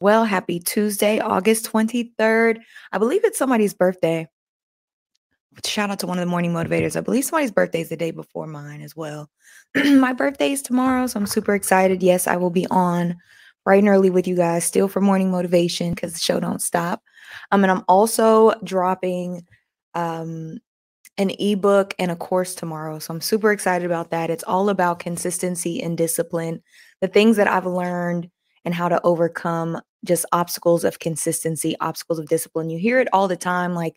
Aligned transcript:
Well, 0.00 0.24
happy 0.24 0.60
Tuesday, 0.60 1.18
August 1.20 1.70
23rd. 1.70 2.60
I 2.90 2.98
believe 2.98 3.22
it's 3.24 3.36
somebody's 3.38 3.74
birthday. 3.74 4.26
Shout 5.62 5.90
out 5.90 5.98
to 5.98 6.06
one 6.06 6.18
of 6.18 6.24
the 6.24 6.30
morning 6.30 6.54
motivators. 6.54 6.96
I 6.96 7.02
believe 7.02 7.24
somebody's 7.26 7.50
birthday 7.50 7.82
is 7.82 7.90
the 7.90 7.98
day 7.98 8.10
before 8.10 8.46
mine 8.46 8.80
as 8.80 8.96
well. 8.96 9.28
My 9.76 10.14
birthday 10.14 10.52
is 10.52 10.62
tomorrow, 10.62 11.06
so 11.06 11.20
I'm 11.20 11.26
super 11.26 11.54
excited. 11.54 12.02
Yes, 12.02 12.26
I 12.26 12.36
will 12.36 12.50
be 12.50 12.66
on 12.70 13.14
bright 13.62 13.80
and 13.80 13.88
early 13.88 14.08
with 14.08 14.26
you 14.26 14.36
guys, 14.36 14.64
still 14.64 14.88
for 14.88 15.02
morning 15.02 15.30
motivation 15.30 15.90
because 15.90 16.14
the 16.14 16.18
show 16.18 16.40
don't 16.40 16.62
stop. 16.62 17.02
Um, 17.50 17.62
and 17.62 17.70
I'm 17.70 17.84
also 17.86 18.52
dropping 18.64 19.46
um 19.94 20.58
an 21.18 21.30
ebook 21.38 21.94
and 21.98 22.10
a 22.10 22.16
course 22.16 22.54
tomorrow. 22.54 22.98
So 22.98 23.12
I'm 23.12 23.20
super 23.20 23.52
excited 23.52 23.84
about 23.84 24.10
that. 24.10 24.30
It's 24.30 24.44
all 24.44 24.70
about 24.70 25.00
consistency 25.00 25.82
and 25.82 25.98
discipline, 25.98 26.62
the 27.02 27.08
things 27.08 27.36
that 27.36 27.48
I've 27.48 27.66
learned 27.66 28.30
and 28.64 28.74
how 28.74 28.88
to 28.88 29.00
overcome 29.02 29.80
just 30.04 30.24
obstacles 30.32 30.84
of 30.84 30.98
consistency, 30.98 31.76
obstacles 31.80 32.18
of 32.18 32.28
discipline. 32.28 32.70
You 32.70 32.78
hear 32.78 33.00
it 33.00 33.08
all 33.12 33.28
the 33.28 33.36
time 33.36 33.74
like 33.74 33.96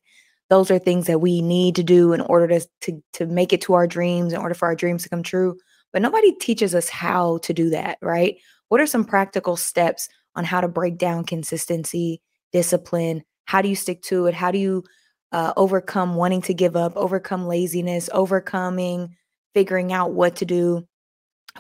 those 0.50 0.70
are 0.70 0.80
things 0.80 1.08
that 1.08 1.20
we 1.20 1.42
need 1.42 1.76
to 1.76 1.84
do 1.84 2.14
in 2.14 2.22
order 2.22 2.48
to 2.48 2.68
to 2.82 3.04
to 3.14 3.26
make 3.26 3.54
it 3.54 3.62
to 3.62 3.74
our 3.74 3.88
dreams 3.88 4.34
in 4.34 4.40
order 4.40 4.54
for 4.54 4.68
our 4.68 4.76
dreams 4.76 5.04
to 5.04 5.10
come 5.10 5.24
true. 5.24 5.58
But 5.92 6.02
nobody 6.02 6.34
teaches 6.34 6.76
us 6.76 6.90
how 6.90 7.38
to 7.40 7.54
do 7.54 7.70
that, 7.70 7.98
right? 8.02 8.38
What 8.70 8.82
are 8.82 8.88
some 8.88 9.06
practical 9.06 9.56
steps 9.56 10.10
on 10.36 10.44
how 10.44 10.62
to 10.62 10.68
break 10.68 10.98
down 10.98 11.24
consistency, 11.24 12.22
discipline? 12.52 13.24
How 13.46 13.62
do 13.62 13.70
you 13.70 13.76
stick 13.76 14.02
to 14.04 14.26
it? 14.26 14.34
How 14.34 14.52
do 14.52 14.58
you 14.58 14.84
uh, 15.32 15.54
overcome 15.56 16.16
wanting 16.16 16.42
to 16.44 16.54
give 16.54 16.76
up, 16.76 16.94
overcome 16.96 17.48
laziness, 17.48 18.10
overcoming 18.14 19.16
figuring 19.54 19.94
out 19.94 20.14
what 20.14 20.36
to 20.38 20.46
do? 20.46 20.88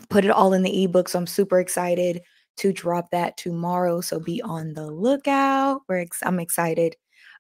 Put 0.10 0.26
it 0.26 0.32
all 0.32 0.54
in 0.54 0.64
the 0.64 0.84
ebook. 0.84 1.08
So 1.10 1.20
I'm 1.20 1.28
super 1.28 1.60
excited 1.60 2.22
to 2.58 2.72
drop 2.72 3.12
that 3.12 3.38
tomorrow. 3.38 4.02
So 4.02 4.20
be 4.20 4.42
on 4.42 4.74
the 4.74 4.88
lookout. 4.88 5.82
We're 5.88 6.02
ex- 6.02 6.24
I'm 6.24 6.40
excited 6.40 6.96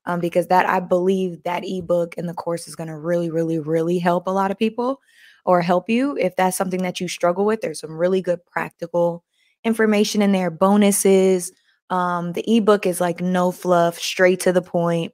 um, 0.05 0.19
because 0.19 0.47
that 0.47 0.67
I 0.67 0.79
believe 0.79 1.43
that 1.43 1.63
ebook 1.65 2.15
and 2.17 2.27
the 2.27 2.33
course 2.33 2.67
is 2.67 2.75
going 2.75 2.89
to 2.89 2.97
really, 2.97 3.29
really, 3.29 3.59
really 3.59 3.99
help 3.99 4.27
a 4.27 4.31
lot 4.31 4.51
of 4.51 4.57
people 4.57 4.99
or 5.45 5.61
help 5.61 5.89
you 5.89 6.17
if 6.17 6.35
that's 6.35 6.57
something 6.57 6.83
that 6.83 6.99
you 6.99 7.07
struggle 7.07 7.45
with. 7.45 7.61
There's 7.61 7.79
some 7.79 7.97
really 7.97 8.21
good 8.21 8.45
practical 8.45 9.23
information 9.63 10.21
in 10.21 10.31
there, 10.31 10.51
bonuses. 10.51 11.51
Um, 11.89 12.33
the 12.33 12.43
ebook 12.57 12.85
is 12.85 12.99
like 12.99 13.21
no 13.21 13.51
fluff, 13.51 13.97
straight 13.97 14.39
to 14.41 14.53
the 14.53 14.61
point. 14.61 15.13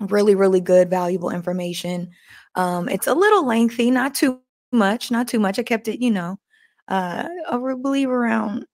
Really, 0.00 0.34
really 0.34 0.60
good, 0.60 0.90
valuable 0.90 1.30
information. 1.30 2.10
Um, 2.54 2.88
it's 2.88 3.08
a 3.08 3.14
little 3.14 3.44
lengthy, 3.44 3.90
not 3.90 4.14
too 4.14 4.40
much, 4.72 5.10
not 5.10 5.26
too 5.28 5.40
much. 5.40 5.58
I 5.58 5.64
kept 5.64 5.88
it, 5.88 6.00
you 6.00 6.10
know, 6.10 6.38
uh, 6.86 7.28
I 7.50 7.74
believe 7.74 8.08
around 8.08 8.64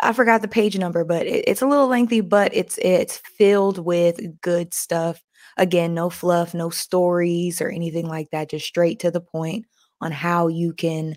I 0.00 0.12
forgot 0.12 0.42
the 0.42 0.48
page 0.48 0.78
number, 0.78 1.04
but 1.04 1.26
it, 1.26 1.44
it's 1.46 1.62
a 1.62 1.66
little 1.66 1.86
lengthy, 1.88 2.20
but 2.20 2.54
it's 2.54 2.78
it's 2.78 3.18
filled 3.18 3.78
with 3.78 4.20
good 4.40 4.74
stuff. 4.74 5.22
Again, 5.56 5.94
no 5.94 6.10
fluff, 6.10 6.54
no 6.54 6.70
stories 6.70 7.60
or 7.60 7.70
anything 7.70 8.06
like 8.08 8.30
that, 8.30 8.50
just 8.50 8.66
straight 8.66 9.00
to 9.00 9.10
the 9.10 9.20
point 9.20 9.66
on 10.00 10.12
how 10.12 10.48
you 10.48 10.72
can 10.72 11.16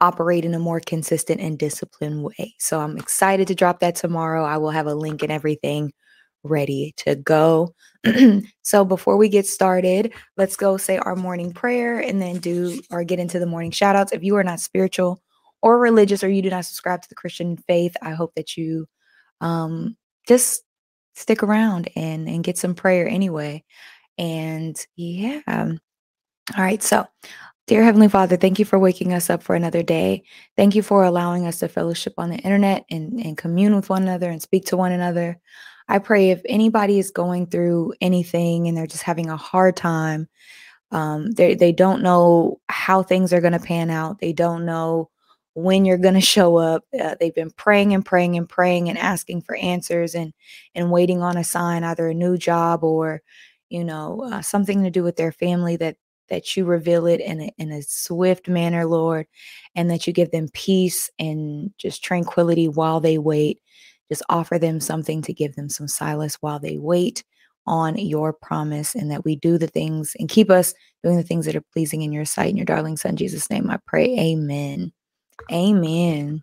operate 0.00 0.44
in 0.44 0.54
a 0.54 0.58
more 0.58 0.80
consistent 0.80 1.40
and 1.40 1.58
disciplined 1.58 2.22
way. 2.22 2.54
So 2.58 2.80
I'm 2.80 2.98
excited 2.98 3.48
to 3.48 3.54
drop 3.54 3.80
that 3.80 3.96
tomorrow. 3.96 4.44
I 4.44 4.58
will 4.58 4.70
have 4.70 4.86
a 4.86 4.94
link 4.94 5.22
and 5.22 5.32
everything 5.32 5.92
ready 6.42 6.94
to 6.98 7.16
go. 7.16 7.74
so 8.62 8.84
before 8.84 9.16
we 9.16 9.28
get 9.28 9.46
started, 9.46 10.12
let's 10.36 10.56
go 10.56 10.76
say 10.76 10.98
our 10.98 11.16
morning 11.16 11.52
prayer 11.52 11.98
and 11.98 12.20
then 12.20 12.38
do 12.38 12.80
or 12.90 13.04
get 13.04 13.18
into 13.18 13.38
the 13.38 13.46
morning 13.46 13.70
shout 13.70 13.96
outs. 13.96 14.12
If 14.12 14.22
you 14.22 14.36
are 14.36 14.44
not 14.44 14.60
spiritual, 14.60 15.22
or 15.66 15.80
religious 15.80 16.22
or 16.22 16.28
you 16.28 16.42
do 16.42 16.50
not 16.50 16.64
subscribe 16.64 17.02
to 17.02 17.08
the 17.08 17.16
Christian 17.16 17.56
faith, 17.56 17.96
I 18.00 18.12
hope 18.12 18.32
that 18.36 18.56
you 18.56 18.86
um, 19.40 19.96
just 20.28 20.62
stick 21.16 21.42
around 21.42 21.88
and 21.96 22.28
and 22.28 22.44
get 22.44 22.56
some 22.56 22.76
prayer 22.76 23.08
anyway. 23.08 23.64
And 24.16 24.76
yeah. 24.94 25.40
All 25.48 26.62
right. 26.62 26.80
So, 26.80 27.04
dear 27.66 27.82
Heavenly 27.82 28.08
Father, 28.08 28.36
thank 28.36 28.60
you 28.60 28.64
for 28.64 28.78
waking 28.78 29.12
us 29.12 29.28
up 29.28 29.42
for 29.42 29.56
another 29.56 29.82
day. 29.82 30.22
Thank 30.56 30.76
you 30.76 30.84
for 30.84 31.02
allowing 31.02 31.48
us 31.48 31.58
to 31.58 31.68
fellowship 31.68 32.14
on 32.16 32.30
the 32.30 32.36
internet 32.36 32.84
and, 32.88 33.18
and 33.18 33.36
commune 33.36 33.74
with 33.74 33.90
one 33.90 34.04
another 34.04 34.30
and 34.30 34.40
speak 34.40 34.66
to 34.66 34.76
one 34.76 34.92
another. 34.92 35.36
I 35.88 35.98
pray 35.98 36.30
if 36.30 36.42
anybody 36.46 37.00
is 37.00 37.10
going 37.10 37.48
through 37.48 37.94
anything 38.00 38.68
and 38.68 38.76
they're 38.76 38.86
just 38.86 39.02
having 39.02 39.30
a 39.30 39.36
hard 39.36 39.76
time, 39.76 40.28
um, 40.92 41.32
they 41.32 41.56
they 41.56 41.72
don't 41.72 42.02
know 42.04 42.60
how 42.68 43.02
things 43.02 43.32
are 43.32 43.40
going 43.40 43.52
to 43.52 43.58
pan 43.58 43.90
out. 43.90 44.20
They 44.20 44.32
don't 44.32 44.64
know 44.64 45.10
when 45.56 45.86
you're 45.86 45.96
going 45.96 46.14
to 46.14 46.20
show 46.20 46.56
up. 46.56 46.84
Uh, 46.98 47.16
they've 47.18 47.34
been 47.34 47.50
praying 47.50 47.94
and 47.94 48.04
praying 48.04 48.36
and 48.36 48.48
praying 48.48 48.88
and 48.88 48.98
asking 48.98 49.40
for 49.40 49.56
answers 49.56 50.14
and 50.14 50.32
and 50.74 50.90
waiting 50.92 51.22
on 51.22 51.36
a 51.36 51.44
sign, 51.44 51.82
either 51.82 52.08
a 52.08 52.14
new 52.14 52.36
job 52.36 52.84
or 52.84 53.22
you 53.70 53.82
know 53.82 54.22
uh, 54.30 54.42
something 54.42 54.84
to 54.84 54.90
do 54.90 55.02
with 55.02 55.16
their 55.16 55.32
family 55.32 55.76
that 55.76 55.96
that 56.28 56.56
you 56.56 56.64
reveal 56.64 57.06
it 57.06 57.20
in 57.20 57.40
a, 57.40 57.52
in 57.56 57.70
a 57.72 57.82
swift 57.82 58.48
manner, 58.48 58.84
Lord, 58.84 59.26
and 59.76 59.90
that 59.90 60.06
you 60.06 60.12
give 60.12 60.30
them 60.32 60.48
peace 60.52 61.08
and 61.18 61.70
just 61.78 62.02
tranquility 62.04 62.68
while 62.68 63.00
they 63.00 63.16
wait. 63.18 63.60
Just 64.10 64.22
offer 64.28 64.58
them 64.58 64.80
something 64.80 65.22
to 65.22 65.32
give 65.32 65.54
them 65.54 65.68
some 65.68 65.88
solace 65.88 66.36
while 66.40 66.58
they 66.58 66.78
wait 66.78 67.24
on 67.66 67.96
your 67.96 68.32
promise 68.32 68.94
and 68.94 69.10
that 69.10 69.24
we 69.24 69.36
do 69.36 69.56
the 69.56 69.66
things 69.68 70.14
and 70.18 70.28
keep 70.28 70.50
us 70.50 70.74
doing 71.02 71.16
the 71.16 71.22
things 71.22 71.46
that 71.46 71.56
are 71.56 71.64
pleasing 71.72 72.02
in 72.02 72.12
your 72.12 72.24
sight. 72.24 72.50
In 72.50 72.56
your 72.56 72.66
darling 72.66 72.96
son, 72.96 73.16
Jesus' 73.16 73.50
name, 73.50 73.70
I 73.70 73.78
pray. 73.86 74.16
Amen. 74.18 74.92
Amen. 75.52 76.42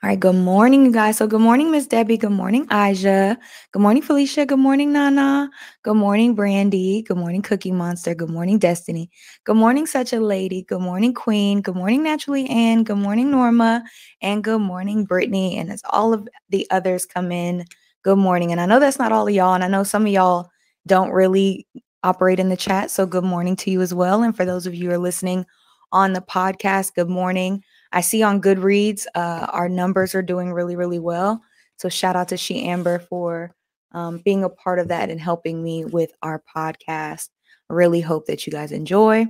All 0.00 0.08
right, 0.10 0.20
good 0.20 0.36
morning, 0.36 0.84
you 0.84 0.92
guys. 0.92 1.16
So, 1.16 1.26
good 1.26 1.40
morning, 1.40 1.72
Miss 1.72 1.88
Debbie. 1.88 2.16
Good 2.16 2.30
morning, 2.30 2.68
Aja. 2.70 3.36
Good 3.72 3.82
morning, 3.82 4.00
Felicia. 4.00 4.46
Good 4.46 4.60
morning, 4.60 4.92
Nana. 4.92 5.50
Good 5.82 5.96
morning, 5.96 6.36
Brandy. 6.36 7.02
Good 7.02 7.16
morning, 7.16 7.42
Cookie 7.42 7.72
Monster. 7.72 8.14
Good 8.14 8.30
morning, 8.30 8.60
Destiny. 8.60 9.10
Good 9.42 9.56
morning, 9.56 9.86
Such 9.86 10.12
a 10.12 10.20
Lady. 10.20 10.62
Good 10.62 10.82
morning, 10.82 11.12
Queen. 11.12 11.62
Good 11.62 11.74
morning, 11.74 12.04
Naturally 12.04 12.48
Ann. 12.48 12.84
Good 12.84 12.98
morning, 12.98 13.32
Norma. 13.32 13.82
And 14.22 14.44
good 14.44 14.60
morning, 14.60 15.04
Brittany. 15.04 15.58
And 15.58 15.68
as 15.68 15.82
all 15.90 16.12
of 16.12 16.28
the 16.48 16.64
others 16.70 17.04
come 17.04 17.32
in, 17.32 17.64
good 18.04 18.18
morning. 18.18 18.52
And 18.52 18.60
I 18.60 18.66
know 18.66 18.78
that's 18.78 19.00
not 19.00 19.10
all 19.10 19.26
of 19.26 19.34
y'all. 19.34 19.54
And 19.54 19.64
I 19.64 19.68
know 19.68 19.82
some 19.82 20.06
of 20.06 20.12
y'all 20.12 20.48
don't 20.86 21.10
really 21.10 21.66
operate 22.04 22.38
in 22.38 22.50
the 22.50 22.56
chat. 22.56 22.92
So, 22.92 23.04
good 23.04 23.24
morning 23.24 23.56
to 23.56 23.70
you 23.72 23.80
as 23.82 23.92
well. 23.92 24.22
And 24.22 24.36
for 24.36 24.44
those 24.44 24.64
of 24.64 24.76
you 24.76 24.90
who 24.90 24.94
are 24.94 24.98
listening 24.98 25.44
on 25.90 26.12
the 26.12 26.20
podcast, 26.20 26.94
good 26.94 27.10
morning. 27.10 27.64
I 27.92 28.00
see 28.00 28.22
on 28.22 28.40
Goodreads, 28.40 29.06
uh, 29.14 29.46
our 29.50 29.68
numbers 29.68 30.14
are 30.14 30.22
doing 30.22 30.52
really, 30.52 30.76
really 30.76 30.98
well. 30.98 31.42
So 31.76 31.88
shout 31.88 32.16
out 32.16 32.28
to 32.28 32.36
She 32.36 32.64
Amber 32.64 32.98
for 32.98 33.54
um, 33.92 34.18
being 34.24 34.44
a 34.44 34.48
part 34.48 34.78
of 34.78 34.88
that 34.88 35.10
and 35.10 35.20
helping 35.20 35.62
me 35.62 35.84
with 35.84 36.12
our 36.22 36.42
podcast. 36.54 37.28
Really 37.68 38.00
hope 38.00 38.26
that 38.26 38.46
you 38.46 38.52
guys 38.52 38.72
enjoy. 38.72 39.26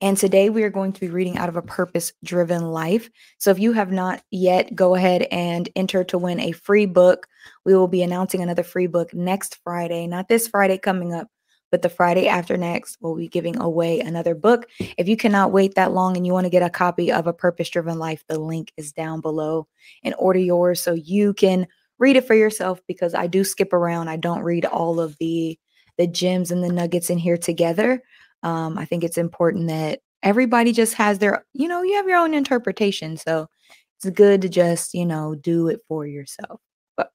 And 0.00 0.16
today 0.16 0.48
we 0.50 0.62
are 0.62 0.70
going 0.70 0.92
to 0.92 1.00
be 1.00 1.08
reading 1.08 1.38
out 1.38 1.48
of 1.48 1.56
a 1.56 1.62
purpose 1.62 2.12
driven 2.22 2.70
life. 2.70 3.10
So 3.38 3.50
if 3.50 3.58
you 3.58 3.72
have 3.72 3.90
not 3.90 4.22
yet, 4.30 4.74
go 4.74 4.94
ahead 4.94 5.22
and 5.30 5.68
enter 5.74 6.04
to 6.04 6.18
win 6.18 6.38
a 6.40 6.52
free 6.52 6.86
book. 6.86 7.26
We 7.64 7.74
will 7.74 7.88
be 7.88 8.02
announcing 8.02 8.42
another 8.42 8.62
free 8.62 8.86
book 8.86 9.12
next 9.12 9.58
Friday, 9.64 10.06
not 10.06 10.28
this 10.28 10.46
Friday 10.46 10.78
coming 10.78 11.12
up, 11.14 11.28
but 11.72 11.82
the 11.82 11.88
Friday 11.88 12.28
after 12.28 12.56
next, 12.58 12.98
we'll 13.00 13.16
be 13.16 13.26
giving 13.26 13.58
away 13.58 13.98
another 13.98 14.34
book. 14.34 14.66
If 14.78 15.08
you 15.08 15.16
cannot 15.16 15.52
wait 15.52 15.74
that 15.74 15.92
long 15.92 16.16
and 16.16 16.26
you 16.26 16.34
want 16.34 16.44
to 16.44 16.50
get 16.50 16.62
a 16.62 16.70
copy 16.70 17.10
of 17.10 17.26
A 17.26 17.32
Purpose 17.32 17.70
Driven 17.70 17.98
Life, 17.98 18.22
the 18.28 18.38
link 18.38 18.70
is 18.76 18.92
down 18.92 19.22
below 19.22 19.66
and 20.04 20.14
order 20.18 20.38
yours 20.38 20.82
so 20.82 20.92
you 20.92 21.32
can 21.32 21.66
read 21.98 22.16
it 22.16 22.26
for 22.26 22.34
yourself 22.34 22.80
because 22.86 23.14
I 23.14 23.26
do 23.26 23.42
skip 23.42 23.72
around. 23.72 24.08
I 24.08 24.16
don't 24.16 24.42
read 24.42 24.66
all 24.66 25.00
of 25.00 25.16
the 25.18 25.58
the 25.98 26.06
gems 26.06 26.50
and 26.50 26.62
the 26.62 26.72
nuggets 26.72 27.10
in 27.10 27.18
here 27.18 27.36
together. 27.36 28.02
Um, 28.42 28.78
I 28.78 28.84
think 28.84 29.02
it's 29.02 29.18
important 29.18 29.68
that 29.68 30.00
everybody 30.22 30.72
just 30.72 30.94
has 30.94 31.18
their, 31.18 31.44
you 31.52 31.68
know, 31.68 31.82
you 31.82 31.94
have 31.96 32.08
your 32.08 32.18
own 32.18 32.34
interpretation. 32.34 33.16
So 33.16 33.48
it's 33.96 34.08
good 34.14 34.42
to 34.42 34.48
just, 34.48 34.94
you 34.94 35.04
know, 35.04 35.34
do 35.34 35.68
it 35.68 35.80
for 35.86 36.06
yourself. 36.06 36.60
But 36.96 37.10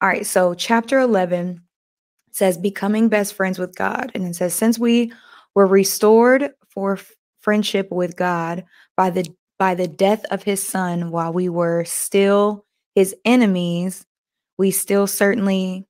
all 0.00 0.08
right, 0.08 0.26
so 0.26 0.54
chapter 0.54 1.00
11 1.00 1.62
says 2.32 2.58
becoming 2.58 3.08
best 3.08 3.34
friends 3.34 3.58
with 3.58 3.74
God. 3.76 4.10
And 4.14 4.26
it 4.26 4.34
says, 4.34 4.54
since 4.54 4.78
we 4.78 5.12
were 5.54 5.66
restored 5.66 6.50
for 6.68 6.98
friendship 7.40 7.90
with 7.90 8.16
God 8.16 8.64
by 8.96 9.10
the 9.10 9.26
by 9.58 9.74
the 9.76 9.86
death 9.86 10.24
of 10.30 10.42
his 10.42 10.66
son 10.66 11.12
while 11.12 11.32
we 11.32 11.48
were 11.48 11.84
still 11.84 12.64
his 12.96 13.14
enemies, 13.24 14.04
we 14.58 14.70
still 14.70 15.06
certainly 15.06 15.86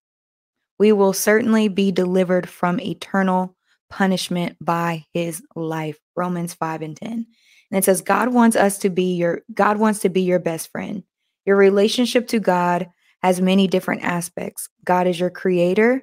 we 0.79 0.93
will 0.93 1.13
certainly 1.13 1.69
be 1.69 1.93
delivered 1.93 2.49
from 2.49 2.81
eternal 2.81 3.57
punishment 3.89 4.57
by 4.61 5.05
his 5.13 5.43
life. 5.55 5.99
Romans 6.17 6.55
5 6.55 6.83
and 6.83 6.97
10. 6.97 7.27
And 7.71 7.79
it 7.79 7.85
says 7.85 8.01
God 8.01 8.31
wants 8.31 8.57
us 8.57 8.79
to 8.79 8.91
be 8.91 9.15
your 9.15 9.43
God 9.55 9.79
wants 9.79 10.01
to 10.01 10.09
be 10.09 10.23
your 10.23 10.39
best 10.39 10.71
friend. 10.71 11.05
Your 11.47 11.57
relationship 11.57 12.29
to 12.29 12.41
God 12.41 12.89
has 13.23 13.41
many 13.41 13.67
different 13.67 14.03
aspects. 14.03 14.69
God 14.85 15.07
is 15.07 15.19
your 15.19 15.31
creator, 15.31 16.03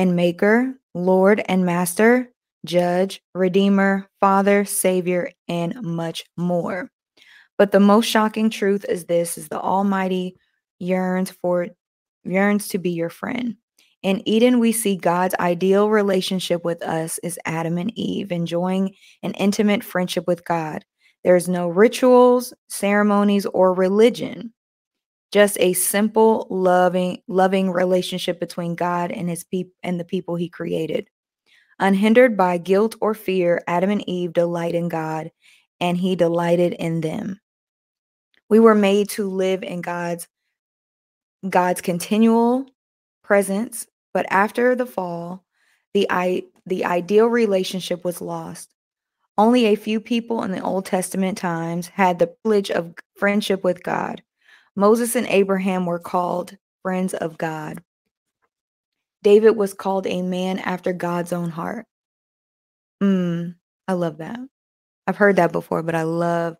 and 0.00 0.16
Maker, 0.16 0.72
Lord 0.94 1.42
and 1.46 1.66
Master, 1.66 2.32
Judge, 2.64 3.20
Redeemer, 3.34 4.08
Father, 4.18 4.64
Savior, 4.64 5.30
and 5.46 5.78
much 5.82 6.24
more. 6.38 6.90
But 7.58 7.70
the 7.70 7.80
most 7.80 8.06
shocking 8.06 8.48
truth 8.48 8.86
is 8.88 9.04
this 9.04 9.36
is 9.36 9.48
the 9.48 9.60
Almighty 9.60 10.36
yearns 10.78 11.30
for 11.30 11.68
yearns 12.24 12.68
to 12.68 12.78
be 12.78 12.92
your 12.92 13.10
friend. 13.10 13.56
In 14.02 14.26
Eden, 14.26 14.58
we 14.58 14.72
see 14.72 14.96
God's 14.96 15.34
ideal 15.34 15.90
relationship 15.90 16.64
with 16.64 16.82
us 16.82 17.18
is 17.18 17.38
Adam 17.44 17.76
and 17.76 17.92
Eve, 17.94 18.32
enjoying 18.32 18.94
an 19.22 19.32
intimate 19.32 19.84
friendship 19.84 20.26
with 20.26 20.46
God. 20.46 20.82
There's 21.24 21.46
no 21.46 21.68
rituals, 21.68 22.54
ceremonies, 22.70 23.44
or 23.44 23.74
religion. 23.74 24.54
Just 25.32 25.56
a 25.60 25.72
simple, 25.74 26.46
loving, 26.50 27.22
loving 27.28 27.70
relationship 27.70 28.40
between 28.40 28.74
God 28.74 29.12
and 29.12 29.28
his 29.28 29.44
people 29.44 29.72
and 29.82 29.98
the 29.98 30.04
people 30.04 30.34
he 30.36 30.48
created. 30.48 31.08
Unhindered 31.78 32.36
by 32.36 32.58
guilt 32.58 32.96
or 33.00 33.14
fear, 33.14 33.62
Adam 33.66 33.90
and 33.90 34.06
Eve 34.08 34.32
delight 34.32 34.74
in 34.74 34.88
God, 34.88 35.30
and 35.80 35.96
he 35.96 36.16
delighted 36.16 36.72
in 36.74 37.00
them. 37.00 37.40
We 38.48 38.58
were 38.58 38.74
made 38.74 39.08
to 39.10 39.28
live 39.28 39.62
in 39.62 39.80
God's 39.80 40.26
God's 41.48 41.80
continual 41.80 42.66
presence, 43.22 43.86
but 44.12 44.26
after 44.30 44.74
the 44.74 44.84
fall, 44.84 45.44
the 45.94 46.06
I, 46.10 46.42
the 46.66 46.84
ideal 46.84 47.28
relationship 47.28 48.04
was 48.04 48.20
lost. 48.20 48.74
Only 49.38 49.66
a 49.66 49.76
few 49.76 50.00
people 50.00 50.42
in 50.42 50.50
the 50.50 50.60
Old 50.60 50.84
Testament 50.84 51.38
times 51.38 51.88
had 51.88 52.18
the 52.18 52.26
privilege 52.26 52.70
of 52.70 52.94
friendship 53.16 53.64
with 53.64 53.82
God. 53.82 54.22
Moses 54.76 55.16
and 55.16 55.26
Abraham 55.26 55.86
were 55.86 55.98
called 55.98 56.56
friends 56.82 57.14
of 57.14 57.38
God. 57.38 57.82
David 59.22 59.50
was 59.50 59.74
called 59.74 60.06
a 60.06 60.22
man 60.22 60.58
after 60.58 60.92
God's 60.92 61.32
own 61.32 61.50
heart. 61.50 61.86
Mm, 63.02 63.54
I 63.86 63.92
love 63.92 64.18
that. 64.18 64.38
I've 65.06 65.16
heard 65.16 65.36
that 65.36 65.52
before, 65.52 65.82
but 65.82 65.94
I 65.94 66.04
love 66.04 66.56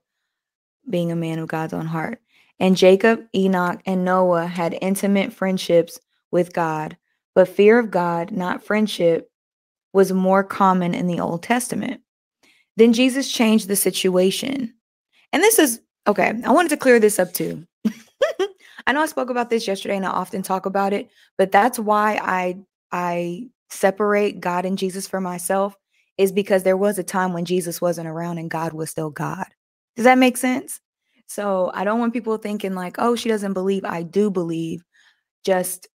being 0.88 1.12
a 1.12 1.16
man 1.16 1.38
of 1.38 1.48
God's 1.48 1.72
own 1.72 1.86
heart. 1.86 2.20
And 2.58 2.76
Jacob, 2.76 3.24
Enoch, 3.34 3.80
and 3.86 4.04
Noah 4.04 4.46
had 4.46 4.76
intimate 4.82 5.32
friendships 5.32 5.98
with 6.30 6.52
God, 6.52 6.96
but 7.34 7.48
fear 7.48 7.78
of 7.78 7.90
God, 7.90 8.30
not 8.32 8.62
friendship, 8.62 9.30
was 9.92 10.12
more 10.12 10.44
common 10.44 10.94
in 10.94 11.06
the 11.06 11.20
Old 11.20 11.42
Testament. 11.42 12.02
Then 12.76 12.92
Jesus 12.92 13.30
changed 13.30 13.68
the 13.68 13.76
situation. 13.76 14.74
And 15.32 15.42
this 15.42 15.58
is 15.58 15.80
okay, 16.10 16.32
I 16.44 16.52
wanted 16.52 16.70
to 16.70 16.76
clear 16.76 16.98
this 17.00 17.18
up 17.18 17.32
too. 17.32 17.66
I 18.86 18.92
know 18.92 19.00
I 19.02 19.06
spoke 19.06 19.30
about 19.30 19.50
this 19.50 19.66
yesterday 19.66 19.96
and 19.96 20.04
I 20.04 20.10
often 20.10 20.42
talk 20.42 20.66
about 20.66 20.92
it, 20.92 21.08
but 21.38 21.52
that's 21.52 21.78
why 21.78 22.18
I 22.22 22.58
I 22.92 23.48
separate 23.70 24.40
God 24.40 24.64
and 24.64 24.76
Jesus 24.76 25.06
for 25.06 25.20
myself 25.20 25.76
is 26.18 26.32
because 26.32 26.64
there 26.64 26.76
was 26.76 26.98
a 26.98 27.04
time 27.04 27.32
when 27.32 27.44
Jesus 27.44 27.80
wasn't 27.80 28.08
around 28.08 28.38
and 28.38 28.50
God 28.50 28.72
was 28.72 28.90
still 28.90 29.10
God. 29.10 29.46
Does 29.96 30.04
that 30.04 30.18
make 30.18 30.36
sense? 30.36 30.80
So 31.26 31.70
I 31.72 31.84
don't 31.84 32.00
want 32.00 32.12
people 32.12 32.36
thinking 32.36 32.74
like, 32.74 32.96
"Oh, 32.98 33.14
she 33.14 33.28
doesn't 33.28 33.52
believe." 33.52 33.84
I 33.84 34.02
do 34.02 34.30
believe. 34.30 34.82
Just 35.44 35.88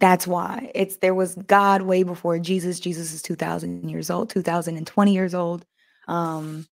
that's 0.00 0.26
why. 0.26 0.72
It's 0.74 0.96
there 0.96 1.14
was 1.14 1.34
God 1.36 1.82
way 1.82 2.02
before 2.02 2.38
Jesus. 2.38 2.80
Jesus 2.80 3.12
is 3.12 3.22
2000 3.22 3.88
years 3.88 4.10
old, 4.10 4.30
2020 4.30 5.14
years 5.14 5.34
old. 5.34 5.64
Um 6.08 6.66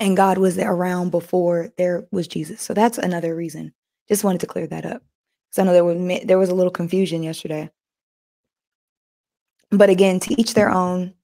and 0.00 0.16
God 0.16 0.38
was 0.38 0.58
around 0.58 1.10
before 1.10 1.72
there 1.78 2.06
was 2.10 2.26
Jesus. 2.26 2.60
So 2.60 2.74
that's 2.74 2.98
another 2.98 3.34
reason. 3.34 3.72
Just 4.08 4.24
wanted 4.24 4.40
to 4.40 4.46
clear 4.46 4.66
that 4.66 4.84
up. 4.84 5.02
So 5.50 5.62
I 5.62 5.66
know 5.66 5.72
there 5.72 5.84
was 5.84 6.20
there 6.24 6.38
was 6.38 6.50
a 6.50 6.54
little 6.54 6.72
confusion 6.72 7.22
yesterday. 7.22 7.70
But 9.70 9.90
again, 9.90 10.20
to 10.20 10.40
each 10.40 10.54
their 10.54 10.70
own. 10.70 11.14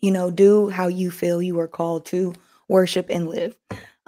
You 0.00 0.10
know, 0.10 0.32
do 0.32 0.68
how 0.68 0.88
you 0.88 1.12
feel 1.12 1.40
you 1.40 1.60
are 1.60 1.68
called 1.68 2.06
to 2.06 2.34
worship 2.66 3.06
and 3.08 3.28
live. 3.28 3.56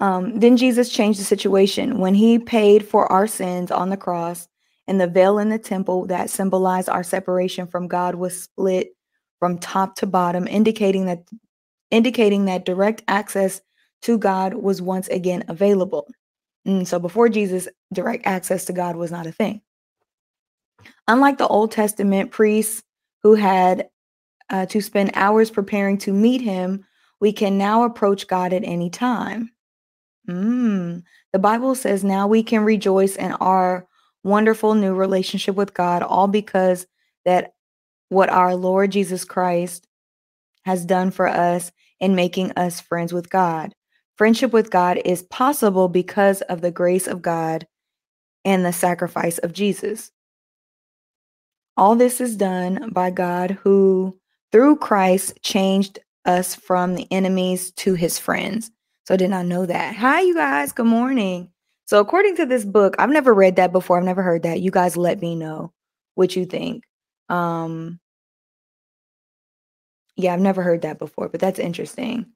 Um, 0.00 0.40
then 0.40 0.56
Jesus 0.56 0.88
changed 0.88 1.20
the 1.20 1.24
situation 1.24 1.98
when 1.98 2.14
he 2.14 2.36
paid 2.36 2.84
for 2.84 3.10
our 3.12 3.28
sins 3.28 3.70
on 3.70 3.90
the 3.90 3.96
cross, 3.96 4.48
and 4.88 5.00
the 5.00 5.06
veil 5.06 5.38
in 5.38 5.50
the 5.50 5.58
temple 5.58 6.06
that 6.06 6.30
symbolized 6.30 6.88
our 6.88 7.04
separation 7.04 7.68
from 7.68 7.86
God 7.86 8.16
was 8.16 8.42
split 8.42 8.96
from 9.38 9.56
top 9.58 9.94
to 9.96 10.06
bottom, 10.06 10.48
indicating 10.48 11.06
that 11.06 11.28
indicating 11.92 12.46
that 12.46 12.64
direct 12.64 13.04
access 13.06 13.60
to 14.04 14.18
God 14.18 14.54
was 14.54 14.80
once 14.80 15.08
again 15.08 15.44
available. 15.48 16.06
And 16.64 16.86
so 16.86 16.98
before 16.98 17.28
Jesus, 17.28 17.68
direct 17.92 18.26
access 18.26 18.64
to 18.66 18.72
God 18.72 18.96
was 18.96 19.10
not 19.10 19.26
a 19.26 19.32
thing. 19.32 19.60
Unlike 21.08 21.38
the 21.38 21.48
Old 21.48 21.72
Testament 21.72 22.30
priests 22.30 22.82
who 23.22 23.34
had 23.34 23.88
uh, 24.50 24.66
to 24.66 24.80
spend 24.80 25.10
hours 25.14 25.50
preparing 25.50 25.98
to 25.98 26.12
meet 26.12 26.40
him, 26.40 26.84
we 27.20 27.32
can 27.32 27.56
now 27.58 27.84
approach 27.84 28.26
God 28.26 28.52
at 28.52 28.64
any 28.64 28.90
time. 28.90 29.50
Mm. 30.28 31.02
The 31.32 31.38
Bible 31.38 31.74
says 31.74 32.04
now 32.04 32.26
we 32.26 32.42
can 32.42 32.64
rejoice 32.64 33.16
in 33.16 33.32
our 33.32 33.86
wonderful 34.22 34.74
new 34.74 34.94
relationship 34.94 35.54
with 35.54 35.74
God, 35.74 36.02
all 36.02 36.28
because 36.28 36.86
that 37.24 37.54
what 38.08 38.30
our 38.30 38.54
Lord 38.54 38.92
Jesus 38.92 39.24
Christ 39.24 39.86
has 40.64 40.84
done 40.84 41.10
for 41.10 41.28
us 41.28 41.72
in 42.00 42.14
making 42.14 42.52
us 42.52 42.80
friends 42.80 43.12
with 43.12 43.30
God. 43.30 43.74
Friendship 44.16 44.52
with 44.52 44.70
God 44.70 45.00
is 45.04 45.22
possible 45.24 45.88
because 45.88 46.40
of 46.42 46.60
the 46.60 46.70
grace 46.70 47.06
of 47.06 47.22
God 47.22 47.66
and 48.44 48.64
the 48.64 48.72
sacrifice 48.72 49.38
of 49.38 49.52
Jesus. 49.52 50.12
All 51.76 51.96
this 51.96 52.20
is 52.20 52.36
done 52.36 52.90
by 52.92 53.10
God 53.10 53.52
who, 53.62 54.16
through 54.52 54.76
Christ, 54.76 55.38
changed 55.42 55.98
us 56.24 56.54
from 56.54 56.94
the 56.94 57.08
enemies 57.10 57.72
to 57.72 57.94
his 57.94 58.18
friends. 58.18 58.70
So 59.06 59.16
did 59.16 59.30
not 59.30 59.46
know 59.46 59.66
that. 59.66 59.96
Hi, 59.96 60.20
you 60.20 60.34
guys. 60.34 60.72
Good 60.72 60.86
morning. 60.86 61.50
So, 61.86 62.00
according 62.00 62.36
to 62.36 62.46
this 62.46 62.64
book, 62.64 62.94
I've 62.98 63.10
never 63.10 63.34
read 63.34 63.56
that 63.56 63.72
before. 63.72 63.98
I've 63.98 64.04
never 64.04 64.22
heard 64.22 64.44
that. 64.44 64.60
You 64.60 64.70
guys 64.70 64.96
let 64.96 65.20
me 65.20 65.34
know 65.34 65.72
what 66.14 66.34
you 66.36 66.46
think. 66.46 66.84
Um, 67.28 68.00
yeah, 70.16 70.32
I've 70.32 70.40
never 70.40 70.62
heard 70.62 70.82
that 70.82 70.98
before, 70.98 71.28
but 71.28 71.40
that's 71.40 71.58
interesting. 71.58 72.26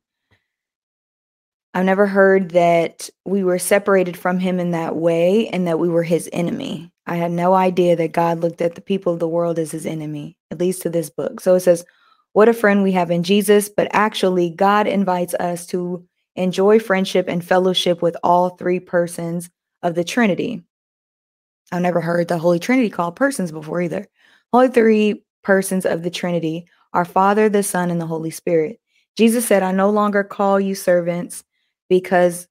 I've 1.78 1.84
never 1.84 2.08
heard 2.08 2.50
that 2.50 3.08
we 3.24 3.44
were 3.44 3.60
separated 3.60 4.16
from 4.16 4.40
him 4.40 4.58
in 4.58 4.72
that 4.72 4.96
way 4.96 5.46
and 5.46 5.68
that 5.68 5.78
we 5.78 5.88
were 5.88 6.02
his 6.02 6.28
enemy. 6.32 6.90
I 7.06 7.14
had 7.14 7.30
no 7.30 7.54
idea 7.54 7.94
that 7.94 8.10
God 8.10 8.40
looked 8.40 8.60
at 8.60 8.74
the 8.74 8.80
people 8.80 9.12
of 9.12 9.20
the 9.20 9.28
world 9.28 9.60
as 9.60 9.70
his 9.70 9.86
enemy, 9.86 10.36
at 10.50 10.58
least 10.58 10.82
to 10.82 10.90
this 10.90 11.08
book. 11.08 11.38
So 11.38 11.54
it 11.54 11.60
says, 11.60 11.84
What 12.32 12.48
a 12.48 12.52
friend 12.52 12.82
we 12.82 12.90
have 12.92 13.12
in 13.12 13.22
Jesus, 13.22 13.68
but 13.68 13.86
actually, 13.92 14.50
God 14.50 14.88
invites 14.88 15.34
us 15.34 15.66
to 15.66 16.04
enjoy 16.34 16.80
friendship 16.80 17.26
and 17.28 17.44
fellowship 17.44 18.02
with 18.02 18.16
all 18.24 18.50
three 18.50 18.80
persons 18.80 19.48
of 19.80 19.94
the 19.94 20.02
Trinity. 20.02 20.64
I've 21.70 21.82
never 21.82 22.00
heard 22.00 22.26
the 22.26 22.38
Holy 22.38 22.58
Trinity 22.58 22.90
called 22.90 23.14
persons 23.14 23.52
before 23.52 23.82
either. 23.82 24.08
Holy 24.52 24.66
three 24.66 25.22
persons 25.44 25.86
of 25.86 26.02
the 26.02 26.10
Trinity 26.10 26.66
are 26.92 27.04
Father, 27.04 27.48
the 27.48 27.62
Son, 27.62 27.92
and 27.92 28.00
the 28.00 28.06
Holy 28.06 28.32
Spirit. 28.32 28.80
Jesus 29.16 29.46
said, 29.46 29.62
I 29.62 29.70
no 29.70 29.90
longer 29.90 30.24
call 30.24 30.58
you 30.58 30.74
servants 30.74 31.44
because 31.88 32.48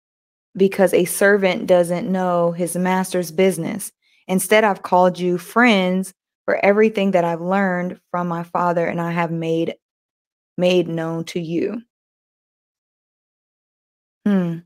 because 0.56 0.94
a 0.94 1.06
servant 1.06 1.68
doesn't 1.68 2.12
know 2.12 2.52
his 2.52 2.76
master's 2.76 3.32
business. 3.32 3.92
Instead, 4.28 4.64
I've 4.64 4.82
called 4.82 5.20
you 5.20 5.38
friends 5.38 6.14
for 6.46 6.64
everything 6.66 7.12
that 7.12 7.24
I've 7.24 7.42
learned 7.42 8.00
from 8.10 8.28
my 8.28 8.44
father 8.44 8.86
and 8.86 9.00
I 9.00 9.12
have 9.12 9.32
made 9.32 9.76
made 10.58 10.88
known 10.88 11.24
to 11.26 11.40
you. 11.40 11.82
Hmm. 14.26 14.60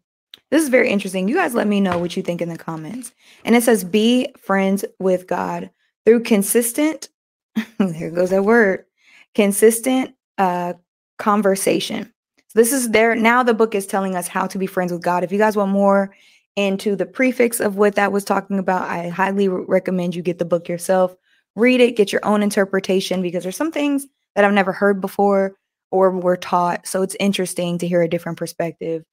This 0.50 0.64
is 0.64 0.70
very 0.70 0.90
interesting. 0.90 1.28
You 1.28 1.36
guys 1.36 1.54
let 1.54 1.68
me 1.68 1.80
know 1.80 1.98
what 1.98 2.18
you 2.18 2.24
think 2.24 2.42
in 2.42 2.50
the 2.50 2.58
comments. 2.58 3.14
And 3.46 3.56
it 3.56 3.64
says, 3.64 3.84
be 3.84 4.34
friends 4.38 4.84
with 5.00 5.28
God 5.28 5.70
through 6.06 6.24
consistent, 6.24 7.10
there 7.80 8.12
goes 8.12 8.32
that 8.32 8.44
word, 8.44 8.86
consistent 9.34 10.16
uh, 10.38 10.74
conversation. 11.20 12.12
So 12.52 12.60
this 12.60 12.74
is 12.74 12.90
there. 12.90 13.16
Now 13.16 13.44
the 13.44 13.54
book 13.54 13.76
is 13.76 13.88
telling 13.88 14.18
us 14.18 14.28
how 14.28 14.46
to 14.46 14.58
be 14.58 14.68
friends 14.68 14.92
with 14.92 15.02
God. 15.02 15.24
If 15.24 15.32
you 15.32 15.38
guys 15.38 15.56
want 15.56 15.72
more 15.72 16.14
into 16.58 16.98
the 16.98 17.06
prefix 17.06 17.62
of 17.62 17.78
what 17.78 17.96
that 17.96 18.12
was 18.12 18.26
talking 18.26 18.60
about, 18.60 18.90
I 18.90 19.08
highly 19.08 19.48
recommend 19.48 20.16
you 20.16 20.22
get 20.22 20.38
the 20.38 20.44
book 20.44 20.68
yourself, 20.68 21.16
read 21.56 21.80
it, 21.80 21.96
get 21.96 22.12
your 22.12 22.26
own 22.26 22.44
interpretation, 22.44 23.22
because 23.22 23.44
there's 23.44 23.56
some 23.56 23.72
things 23.72 24.06
that 24.36 24.44
I've 24.44 24.52
never 24.52 24.74
heard 24.74 25.00
before 25.00 25.56
or 25.92 26.12
were 26.12 26.36
taught. 26.36 26.86
So 26.86 27.02
it's 27.04 27.16
interesting 27.22 27.78
to 27.78 27.88
hear 27.88 28.02
a 28.02 28.10
different 28.10 28.38
perspective 28.38 29.06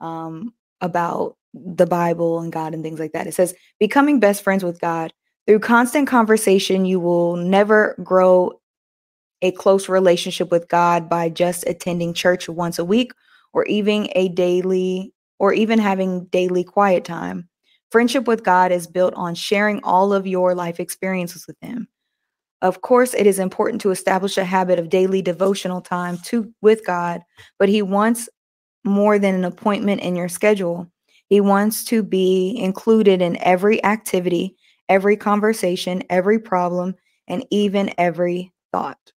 um, 0.00 0.54
about 0.80 1.36
the 1.52 1.86
Bible 1.86 2.40
and 2.40 2.50
God 2.50 2.72
and 2.72 2.82
things 2.82 2.98
like 2.98 3.12
that. 3.12 3.26
It 3.26 3.34
says, 3.34 3.54
becoming 3.78 4.20
best 4.20 4.42
friends 4.42 4.64
with 4.64 4.80
God. 4.80 5.12
Through 5.46 5.60
constant 5.60 6.08
conversation, 6.08 6.86
you 6.86 6.98
will 6.98 7.36
never 7.36 7.94
grow 8.02 8.58
a 9.42 9.50
close 9.52 9.88
relationship 9.88 10.50
with 10.50 10.68
God 10.68 11.08
by 11.08 11.28
just 11.28 11.66
attending 11.66 12.14
church 12.14 12.48
once 12.48 12.78
a 12.78 12.84
week 12.84 13.12
or 13.52 13.64
even 13.66 14.08
a 14.14 14.28
daily 14.28 15.12
or 15.38 15.52
even 15.52 15.78
having 15.78 16.24
daily 16.26 16.64
quiet 16.64 17.04
time. 17.04 17.48
Friendship 17.90 18.26
with 18.26 18.42
God 18.42 18.72
is 18.72 18.86
built 18.86 19.14
on 19.14 19.34
sharing 19.34 19.82
all 19.82 20.12
of 20.12 20.26
your 20.26 20.54
life 20.54 20.80
experiences 20.80 21.46
with 21.46 21.56
him. 21.60 21.88
Of 22.62 22.80
course, 22.80 23.14
it 23.14 23.26
is 23.26 23.38
important 23.38 23.80
to 23.82 23.90
establish 23.90 24.38
a 24.38 24.44
habit 24.44 24.78
of 24.78 24.88
daily 24.88 25.20
devotional 25.20 25.82
time 25.82 26.18
to 26.24 26.52
with 26.62 26.86
God, 26.86 27.20
but 27.58 27.68
he 27.68 27.82
wants 27.82 28.28
more 28.84 29.18
than 29.18 29.34
an 29.34 29.44
appointment 29.44 30.00
in 30.00 30.16
your 30.16 30.28
schedule. 30.28 30.90
He 31.28 31.40
wants 31.40 31.84
to 31.86 32.02
be 32.02 32.56
included 32.58 33.20
in 33.20 33.36
every 33.42 33.84
activity, 33.84 34.56
every 34.88 35.16
conversation, 35.16 36.02
every 36.08 36.38
problem, 36.38 36.94
and 37.28 37.44
even 37.50 37.92
every 37.98 38.52
thought. 38.72 39.12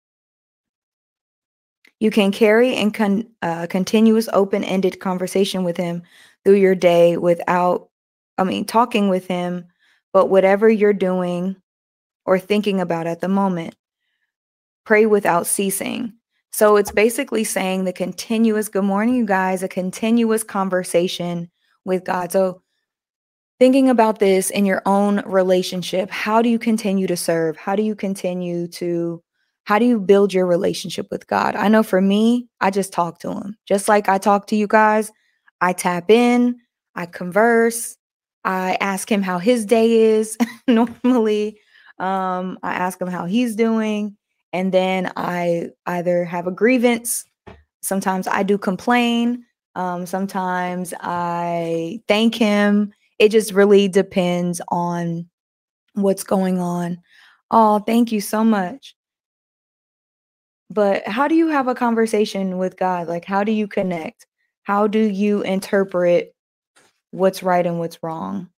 You 2.01 2.11
can 2.11 2.31
carry 2.31 2.77
and 2.77 2.95
con- 2.95 3.29
uh, 3.43 3.67
continuous 3.69 4.29
open 4.33 4.63
ended 4.65 5.01
conversation 5.01 5.65
with 5.65 5.77
him 5.77 6.03
through 6.45 6.57
your 6.57 6.75
day 6.75 7.17
without, 7.17 7.89
I 8.37 8.45
mean, 8.45 8.65
talking 8.65 9.09
with 9.09 9.27
him, 9.27 9.67
but 10.13 10.27
whatever 10.31 10.69
you're 10.69 10.93
doing 10.93 11.57
or 12.25 12.39
thinking 12.39 12.81
about 12.81 13.07
at 13.07 13.21
the 13.21 13.29
moment, 13.29 13.75
pray 14.85 15.07
without 15.07 15.47
ceasing. 15.47 16.13
So 16.53 16.77
it's 16.77 16.93
basically 16.93 17.45
saying 17.45 17.85
the 17.85 17.93
continuous, 17.93 18.69
good 18.69 18.85
morning, 18.85 19.17
you 19.17 19.27
guys, 19.27 19.63
a 19.63 19.69
continuous 19.69 20.43
conversation 20.43 21.51
with 21.85 22.05
God. 22.05 22.33
So 22.33 22.63
thinking 23.59 23.91
about 23.91 24.19
this 24.19 24.51
in 24.51 24.65
your 24.65 24.83
own 24.87 25.21
relationship, 25.27 26.11
how 26.11 26.43
do 26.43 26.49
you 26.49 26.59
continue 26.59 27.07
to 27.07 27.17
serve? 27.17 27.57
How 27.57 27.77
do 27.77 27.83
you 27.83 27.95
continue 27.95 28.69
to 28.69 29.23
how 29.69 29.79
do 29.79 29.85
you 29.85 30.01
build 30.01 30.33
your 30.33 30.47
relationship 30.47 31.09
with 31.11 31.27
God? 31.27 31.55
I 31.55 31.69
know 31.69 31.83
for 31.83 32.01
me, 32.01 32.49
I 32.59 32.71
just 32.71 32.91
talk 32.91 33.19
to 33.19 33.31
him. 33.31 33.55
Just 33.67 33.87
like 33.87 34.09
I 34.09 34.17
talk 34.17 34.47
to 34.47 34.57
you 34.57 34.67
guys, 34.67 35.13
I 35.61 35.75
tap 35.75 36.11
in, 36.11 36.57
I 36.95 37.05
converse, 37.05 37.99
I 38.47 38.79
ask 38.81 39.13
him 39.13 39.21
how 39.21 39.37
his 39.39 39.67
day 39.67 39.93
is 39.93 40.39
normally. 40.69 41.61
Um, 41.99 42.59
I 42.63 42.73
ask 42.77 42.99
him 42.99 43.09
how 43.09 43.27
he's 43.27 43.55
doing, 43.57 44.17
and 44.55 44.73
then 44.73 45.13
I 45.19 45.69
either 45.85 46.25
have 46.25 46.47
a 46.47 46.51
grievance. 46.51 47.27
Sometimes 47.83 48.27
I 48.27 48.45
do 48.45 48.57
complain. 48.57 49.45
Um, 49.75 50.07
sometimes 50.07 50.95
I 50.99 52.01
thank 52.09 52.35
him. 52.35 52.95
It 53.19 53.29
just 53.29 53.53
really 53.53 53.87
depends 53.87 54.63
on 54.69 55.29
what's 55.93 56.25
going 56.25 56.59
on. 56.59 57.03
Oh, 57.51 57.81
thank 57.81 58.13
you 58.13 58.23
so 58.23 58.43
much. 58.43 58.95
But 60.71 61.07
how 61.07 61.29
do 61.29 61.35
you 61.35 61.49
have 61.49 61.69
a 61.69 61.75
conversation 61.75 62.59
with 62.59 62.77
God? 62.77 63.09
Like, 63.09 63.25
how 63.25 63.45
do 63.45 63.53
you 63.53 63.67
connect? 63.67 64.27
How 64.65 64.87
do 64.87 64.99
you 64.99 65.43
interpret 65.43 66.35
what's 67.11 67.43
right 67.43 67.67
and 67.67 67.79
what's 67.79 68.03
wrong? 68.03 68.51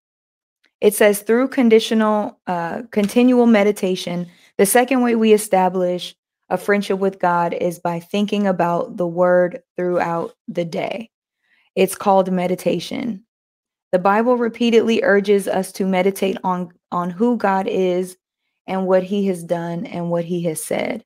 It 0.81 0.93
says 0.93 1.21
through 1.21 1.49
conditional, 1.49 2.39
uh, 2.47 2.81
continual 2.91 3.45
meditation. 3.45 4.27
The 4.57 4.65
second 4.65 5.01
way 5.01 5.15
we 5.15 5.31
establish 5.31 6.15
a 6.49 6.57
friendship 6.57 6.99
with 6.99 7.19
God 7.19 7.53
is 7.53 7.79
by 7.79 7.99
thinking 7.99 8.45
about 8.45 8.97
the 8.97 9.07
word 9.07 9.61
throughout 9.77 10.33
the 10.47 10.65
day. 10.65 11.09
It's 11.75 11.95
called 11.95 12.31
meditation. 12.31 13.23
The 13.93 13.99
Bible 13.99 14.37
repeatedly 14.37 15.01
urges 15.03 15.47
us 15.47 15.71
to 15.73 15.85
meditate 15.85 16.37
on, 16.43 16.71
on 16.91 17.09
who 17.09 17.37
God 17.37 17.67
is 17.67 18.17
and 18.67 18.85
what 18.85 19.03
he 19.03 19.27
has 19.27 19.43
done 19.43 19.85
and 19.85 20.09
what 20.09 20.25
he 20.25 20.43
has 20.43 20.63
said. 20.63 21.05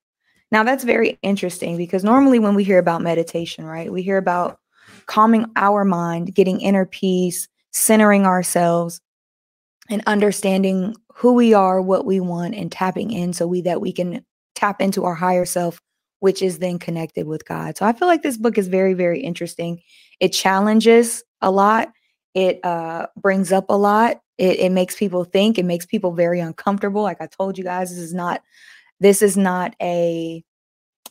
Now, 0.52 0.64
that's 0.64 0.84
very 0.84 1.18
interesting 1.22 1.78
because 1.78 2.04
normally 2.04 2.40
when 2.40 2.56
we 2.56 2.64
hear 2.64 2.80
about 2.80 3.02
meditation, 3.02 3.66
right, 3.66 3.92
we 3.92 4.02
hear 4.04 4.18
about 4.18 4.60
calming 5.06 5.46
our 5.56 5.84
mind, 5.84 6.34
getting 6.34 6.62
inner 6.62 6.86
peace, 6.86 7.48
centering 7.72 8.26
ourselves, 8.26 9.02
and 9.90 10.02
understanding 10.08 10.96
who 11.14 11.34
we 11.34 11.54
are, 11.54 11.82
what 11.82 12.06
we 12.06 12.20
want, 12.20 12.56
and 12.56 12.72
tapping 12.72 13.12
in 13.12 13.34
so 13.34 13.48
we 13.48 13.62
that 13.62 13.82
we 13.82 13.92
can 13.92 14.26
tap 14.56 14.82
into 14.82 15.04
our 15.04 15.16
higher 15.16 15.46
self, 15.46 15.80
which 16.20 16.42
is 16.42 16.60
then 16.60 16.80
connected 16.80 17.28
with 17.28 17.46
God. 17.46 17.78
So 17.78 17.86
I 17.86 17.94
feel 17.94 18.08
like 18.08 18.24
this 18.24 18.38
book 18.38 18.58
is 18.58 18.68
very, 18.68 18.94
very 18.94 19.22
interesting. 19.22 19.82
It 20.20 20.30
challenges 20.30 21.24
a 21.42 21.52
lot. 21.52 21.92
It 22.34 22.64
uh, 22.66 23.08
brings 23.18 23.52
up 23.52 23.66
a 23.70 23.78
lot. 23.78 24.22
It, 24.38 24.60
it 24.60 24.72
makes 24.72 24.96
people 24.96 25.24
think. 25.24 25.58
It 25.58 25.66
makes 25.66 25.86
people 25.86 26.12
very 26.12 26.40
uncomfortable. 26.40 27.02
Like 27.02 27.22
I 27.22 27.28
told 27.28 27.58
you 27.58 27.64
guys, 27.64 27.90
this 27.90 28.00
is 28.00 28.14
not 28.14 28.42
this 29.06 29.22
is 29.22 29.38
not 29.38 29.76
a 29.82 30.44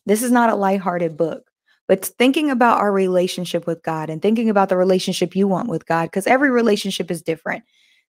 this 0.07 0.23
is 0.23 0.31
not 0.31 0.51
a 0.51 0.57
lighthearted 0.57 1.17
book 1.17 1.51
but 1.87 2.05
thinking 2.05 2.51
about 2.51 2.81
our 2.81 2.93
relationship 2.93 3.67
with 3.67 3.83
God 3.83 4.09
and 4.09 4.23
thinking 4.23 4.49
about 4.49 4.69
the 4.69 4.77
relationship 4.77 5.37
you 5.37 5.47
want 5.47 5.69
with 5.69 5.87
God 5.87 6.07
because 6.07 6.27
every 6.27 6.51
relationship 6.51 7.11
is 7.11 7.23
different. 7.23 7.65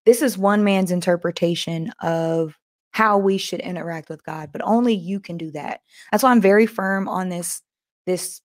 This 0.06 0.22
is 0.22 0.38
one 0.38 0.64
man's 0.64 0.92
interpretation 0.92 1.92
of 2.02 2.58
how 2.92 3.18
we 3.18 3.38
should 3.38 3.60
interact 3.60 4.08
with 4.08 4.24
God, 4.24 4.50
but 4.54 4.62
only 4.64 4.94
you 4.94 5.20
can 5.20 5.38
do 5.38 5.52
that. 5.52 5.82
That's 6.12 6.24
why 6.24 6.32
I'm 6.32 6.42
very 6.42 6.66
firm 6.66 7.10
on 7.10 7.30
this 7.30 7.62
this 8.06 8.42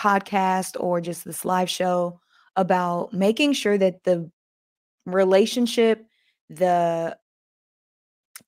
podcast 0.00 0.80
or 0.80 1.00
just 1.00 1.24
this 1.24 1.44
live 1.44 1.68
show 1.68 2.20
about 2.56 3.12
making 3.12 3.52
sure 3.52 3.76
that 3.76 4.04
the 4.04 4.30
relationship, 5.04 6.06
the 6.48 7.16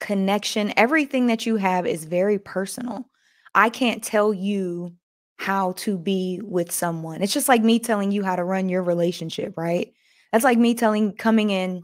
connection, 0.00 0.73
everything 0.76 1.26
that 1.26 1.47
you 1.47 1.57
have 1.57 1.87
is 1.87 2.05
very 2.05 2.38
personal. 2.38 3.09
I 3.55 3.71
can't 3.71 4.03
tell 4.03 4.35
you 4.35 4.95
how 5.37 5.73
to 5.73 5.99
be 5.99 6.41
with 6.43 6.73
someone. 6.73 7.23
It's 7.23 7.33
just 7.33 7.49
like 7.49 7.62
me 7.62 7.79
telling 7.79 8.11
you 8.12 8.23
how 8.23 8.37
to 8.37 8.45
run 8.45 8.69
your 8.69 8.83
relationship, 8.83 9.55
right? 9.57 9.93
That's 10.33 10.45
like 10.45 10.59
me 10.59 10.75
telling 10.75 11.15
coming 11.15 11.50
in 11.50 11.83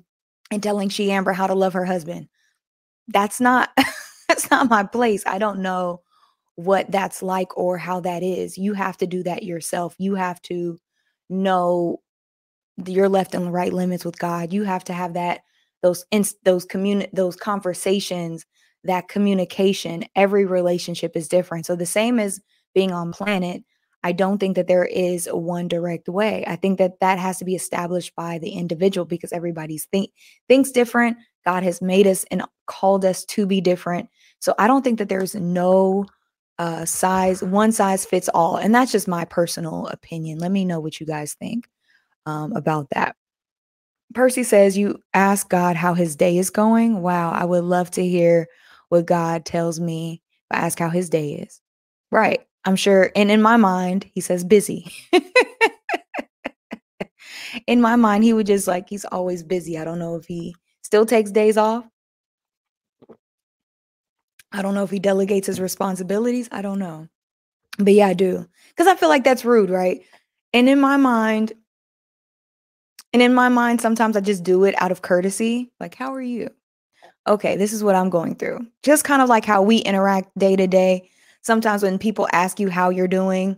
and 0.50 0.62
telling 0.62 0.88
she 0.88 1.11
Amber 1.11 1.33
how 1.33 1.47
to 1.47 1.54
love 1.54 1.73
her 1.73 1.85
husband. 1.85 2.28
That's 3.09 3.40
not 3.40 3.71
that's 4.28 4.50
not 4.50 4.71
my 4.71 4.85
place. 4.85 5.25
I 5.26 5.38
don't 5.38 5.61
know 5.61 6.02
what 6.57 6.90
that's 6.90 7.23
like 7.23 7.57
or 7.57 7.78
how 7.78 8.00
that 8.00 8.23
is. 8.23 8.59
You 8.59 8.75
have 8.75 8.97
to 8.99 9.07
do 9.07 9.23
that 9.23 9.42
yourself. 9.42 9.95
You 9.99 10.14
have 10.14 10.40
to 10.42 10.78
know 11.31 12.00
your 12.87 13.09
left 13.09 13.35
and 13.35 13.52
right 13.52 13.73
limits 13.73 14.04
with 14.04 14.19
God. 14.19 14.52
You 14.52 14.64
have 14.64 14.85
to 14.85 14.92
have 14.92 15.14
that 15.14 15.40
those 15.82 16.04
ins- 16.10 16.36
those 16.44 16.66
communi- 16.66 17.10
those 17.12 17.36
conversations 17.36 18.46
that 18.84 19.08
communication 19.08 20.04
every 20.16 20.44
relationship 20.44 21.16
is 21.16 21.28
different. 21.28 21.66
So 21.66 21.76
the 21.76 21.86
same 21.86 22.18
as 22.18 22.40
being 22.74 22.92
on 22.92 23.12
planet 23.12 23.62
i 24.04 24.12
don't 24.12 24.38
think 24.38 24.56
that 24.56 24.66
there 24.66 24.84
is 24.84 25.28
one 25.32 25.68
direct 25.68 26.08
way. 26.08 26.44
I 26.46 26.56
think 26.56 26.78
that 26.78 27.00
that 27.00 27.18
has 27.18 27.38
to 27.38 27.44
be 27.44 27.54
established 27.54 28.14
by 28.16 28.38
the 28.38 28.50
individual 28.50 29.04
because 29.04 29.32
everybody's 29.32 29.86
think 29.86 30.10
thinks 30.48 30.70
different. 30.70 31.16
God 31.44 31.62
has 31.62 31.80
made 31.80 32.06
us 32.06 32.24
and 32.30 32.42
called 32.66 33.04
us 33.04 33.24
to 33.26 33.46
be 33.46 33.60
different. 33.60 34.08
So 34.40 34.54
i 34.58 34.66
don't 34.66 34.82
think 34.82 34.98
that 34.98 35.08
there's 35.08 35.34
no 35.34 36.06
uh 36.58 36.84
size 36.84 37.42
one 37.42 37.72
size 37.72 38.04
fits 38.04 38.28
all. 38.34 38.56
And 38.56 38.74
that's 38.74 38.92
just 38.92 39.08
my 39.08 39.24
personal 39.24 39.86
opinion. 39.88 40.38
Let 40.38 40.52
me 40.52 40.64
know 40.64 40.80
what 40.80 41.00
you 41.00 41.06
guys 41.06 41.34
think 41.34 41.68
um, 42.26 42.52
about 42.54 42.88
that 42.90 43.16
Percy 44.14 44.42
says 44.42 44.76
you 44.76 45.00
ask 45.14 45.49
God 45.49 45.76
how 45.76 45.95
his 45.95 46.16
day 46.16 46.38
is 46.38 46.50
going. 46.50 47.02
Wow, 47.02 47.31
I 47.31 47.45
would 47.45 47.64
love 47.64 47.90
to 47.92 48.07
hear 48.07 48.49
what 48.88 49.07
God 49.07 49.45
tells 49.45 49.81
me 49.81 50.23
if 50.50 50.57
I 50.57 50.66
ask 50.66 50.78
how 50.78 50.90
his 50.90 51.09
day 51.09 51.35
is. 51.35 51.61
Right. 52.11 52.40
I'm 52.64 52.76
sure. 52.76 53.11
And 53.16 53.31
in 53.31 53.42
my 53.42 53.57
mind, 53.57 54.04
he 54.12 54.21
says 54.21 54.45
busy. 54.45 54.92
in 57.66 57.81
my 57.81 57.97
mind, 57.97 58.25
he 58.25 58.33
would 58.33 58.47
just 58.47 58.69
like, 58.69 58.88
he's 58.88 59.04
always 59.04 59.42
busy. 59.42 59.78
I 59.78 59.85
don't 59.85 59.99
know 59.99 60.16
if 60.16 60.26
he 60.26 60.54
still 60.83 61.07
takes 61.07 61.31
days 61.31 61.57
off. 61.57 61.85
I 64.52 64.62
don't 64.62 64.75
know 64.75 64.85
if 64.85 64.90
he 64.90 64.99
delegates 64.99 65.47
his 65.47 65.61
responsibilities. 65.61 66.49
I 66.52 66.62
don't 66.62 66.78
know. 66.78 67.09
But 67.78 67.95
yeah, 67.95 68.09
I 68.09 68.14
do. 68.14 68.47
Because 68.69 68.87
I 68.87 68.97
feel 68.97 69.09
like 69.09 69.25
that's 69.25 69.45
rude, 69.45 69.71
right? 69.71 70.02
And 70.52 70.69
in 70.69 70.81
my 70.81 70.99
mind, 70.99 71.54
and 73.12 73.23
in 73.23 73.35
my 73.35 73.49
mind, 73.49 73.81
sometimes 73.81 74.16
I 74.16 74.21
just 74.21 74.45
do 74.45 74.64
it 74.64 74.75
out 74.81 74.92
of 74.92 75.02
courtesy. 75.02 75.71
Like, 75.81 75.95
how 75.95 76.14
are 76.14 76.23
you? 76.23 76.49
Okay, 77.26 77.57
this 77.57 77.73
is 77.73 77.85
what 77.85 77.95
I'm 77.95 78.11
going 78.11 78.35
through. 78.35 78.66
Just 78.83 79.04
kind 79.04 79.23
of 79.23 79.28
like 79.28 79.45
how 79.45 79.62
we 79.62 79.78
interact 79.78 80.37
day 80.38 80.57
to 80.57 80.66
day. 80.66 81.09
Sometimes 81.42 81.83
when 81.83 81.99
people 81.99 82.28
ask 82.33 82.59
you 82.59 82.69
how 82.69 82.90
you're 82.90 83.09
doing, 83.09 83.57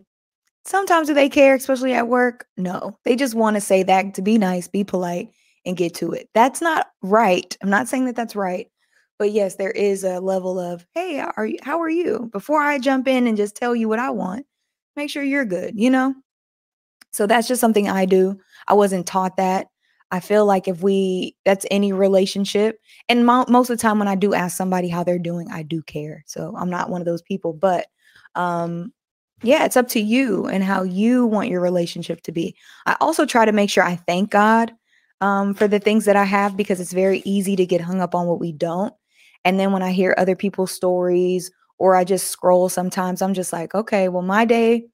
sometimes 0.64 1.08
do 1.08 1.14
they 1.14 1.28
care, 1.28 1.54
especially 1.54 1.94
at 1.94 2.08
work? 2.08 2.46
No, 2.56 2.99
they 3.04 3.16
just 3.16 3.34
want 3.34 3.56
to 3.56 3.61
say 3.61 3.82
that 3.82 4.14
to 4.14 4.23
be 4.23 4.38
nice, 4.38 4.68
be 4.68 4.84
polite, 4.84 5.30
and 5.64 5.76
get 5.76 5.94
to 5.94 6.12
it. 6.12 6.28
That's 6.34 6.61
not 6.61 6.88
right. 7.02 7.56
I'm 7.62 7.70
not 7.70 7.88
saying 7.88 8.06
that 8.06 8.16
that's 8.16 8.37
right. 8.37 8.68
But 9.18 9.30
yes, 9.30 9.54
there 9.56 9.70
is 9.70 10.02
a 10.02 10.20
level 10.20 10.58
of, 10.58 10.84
hey, 10.94 11.20
are 11.37 11.46
you, 11.46 11.58
how 11.62 11.80
are 11.80 11.88
you? 11.88 12.28
Before 12.32 12.61
I 12.61 12.78
jump 12.78 13.06
in 13.06 13.26
and 13.26 13.37
just 13.37 13.54
tell 13.56 13.75
you 13.75 13.88
what 13.88 14.00
I 14.00 14.11
want, 14.11 14.44
make 14.96 15.08
sure 15.08 15.23
you're 15.23 15.44
good, 15.44 15.78
you 15.78 15.88
know? 15.88 16.14
So 17.14 17.26
that's 17.26 17.49
just 17.49 17.61
something 17.61 17.88
I 17.88 18.04
do. 18.04 18.38
I 18.66 18.75
wasn't 18.75 19.06
taught 19.06 19.37
that. 19.37 19.68
I 20.11 20.21
feel 20.21 20.47
like 20.47 20.68
if 20.68 20.83
we, 20.83 21.37
that's 21.44 21.66
any 21.71 21.92
relationship. 21.92 22.78
And 23.09 23.25
mo- 23.25 23.47
most 23.49 23.71
of 23.71 23.76
the 23.76 23.83
time 23.83 23.99
when 23.99 24.09
I 24.09 24.14
do 24.14 24.35
ask 24.35 24.56
somebody 24.56 24.88
how 24.88 25.04
they're 25.04 25.18
doing, 25.18 25.50
I 25.50 25.62
do 25.62 25.83
care. 25.83 26.23
So 26.26 26.54
I'm 26.56 26.71
not 26.71 26.90
one 26.90 27.00
of 27.00 27.04
those 27.06 27.23
people. 27.23 27.52
But 27.52 27.87
um, 28.35 28.92
yeah, 29.42 29.64
it's 29.64 29.76
up 29.76 29.88
to 29.88 30.00
you 30.00 30.47
and 30.47 30.62
how 30.62 30.83
you 30.83 31.26
want 31.26 31.49
your 31.49 31.61
relationship 31.61 32.23
to 32.23 32.33
be. 32.33 32.56
I 32.87 32.97
also 33.00 33.26
try 33.26 33.44
to 33.44 33.52
make 33.52 33.71
sure 33.71 33.85
I 33.85 33.97
thank 33.97 34.30
God 34.30 34.73
um, 35.21 35.54
for 35.54 35.68
the 35.68 35.78
things 35.78 36.04
that 36.04 36.16
I 36.16 36.25
have 36.25 36.56
because 36.56 36.80
it's 36.80 36.92
very 36.92 37.23
easy 37.25 37.56
to 37.56 37.66
get 37.66 37.80
hung 37.80 38.00
up 38.00 38.14
on 38.14 38.26
what 38.26 38.40
we 38.40 38.52
don't. 38.52 38.92
And 39.44 39.59
then 39.59 39.73
when 39.73 39.83
I 39.83 39.92
hear 39.92 40.14
other 40.16 40.37
people's 40.37 40.73
stories 40.73 41.50
or 41.78 41.97
I 41.97 42.04
just 42.04 42.28
scroll 42.28 42.68
sometimes, 42.68 43.23
I'm 43.23 43.35
just 43.35 43.52
like, 43.52 43.75
okay, 43.75 44.09
well, 44.09 44.23
my 44.23 44.44
day 44.44 44.87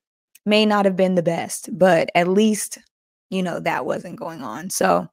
may 0.47 0.67
not 0.67 0.85
have 0.87 0.97
been 0.97 1.15
the 1.17 1.23
best, 1.23 1.71
but 1.79 2.11
at 2.15 2.29
least 2.29 2.79
you 3.31 3.43
know, 3.43 3.61
that 3.61 3.87
wasn't 3.87 4.19
going 4.19 4.43
on. 4.43 4.71
So 4.71 5.09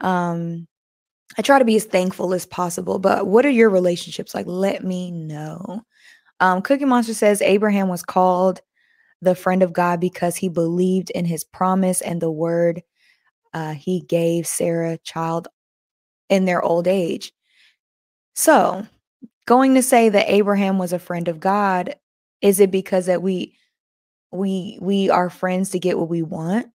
Um, 0.00 0.68
I 1.38 1.42
try 1.42 1.58
to 1.58 1.64
be 1.66 1.76
as 1.76 1.84
thankful 1.84 2.34
as 2.34 2.46
possible, 2.46 2.98
but 2.98 3.26
what 3.26 3.46
are 3.46 3.50
your 3.50 3.70
relationships 3.70 4.34
like? 4.34 4.46
Let 4.46 4.84
me 4.84 5.10
know. 5.10 5.82
Um, 6.40 6.62
Cookie 6.62 6.84
Monster 6.86 7.14
says 7.14 7.42
Abraham 7.42 7.88
was 7.88 8.02
called 8.02 8.60
the 9.22 9.34
friend 9.34 9.62
of 9.62 9.72
God 9.72 10.00
because 10.00 10.36
he 10.36 10.48
believed 10.48 11.10
in 11.10 11.24
his 11.24 11.44
promise 11.44 12.00
and 12.02 12.20
the 12.20 12.30
word 12.30 12.82
uh, 13.54 13.72
he 13.74 14.02
gave 14.02 14.46
Sarah 14.46 14.98
child 14.98 15.48
in 16.30 16.44
their 16.46 16.62
old 16.62 16.88
age. 16.88 17.32
So, 18.34 18.86
going 19.46 19.74
to 19.74 19.82
say 19.82 20.08
that 20.08 20.30
Abraham 20.30 20.78
was 20.78 20.92
a 20.92 20.98
friend 20.98 21.28
of 21.28 21.40
God, 21.40 21.96
is 22.42 22.60
it 22.60 22.70
because 22.70 23.06
that 23.06 23.22
we 23.22 23.56
we 24.32 24.78
we 24.80 25.10
are 25.10 25.30
friends 25.30 25.70
to 25.70 25.78
get 25.78 25.98
what 25.98 26.08
we 26.08 26.22
want? 26.22 26.66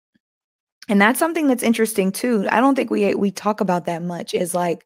And 0.89 1.01
that's 1.01 1.19
something 1.19 1.47
that's 1.47 1.63
interesting 1.63 2.11
too. 2.11 2.47
I 2.49 2.61
don't 2.61 2.75
think 2.75 2.89
we 2.89 3.13
we 3.15 3.31
talk 3.31 3.61
about 3.61 3.85
that 3.85 4.01
much 4.03 4.33
is 4.33 4.53
like 4.53 4.85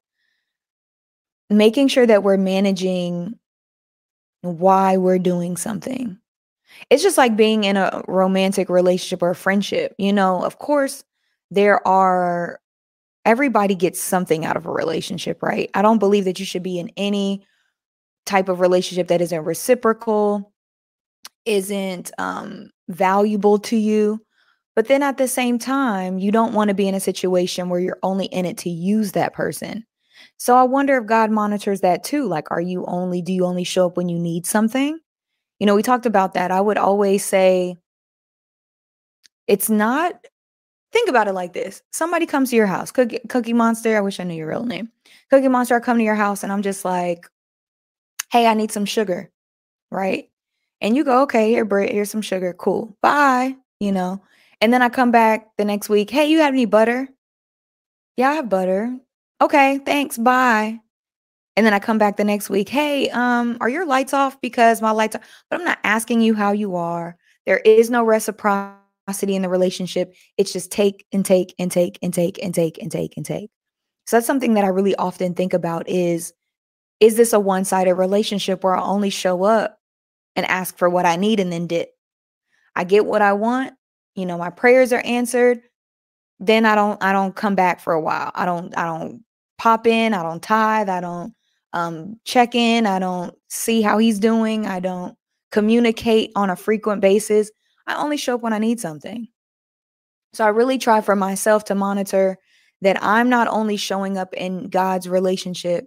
making 1.50 1.90
sure 1.90 2.08
that 2.08 2.24
we're 2.24 2.38
managing 2.38 3.38
why 4.42 4.98
we're 4.98 5.20
doing 5.20 5.58
something. 5.58 6.18
It's 6.90 7.04
just 7.04 7.18
like 7.18 7.36
being 7.36 7.66
in 7.66 7.78
a 7.78 8.02
romantic 8.08 8.70
relationship 8.70 9.22
or 9.22 9.32
a 9.32 9.36
friendship. 9.36 9.94
You 9.98 10.14
know, 10.14 10.44
of 10.44 10.58
course, 10.58 11.04
there 11.52 11.86
are 11.88 12.60
everybody 13.26 13.76
gets 13.76 14.00
something 14.00 14.46
out 14.46 14.58
of 14.58 14.66
a 14.66 14.72
relationship, 14.72 15.44
right? 15.44 15.70
I 15.74 15.82
don't 15.82 16.00
believe 16.00 16.26
that 16.26 16.40
you 16.40 16.46
should 16.46 16.64
be 16.64 16.80
in 16.80 16.92
any 16.98 17.46
type 18.26 18.50
of 18.50 18.60
relationship 18.60 19.08
that 19.10 19.22
isn't 19.22 19.44
reciprocal, 19.44 20.51
isn't 21.46 22.12
um 22.18 22.70
valuable 22.90 23.60
to 23.60 23.78
you. 23.78 24.22
But 24.76 24.88
then 24.88 25.04
at 25.04 25.18
the 25.18 25.28
same 25.28 25.60
time, 25.60 26.18
you 26.18 26.32
don't 26.32 26.54
want 26.54 26.70
to 26.70 26.74
be 26.74 26.88
in 26.88 26.96
a 26.96 27.00
situation 27.00 27.70
where 27.70 27.80
you're 27.80 28.00
only 28.04 28.26
in 28.28 28.46
it 28.46 28.58
to 28.60 28.70
use 28.70 29.12
that 29.12 29.34
person. 29.34 29.86
So 30.38 30.56
I 30.56 30.64
wonder 30.64 30.98
if 30.98 31.06
God 31.06 31.30
monitors 31.30 31.82
that 31.82 32.04
too. 32.04 32.28
Like, 32.28 32.50
are 32.52 32.62
you 32.62 32.86
only, 32.88 33.22
do 33.22 33.34
you 33.34 33.46
only 33.46 33.64
show 33.64 33.88
up 33.88 33.98
when 33.98 34.10
you 34.10 34.18
need 34.18 34.46
something? 34.46 34.98
You 35.60 35.68
know, 35.68 35.76
we 35.76 35.84
talked 35.84 36.06
about 36.06 36.34
that. 36.34 36.52
I 36.52 36.62
would 36.62 36.78
always 36.78 37.24
say 37.24 37.76
it's 39.46 39.70
not, 39.70 40.26
think 40.94 41.10
about 41.10 41.28
it 41.28 41.34
like 41.34 41.54
this 41.54 41.82
somebody 41.92 42.26
comes 42.26 42.50
to 42.50 42.56
your 42.56 42.66
house, 42.66 42.92
Cookie, 42.92 43.20
Cookie 43.30 43.54
Monster. 43.54 43.98
I 43.98 44.02
wish 44.02 44.20
I 44.20 44.24
knew 44.24 44.36
your 44.36 44.48
real 44.48 44.64
name. 44.64 44.90
Cookie 45.30 45.50
Monster, 45.50 45.76
I 45.76 45.80
come 45.80 45.98
to 45.98 46.04
your 46.04 46.16
house 46.16 46.44
and 46.44 46.52
I'm 46.52 46.64
just 46.64 46.86
like, 46.86 47.28
hey, 48.32 48.48
I 48.48 48.54
need 48.54 48.72
some 48.72 48.86
sugar, 48.86 49.30
right? 49.92 50.31
And 50.82 50.96
you 50.96 51.04
go, 51.04 51.22
okay, 51.24 51.50
here, 51.50 51.64
Britt, 51.64 51.92
here's 51.92 52.10
some 52.10 52.22
sugar. 52.22 52.54
Cool. 52.54 52.98
Bye. 53.02 53.56
You 53.80 53.92
know, 53.92 54.22
and 54.60 54.72
then 54.72 54.82
I 54.82 54.90
come 54.90 55.12
back 55.12 55.50
the 55.58 55.66
next 55.66 55.90
week. 55.90 56.10
Hey, 56.10 56.26
you 56.30 56.40
have 56.40 56.54
any 56.54 56.66
butter? 56.66 57.10
Yeah, 58.18 58.30
I 58.30 58.34
have 58.34 58.50
butter. 58.50 58.96
Okay, 59.42 59.80
thanks. 59.80 60.18
Bye. 60.18 60.80
And 61.56 61.66
then 61.66 61.74
I 61.74 61.80
come 61.80 61.98
back 61.98 62.18
the 62.18 62.24
next 62.24 62.50
week. 62.50 62.70
Hey, 62.70 63.10
um, 63.10 63.58
are 63.60 63.70
your 63.70 63.86
lights 63.86 64.14
off? 64.14 64.40
Because 64.40 64.82
my 64.82 64.92
lights 64.92 65.16
are, 65.16 65.22
but 65.50 65.60
I'm 65.60 65.66
not 65.66 65.80
asking 65.84 66.22
you 66.22 66.36
how 66.36 66.52
you 66.52 66.76
are. 66.76 67.18
There 67.46 67.58
is 67.58 67.90
no 67.90 68.04
reciprocity 68.04 69.36
in 69.36 69.42
the 69.42 69.50
relationship. 69.50 70.14
It's 70.38 70.54
just 70.54 70.72
take 70.72 71.06
and 71.12 71.26
take 71.26 71.56
and 71.58 71.72
take 71.72 71.98
and 72.04 72.14
take 72.14 72.42
and 72.42 72.54
take 72.54 72.78
and 72.82 72.92
take 72.92 73.18
and 73.18 73.26
take. 73.26 73.50
So 74.06 74.16
that's 74.16 74.28
something 74.28 74.54
that 74.54 74.64
I 74.64 74.70
really 74.70 74.96
often 74.96 75.34
think 75.34 75.54
about 75.54 75.90
is 75.90 76.34
is 77.00 77.18
this 77.18 77.34
a 77.34 77.40
one-sided 77.40 77.96
relationship 77.96 78.64
where 78.64 78.76
I 78.76 78.82
only 78.82 79.10
show 79.10 79.44
up 79.44 79.80
and 80.36 80.46
ask 80.46 80.78
for 80.78 80.90
what 80.90 81.06
I 81.06 81.16
need 81.16 81.40
and 81.40 81.52
then 81.52 81.68
dip? 81.68 81.90
I 82.76 82.84
get 82.84 83.06
what 83.06 83.22
I 83.22 83.34
want 83.34 83.74
you 84.16 84.26
know 84.26 84.38
my 84.38 84.50
prayers 84.50 84.92
are 84.94 85.02
answered 85.06 85.62
then 86.40 86.66
i 86.66 86.76
don't 86.76 87.02
i 87.04 87.12
don't 87.12 87.36
come 87.36 87.56
back 87.56 87.80
for 87.80 87.94
a 87.94 88.02
while. 88.02 88.32
I 88.36 88.46
don't 88.46 88.76
i 88.78 88.86
don't 88.86 89.24
pop 89.58 89.86
in 89.88 90.14
i 90.14 90.24
don't 90.24 90.42
tithe 90.42 90.90
i 90.90 91.00
don't 91.00 91.34
um 91.74 92.20
check 92.26 92.56
in 92.56 92.86
i 92.86 93.00
don't 93.00 93.34
see 93.48 93.82
how 93.82 94.00
he's 94.00 94.20
doing 94.20 94.66
i 94.66 94.80
don't 94.80 95.16
communicate 95.52 96.32
on 96.36 96.50
a 96.50 96.56
frequent 96.56 97.02
basis. 97.02 97.52
I 97.88 97.96
only 98.02 98.18
show 98.18 98.36
up 98.36 98.42
when 98.42 98.54
i 98.54 98.58
need 98.58 98.80
something. 98.80 99.28
So 100.34 100.46
i 100.46 100.50
really 100.50 100.78
try 100.78 101.02
for 101.02 101.16
myself 101.16 101.66
to 101.66 101.76
monitor 101.76 102.38
that 102.82 102.98
i'm 103.04 103.30
not 103.30 103.48
only 103.48 103.78
showing 103.78 104.18
up 104.18 104.34
in 104.34 104.70
god's 104.70 105.08
relationship 105.08 105.86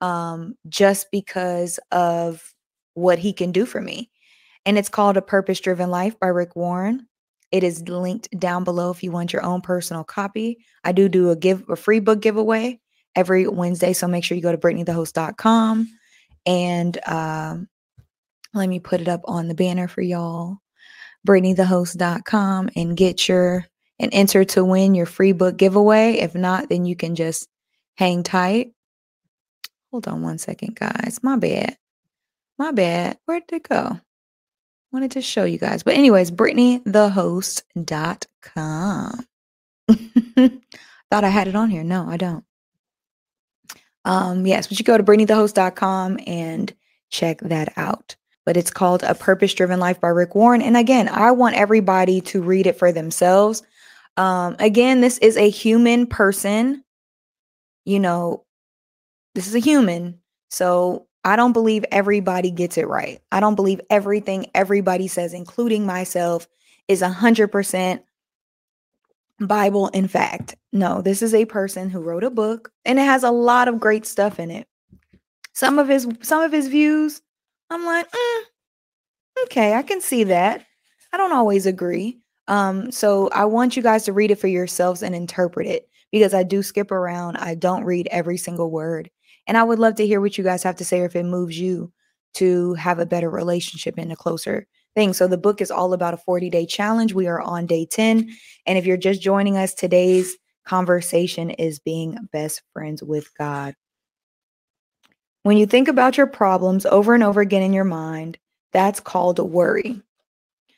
um 0.00 0.54
just 0.68 1.08
because 1.12 1.78
of 1.92 2.49
what 2.94 3.18
he 3.18 3.32
can 3.32 3.52
do 3.52 3.64
for 3.64 3.80
me 3.80 4.10
and 4.66 4.76
it's 4.76 4.88
called 4.88 5.16
a 5.16 5.22
purpose 5.22 5.60
driven 5.60 5.90
life 5.90 6.18
by 6.18 6.26
rick 6.26 6.54
warren 6.56 7.06
it 7.52 7.64
is 7.64 7.88
linked 7.88 8.30
down 8.38 8.64
below 8.64 8.90
if 8.90 9.02
you 9.02 9.10
want 9.10 9.32
your 9.32 9.44
own 9.44 9.60
personal 9.60 10.04
copy. 10.04 10.64
I 10.84 10.92
do 10.92 11.08
do 11.08 11.30
a 11.30 11.36
give 11.36 11.68
a 11.68 11.76
free 11.76 12.00
book 12.00 12.20
giveaway 12.20 12.80
every 13.16 13.46
Wednesday, 13.48 13.92
so 13.92 14.06
make 14.06 14.24
sure 14.24 14.36
you 14.36 14.42
go 14.42 14.52
to 14.52 14.58
brittanythehost.com 14.58 15.88
and 16.46 16.98
um, 17.08 17.68
let 18.54 18.68
me 18.68 18.78
put 18.78 19.00
it 19.00 19.08
up 19.08 19.22
on 19.24 19.48
the 19.48 19.54
banner 19.54 19.88
for 19.88 20.00
y'all. 20.00 20.58
brittanythehost.com 21.26 22.70
and 22.76 22.96
get 22.96 23.28
your 23.28 23.66
and 23.98 24.14
enter 24.14 24.44
to 24.44 24.64
win 24.64 24.94
your 24.94 25.06
free 25.06 25.32
book 25.32 25.56
giveaway. 25.56 26.14
If 26.14 26.34
not, 26.34 26.68
then 26.68 26.86
you 26.86 26.96
can 26.96 27.16
just 27.16 27.48
hang 27.96 28.22
tight. 28.22 28.72
Hold 29.90 30.08
on 30.08 30.22
one 30.22 30.38
second, 30.38 30.76
guys. 30.76 31.18
My 31.22 31.36
bad. 31.36 31.76
My 32.60 32.70
bad. 32.72 33.16
Where'd 33.24 33.44
it 33.52 33.66
go? 33.66 33.98
wanted 34.92 35.12
to 35.12 35.22
show 35.22 35.44
you 35.44 35.56
guys. 35.56 35.82
But 35.82 35.94
anyways, 35.94 36.30
BrittanyTheHost.com. 36.30 39.26
Thought 39.88 41.24
I 41.24 41.28
had 41.30 41.48
it 41.48 41.56
on 41.56 41.70
here. 41.70 41.82
No, 41.82 42.06
I 42.06 42.18
don't. 42.18 42.44
Um, 44.04 44.46
yes, 44.46 44.66
but 44.66 44.78
you 44.78 44.84
go 44.84 44.98
to 44.98 45.02
BrittanyTheHost.com 45.02 46.20
and 46.26 46.70
check 47.08 47.40
that 47.40 47.72
out. 47.78 48.14
But 48.44 48.58
it's 48.58 48.70
called 48.70 49.04
A 49.04 49.14
Purpose 49.14 49.54
Driven 49.54 49.80
Life 49.80 49.98
by 49.98 50.08
Rick 50.08 50.34
Warren. 50.34 50.60
And 50.60 50.76
again, 50.76 51.08
I 51.08 51.30
want 51.30 51.56
everybody 51.56 52.20
to 52.20 52.42
read 52.42 52.66
it 52.66 52.78
for 52.78 52.92
themselves. 52.92 53.62
Um, 54.18 54.56
again, 54.58 55.00
this 55.00 55.16
is 55.16 55.38
a 55.38 55.48
human 55.48 56.06
person. 56.06 56.84
You 57.86 58.00
know, 58.00 58.44
this 59.34 59.46
is 59.46 59.54
a 59.54 59.60
human. 59.60 60.20
So 60.50 61.06
I 61.24 61.36
don't 61.36 61.52
believe 61.52 61.84
everybody 61.90 62.50
gets 62.50 62.78
it 62.78 62.88
right. 62.88 63.20
I 63.30 63.40
don't 63.40 63.54
believe 63.54 63.80
everything 63.90 64.46
everybody 64.54 65.06
says, 65.06 65.34
including 65.34 65.84
myself, 65.84 66.48
is 66.88 67.02
100% 67.02 68.00
Bible 69.40 69.88
in 69.88 70.08
fact. 70.08 70.56
No, 70.72 71.00
this 71.00 71.22
is 71.22 71.34
a 71.34 71.46
person 71.46 71.90
who 71.90 72.00
wrote 72.00 72.24
a 72.24 72.30
book 72.30 72.72
and 72.84 72.98
it 72.98 73.04
has 73.04 73.22
a 73.22 73.30
lot 73.30 73.68
of 73.68 73.80
great 73.80 74.06
stuff 74.06 74.38
in 74.38 74.50
it. 74.50 74.66
Some 75.52 75.78
of 75.78 75.88
his 75.88 76.06
some 76.22 76.42
of 76.42 76.52
his 76.52 76.68
views, 76.68 77.22
I'm 77.70 77.84
like, 77.84 78.10
mm, 78.10 78.42
okay, 79.44 79.74
I 79.74 79.82
can 79.82 80.00
see 80.00 80.24
that. 80.24 80.64
I 81.12 81.16
don't 81.16 81.32
always 81.32 81.66
agree. 81.66 82.20
Um, 82.48 82.90
so 82.90 83.28
I 83.32 83.44
want 83.46 83.76
you 83.76 83.82
guys 83.82 84.04
to 84.04 84.12
read 84.12 84.30
it 84.30 84.38
for 84.38 84.46
yourselves 84.48 85.02
and 85.02 85.14
interpret 85.14 85.66
it 85.66 85.88
because 86.12 86.34
I 86.34 86.42
do 86.42 86.62
skip 86.62 86.90
around. 86.90 87.36
I 87.36 87.54
don't 87.54 87.84
read 87.84 88.08
every 88.10 88.36
single 88.36 88.70
word. 88.70 89.10
And 89.50 89.58
I 89.58 89.64
would 89.64 89.80
love 89.80 89.96
to 89.96 90.06
hear 90.06 90.20
what 90.20 90.38
you 90.38 90.44
guys 90.44 90.62
have 90.62 90.76
to 90.76 90.84
say 90.84 91.00
or 91.00 91.06
if 91.06 91.16
it 91.16 91.24
moves 91.24 91.58
you 91.58 91.92
to 92.34 92.74
have 92.74 93.00
a 93.00 93.04
better 93.04 93.28
relationship 93.28 93.96
and 93.98 94.12
a 94.12 94.16
closer 94.16 94.64
thing. 94.94 95.12
So 95.12 95.26
the 95.26 95.36
book 95.36 95.60
is 95.60 95.72
all 95.72 95.92
about 95.92 96.14
a 96.14 96.18
40 96.18 96.48
day 96.50 96.64
challenge. 96.64 97.14
We 97.14 97.26
are 97.26 97.40
on 97.40 97.66
day 97.66 97.84
10. 97.84 98.30
And 98.66 98.78
if 98.78 98.86
you're 98.86 98.96
just 98.96 99.20
joining 99.20 99.56
us, 99.56 99.74
today's 99.74 100.36
conversation 100.66 101.50
is 101.50 101.80
being 101.80 102.16
best 102.32 102.62
friends 102.72 103.02
with 103.02 103.28
God. 103.36 103.74
When 105.42 105.56
you 105.56 105.66
think 105.66 105.88
about 105.88 106.16
your 106.16 106.28
problems 106.28 106.86
over 106.86 107.12
and 107.12 107.24
over 107.24 107.40
again 107.40 107.64
in 107.64 107.72
your 107.72 107.82
mind, 107.82 108.38
that's 108.72 109.00
called 109.00 109.40
worry. 109.40 110.00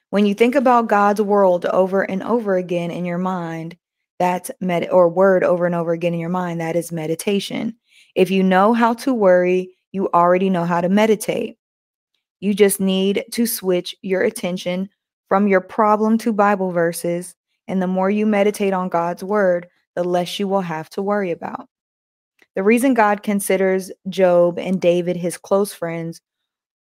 When 0.08 0.24
you 0.24 0.32
think 0.32 0.54
about 0.54 0.88
God's 0.88 1.20
world 1.20 1.66
over 1.66 2.10
and 2.10 2.22
over 2.22 2.56
again 2.56 2.90
in 2.90 3.04
your 3.04 3.18
mind, 3.18 3.76
that's 4.18 4.50
med 4.62 4.88
or 4.90 5.10
word 5.10 5.44
over 5.44 5.66
and 5.66 5.74
over 5.74 5.92
again 5.92 6.14
in 6.14 6.20
your 6.20 6.30
mind, 6.30 6.62
that 6.62 6.74
is 6.74 6.90
meditation. 6.90 7.76
If 8.14 8.30
you 8.30 8.42
know 8.42 8.72
how 8.72 8.94
to 8.94 9.14
worry, 9.14 9.70
you 9.92 10.08
already 10.12 10.50
know 10.50 10.64
how 10.64 10.80
to 10.80 10.88
meditate. 10.88 11.56
You 12.40 12.54
just 12.54 12.80
need 12.80 13.24
to 13.32 13.46
switch 13.46 13.94
your 14.02 14.22
attention 14.22 14.88
from 15.28 15.48
your 15.48 15.60
problem 15.60 16.18
to 16.18 16.32
Bible 16.32 16.72
verses. 16.72 17.34
And 17.68 17.80
the 17.80 17.86
more 17.86 18.10
you 18.10 18.26
meditate 18.26 18.72
on 18.72 18.88
God's 18.88 19.22
word, 19.22 19.68
the 19.94 20.04
less 20.04 20.38
you 20.38 20.48
will 20.48 20.60
have 20.60 20.90
to 20.90 21.02
worry 21.02 21.30
about. 21.30 21.68
The 22.54 22.62
reason 22.62 22.94
God 22.94 23.22
considers 23.22 23.90
Job 24.08 24.58
and 24.58 24.80
David 24.80 25.16
his 25.16 25.38
close 25.38 25.72
friends 25.72 26.20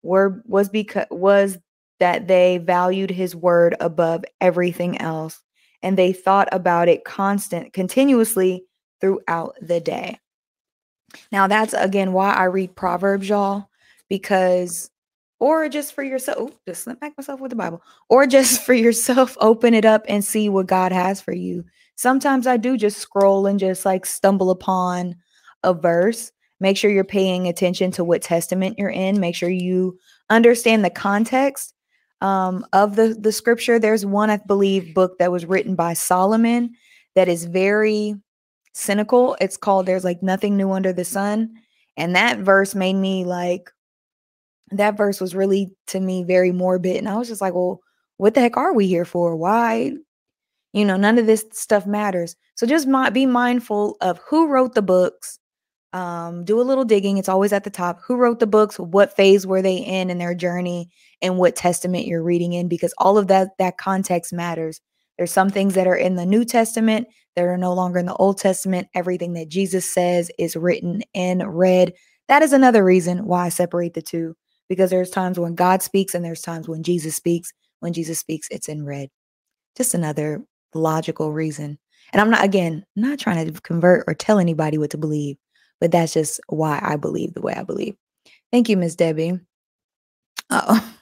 were 0.03 0.43
was 0.47 0.69
because 0.69 1.07
was 1.11 1.59
that 2.01 2.29
they 2.29 2.59
valued 2.59 3.11
his 3.11 3.35
word 3.35 3.77
above 3.81 4.25
everything 4.41 4.99
else 4.99 5.43
and 5.83 5.99
they 5.99 6.13
thought 6.13 6.49
about 6.53 6.89
it 6.89 7.05
constant 7.05 7.73
continuously 7.73 8.65
throughout 9.01 9.57
the 9.61 9.81
day. 9.81 10.19
Now, 11.33 11.47
that's 11.47 11.75
again 11.75 12.13
why 12.13 12.33
I 12.33 12.45
read 12.45 12.77
Proverbs, 12.77 13.29
y'all, 13.29 13.69
because, 14.09 14.91
or 15.41 15.69
just 15.69 15.95
for 15.95 16.03
yourself, 16.03 16.39
ooh, 16.41 16.55
just 16.67 16.85
slip 16.85 17.01
back 17.01 17.17
myself 17.17 17.41
with 17.41 17.51
the 17.51 17.57
Bible, 17.57 17.83
or 18.09 18.27
just 18.27 18.63
for 18.67 18.75
yourself, 18.75 19.37
open 19.41 19.75
it 19.75 19.85
up 19.85 20.05
and 20.09 20.25
see 20.25 20.49
what 20.49 20.67
God 20.67 20.93
has 20.93 21.21
for 21.21 21.33
you. 21.33 21.65
sometimes 21.97 22.47
I 22.47 22.57
do 22.57 22.77
just 22.77 22.99
scroll 22.99 23.47
and 23.47 23.59
just 23.59 23.85
like 23.85 24.07
stumble 24.07 24.51
upon 24.51 25.17
a 25.65 25.75
verse. 25.75 26.33
Make 26.61 26.77
sure 26.77 26.91
you're 26.91 27.05
paying 27.05 27.47
attention 27.47 27.91
to 27.93 28.05
what 28.05 28.23
testament 28.23 28.79
you're 28.79 28.91
in. 28.91 29.21
Make 29.21 29.35
sure 29.35 29.49
you 29.49 29.99
understand 30.29 30.85
the 30.85 30.91
context 30.91 31.75
um, 32.21 32.67
of 32.73 32.97
the 32.97 33.17
the 33.19 33.33
scripture. 33.33 33.79
There's 33.79 34.05
one, 34.05 34.31
I 34.31 34.39
believe, 34.39 34.95
book 34.95 35.19
that 35.19 35.33
was 35.33 35.47
written 35.47 35.75
by 35.75 35.95
Solomon 35.95 36.75
that 37.15 37.29
is 37.29 37.45
very 37.45 38.17
cynical. 38.75 39.37
It's 39.41 39.57
called 39.57 39.87
"There's 39.87 40.05
like 40.05 40.23
nothing 40.23 40.57
new 40.57 40.73
under 40.73 40.93
the 40.93 41.05
sun," 41.05 41.55
and 41.97 42.17
that 42.17 42.39
verse 42.39 42.75
made 42.75 42.95
me 42.95 43.25
like. 43.25 43.71
That 44.71 44.97
verse 44.97 45.21
was 45.21 45.35
really 45.35 45.71
to 45.89 46.01
me 46.01 46.25
very 46.25 46.53
morbid, 46.53 46.97
and 46.97 47.09
I 47.09 47.17
was 47.17 47.29
just 47.29 47.41
like, 47.41 47.55
"Well, 47.55 47.81
what 48.19 48.35
the 48.35 48.41
heck 48.41 48.57
are 48.57 48.73
we 48.75 48.87
here 48.87 49.05
for? 49.07 49.37
Why 49.37 49.93
you 50.73 50.85
know, 50.85 50.97
none 50.97 51.19
of 51.19 51.27
this 51.27 51.45
stuff 51.53 51.87
matters. 51.87 52.37
So 52.55 52.67
just 52.67 52.89
be 53.13 53.27
mindful 53.27 53.97
of 54.01 54.19
who 54.29 54.49
wrote 54.49 54.75
the 54.75 54.83
books. 54.83 55.39
Um, 55.93 56.45
do 56.45 56.61
a 56.61 56.63
little 56.63 56.85
digging. 56.85 57.17
It's 57.19 57.29
always 57.29 57.53
at 57.53 57.65
the 57.65 57.71
top. 57.71 58.01
Who 58.07 58.17
wrote 58.17 58.41
the 58.41 58.47
books? 58.47 58.79
What 58.79 59.17
phase 59.17 59.47
were 59.47 59.63
they 59.63 59.77
in 59.77 60.11
in 60.11 60.19
their 60.19 60.35
journey? 60.35 60.91
And 61.23 61.39
what 61.39 61.57
testament 61.57 62.07
you're 62.07 62.23
reading 62.23 62.53
in? 62.53 62.69
Because 62.69 62.95
all 62.99 63.17
of 63.17 63.29
that 63.29 63.57
that 63.59 63.79
context 63.79 64.33
matters. 64.33 64.81
There's 65.19 65.33
some 65.33 65.51
things 65.51 65.75
that 65.75 65.89
are 65.89 65.97
in 65.97 66.15
the 66.15 66.25
New 66.25 66.45
Testament 66.45 67.09
that 67.35 67.45
are 67.45 67.59
no 67.59 67.75
longer 67.75 67.99
in 67.99 68.07
the 68.07 68.15
Old 68.15 68.39
Testament. 68.39 68.89
Everything 68.95 69.33
that 69.35 69.49
Jesus 69.49 69.91
says 69.91 70.31
is 70.39 70.57
written 70.57 71.03
in 71.13 71.47
red. 71.47 71.93
That 72.29 72.43
is 72.43 72.53
another 72.53 72.85
reason 72.85 73.27
why 73.27 73.47
I 73.47 73.49
separate 73.49 73.95
the 73.95 74.03
two. 74.03 74.37
Because 74.69 74.91
there's 74.91 75.11
times 75.11 75.39
when 75.39 75.55
God 75.55 75.83
speaks 75.83 76.15
and 76.15 76.25
there's 76.25 76.43
times 76.43 76.69
when 76.69 76.83
Jesus 76.83 77.17
speaks. 77.17 77.53
When 77.81 77.93
Jesus 77.93 78.19
speaks, 78.19 78.49
it's 78.51 78.69
in 78.69 78.85
red. 78.85 79.09
Just 79.77 79.95
another 79.95 80.43
logical 80.75 81.33
reason. 81.33 81.79
And 82.13 82.21
I'm 82.21 82.31
not, 82.31 82.45
again, 82.45 82.85
not 82.97 83.19
trying 83.19 83.53
to 83.53 83.61
convert 83.61 84.05
or 84.07 84.15
tell 84.15 84.39
anybody 84.39 84.79
what 84.79 84.91
to 84.91 84.99
believe, 84.99 85.37
but 85.81 85.91
that's 85.91 86.15
just 86.15 86.41
why 86.49 86.81
I 86.83 86.97
believe 86.97 87.35
the 87.35 87.41
way 87.41 87.55
I 87.55 87.63
believe. 87.63 87.97
Thank 88.51 88.69
you, 88.69 88.77
Miss 88.77 88.95
Debbie. 88.95 89.39
Oh, 90.51 90.95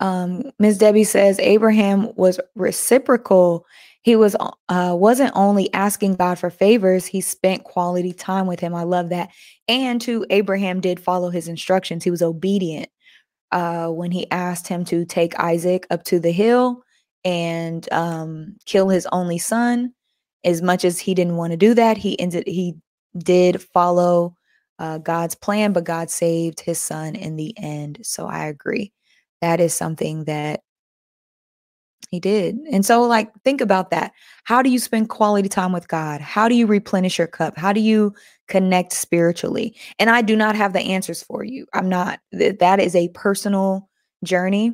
um, 0.00 0.50
Ms. 0.58 0.78
Debbie 0.78 1.04
says 1.04 1.38
Abraham 1.38 2.12
was 2.16 2.40
reciprocal. 2.54 3.66
He 4.02 4.16
was 4.16 4.34
uh, 4.68 4.94
wasn't 4.98 5.32
only 5.34 5.72
asking 5.74 6.14
God 6.16 6.38
for 6.38 6.50
favors; 6.50 7.06
he 7.06 7.20
spent 7.20 7.64
quality 7.64 8.12
time 8.12 8.46
with 8.46 8.60
Him. 8.60 8.74
I 8.74 8.84
love 8.84 9.10
that. 9.10 9.30
And 9.68 10.00
to 10.02 10.26
Abraham 10.30 10.80
did 10.80 11.00
follow 11.00 11.30
His 11.30 11.48
instructions. 11.48 12.04
He 12.04 12.10
was 12.10 12.22
obedient 12.22 12.88
uh, 13.52 13.88
when 13.88 14.10
He 14.10 14.30
asked 14.30 14.68
him 14.68 14.84
to 14.86 15.04
take 15.04 15.38
Isaac 15.38 15.86
up 15.90 16.04
to 16.04 16.18
the 16.18 16.32
hill 16.32 16.82
and 17.24 17.90
um, 17.92 18.56
kill 18.66 18.88
his 18.88 19.06
only 19.12 19.38
son. 19.38 19.92
As 20.44 20.62
much 20.62 20.84
as 20.84 20.98
he 20.98 21.14
didn't 21.14 21.36
want 21.36 21.50
to 21.50 21.56
do 21.56 21.74
that, 21.74 21.98
he 21.98 22.18
ended 22.18 22.46
he 22.46 22.74
did 23.18 23.62
follow 23.62 24.34
uh, 24.78 24.98
God's 24.98 25.34
plan, 25.34 25.72
but 25.72 25.84
God 25.84 26.10
saved 26.10 26.60
his 26.60 26.78
son 26.78 27.14
in 27.14 27.36
the 27.36 27.54
end. 27.58 27.98
So 28.02 28.26
I 28.26 28.46
agree. 28.46 28.92
That 29.40 29.60
is 29.60 29.74
something 29.74 30.24
that 30.24 30.62
he 32.10 32.18
did. 32.18 32.56
And 32.72 32.84
so, 32.84 33.02
like, 33.02 33.30
think 33.44 33.60
about 33.60 33.90
that. 33.90 34.12
How 34.44 34.62
do 34.62 34.70
you 34.70 34.78
spend 34.78 35.08
quality 35.08 35.48
time 35.48 35.72
with 35.72 35.86
God? 35.86 36.20
How 36.20 36.48
do 36.48 36.54
you 36.54 36.66
replenish 36.66 37.18
your 37.18 37.28
cup? 37.28 37.56
How 37.56 37.72
do 37.72 37.80
you 37.80 38.12
connect 38.48 38.92
spiritually? 38.92 39.76
And 39.98 40.10
I 40.10 40.22
do 40.22 40.34
not 40.34 40.56
have 40.56 40.72
the 40.72 40.80
answers 40.80 41.22
for 41.22 41.44
you. 41.44 41.66
I'm 41.72 41.88
not, 41.88 42.18
that 42.32 42.80
is 42.80 42.96
a 42.96 43.08
personal 43.10 43.88
journey. 44.24 44.72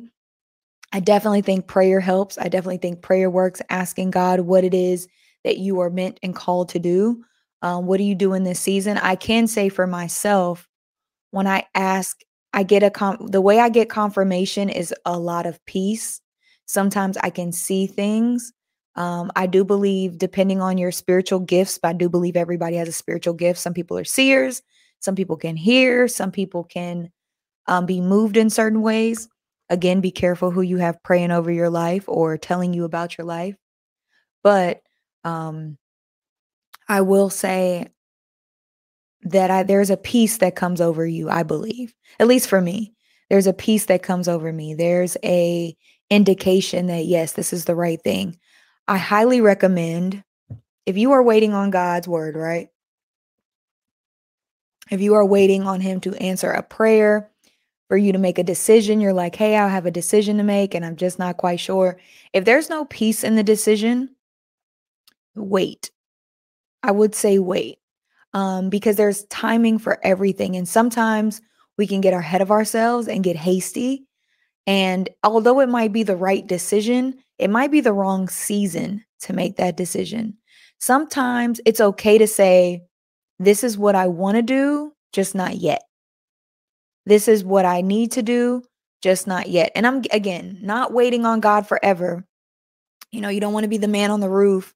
I 0.93 0.99
definitely 0.99 1.41
think 1.41 1.67
prayer 1.67 1.99
helps. 1.99 2.37
I 2.37 2.47
definitely 2.47 2.77
think 2.77 3.01
prayer 3.01 3.29
works, 3.29 3.61
asking 3.69 4.11
God 4.11 4.39
what 4.39 4.63
it 4.63 4.73
is 4.73 5.07
that 5.43 5.57
you 5.57 5.79
are 5.79 5.89
meant 5.89 6.19
and 6.23 6.35
called 6.35 6.69
to 6.69 6.79
do. 6.79 7.23
Um, 7.61 7.85
what 7.85 7.97
do 7.97 8.03
you 8.03 8.15
do 8.15 8.33
in 8.33 8.43
this 8.43 8.59
season? 8.59 8.97
I 8.97 9.15
can 9.15 9.47
say 9.47 9.69
for 9.69 9.85
myself, 9.85 10.67
when 11.31 11.45
I 11.45 11.65
ask, 11.75 12.21
I 12.53 12.63
get 12.63 12.83
a 12.83 12.89
com- 12.89 13.27
the 13.27 13.41
way 13.41 13.59
I 13.59 13.69
get 13.69 13.89
confirmation 13.89 14.69
is 14.69 14.93
a 15.05 15.17
lot 15.17 15.45
of 15.45 15.63
peace. 15.65 16.21
Sometimes 16.65 17.17
I 17.17 17.29
can 17.29 17.51
see 17.51 17.87
things. 17.87 18.53
Um, 18.95 19.31
I 19.35 19.45
do 19.45 19.63
believe, 19.63 20.17
depending 20.17 20.59
on 20.59 20.77
your 20.77 20.91
spiritual 20.91 21.39
gifts, 21.39 21.77
but 21.77 21.89
I 21.89 21.93
do 21.93 22.09
believe 22.09 22.35
everybody 22.35 22.77
has 22.77 22.87
a 22.87 22.93
spiritual 22.93 23.35
gift. 23.35 23.59
Some 23.59 23.73
people 23.73 23.97
are 23.97 24.03
seers, 24.03 24.63
some 24.99 25.15
people 25.15 25.37
can 25.37 25.55
hear, 25.55 26.07
some 26.07 26.31
people 26.31 26.63
can 26.63 27.11
um, 27.67 27.85
be 27.85 28.01
moved 28.01 28.37
in 28.37 28.49
certain 28.49 28.81
ways. 28.81 29.29
Again, 29.69 30.01
be 30.01 30.11
careful 30.11 30.49
who 30.49 30.61
you 30.61 30.77
have 30.77 31.03
praying 31.03 31.31
over 31.31 31.51
your 31.51 31.69
life 31.69 32.05
or 32.07 32.37
telling 32.37 32.73
you 32.73 32.85
about 32.85 33.17
your 33.17 33.25
life. 33.25 33.55
But 34.41 34.81
um, 35.23 35.77
I 36.87 37.01
will 37.01 37.29
say 37.29 37.89
that 39.31 39.51
I, 39.51 39.63
there's 39.63 39.89
a 39.89 39.97
peace 39.97 40.37
that 40.37 40.55
comes 40.55 40.81
over 40.81 41.05
you, 41.05 41.29
I 41.29 41.43
believe, 41.43 41.93
at 42.19 42.27
least 42.27 42.49
for 42.49 42.61
me. 42.61 42.93
There's 43.29 43.47
a 43.47 43.53
peace 43.53 43.85
that 43.85 44.03
comes 44.03 44.27
over 44.27 44.51
me. 44.53 44.73
There's 44.73 45.17
a 45.23 45.75
indication 46.09 46.87
that 46.87 47.05
yes, 47.05 47.33
this 47.33 47.51
is 47.51 47.65
the 47.65 47.75
right 47.75 48.01
thing. 48.01 48.37
I 48.87 48.97
highly 48.97 49.41
recommend 49.41 50.23
if 50.85 50.97
you 50.97 51.11
are 51.11 51.23
waiting 51.23 51.53
on 51.53 51.69
God's 51.69 52.07
word, 52.07 52.35
right? 52.35 52.69
If 54.89 55.01
you 55.01 55.15
are 55.15 55.25
waiting 55.25 55.63
on 55.63 55.81
him 55.81 55.99
to 56.01 56.15
answer 56.15 56.49
a 56.49 56.63
prayer, 56.63 57.29
for 57.87 57.97
you 57.97 58.11
to 58.11 58.19
make 58.19 58.37
a 58.37 58.43
decision. 58.43 58.99
You're 58.99 59.13
like, 59.13 59.35
hey, 59.35 59.57
I 59.57 59.67
have 59.67 59.85
a 59.85 59.91
decision 59.91 60.37
to 60.37 60.43
make 60.43 60.73
and 60.73 60.85
I'm 60.85 60.95
just 60.95 61.19
not 61.19 61.37
quite 61.37 61.59
sure. 61.59 61.99
If 62.33 62.45
there's 62.45 62.69
no 62.69 62.85
peace 62.85 63.23
in 63.23 63.35
the 63.35 63.43
decision, 63.43 64.15
wait. 65.35 65.91
I 66.83 66.91
would 66.91 67.15
say 67.15 67.39
wait 67.39 67.79
um, 68.33 68.69
because 68.69 68.95
there's 68.95 69.25
timing 69.25 69.79
for 69.79 69.99
everything. 70.03 70.55
And 70.55 70.67
sometimes 70.67 71.41
we 71.77 71.87
can 71.87 72.01
get 72.01 72.13
ahead 72.13 72.41
of 72.41 72.51
ourselves 72.51 73.07
and 73.07 73.23
get 73.23 73.35
hasty. 73.35 74.05
And 74.65 75.09
although 75.23 75.59
it 75.59 75.69
might 75.69 75.93
be 75.93 76.03
the 76.03 76.17
right 76.17 76.45
decision, 76.45 77.15
it 77.37 77.49
might 77.49 77.71
be 77.71 77.81
the 77.81 77.93
wrong 77.93 78.27
season 78.27 79.03
to 79.21 79.33
make 79.33 79.57
that 79.57 79.77
decision. 79.77 80.37
Sometimes 80.79 81.61
it's 81.65 81.81
okay 81.81 82.17
to 82.17 82.27
say, 82.27 82.83
this 83.39 83.63
is 83.63 83.77
what 83.77 83.95
I 83.95 84.07
want 84.07 84.35
to 84.35 84.41
do, 84.41 84.93
just 85.13 85.35
not 85.35 85.55
yet. 85.55 85.83
This 87.05 87.27
is 87.27 87.43
what 87.43 87.65
I 87.65 87.81
need 87.81 88.11
to 88.13 88.21
do, 88.21 88.63
just 89.01 89.27
not 89.27 89.47
yet. 89.49 89.71
And 89.75 89.87
I'm, 89.87 90.03
again, 90.11 90.59
not 90.61 90.91
waiting 90.91 91.25
on 91.25 91.39
God 91.39 91.67
forever. 91.67 92.25
You 93.11 93.21
know, 93.21 93.29
you 93.29 93.39
don't 93.39 93.53
want 93.53 93.63
to 93.63 93.69
be 93.69 93.77
the 93.77 93.87
man 93.87 94.11
on 94.11 94.19
the 94.19 94.29
roof 94.29 94.73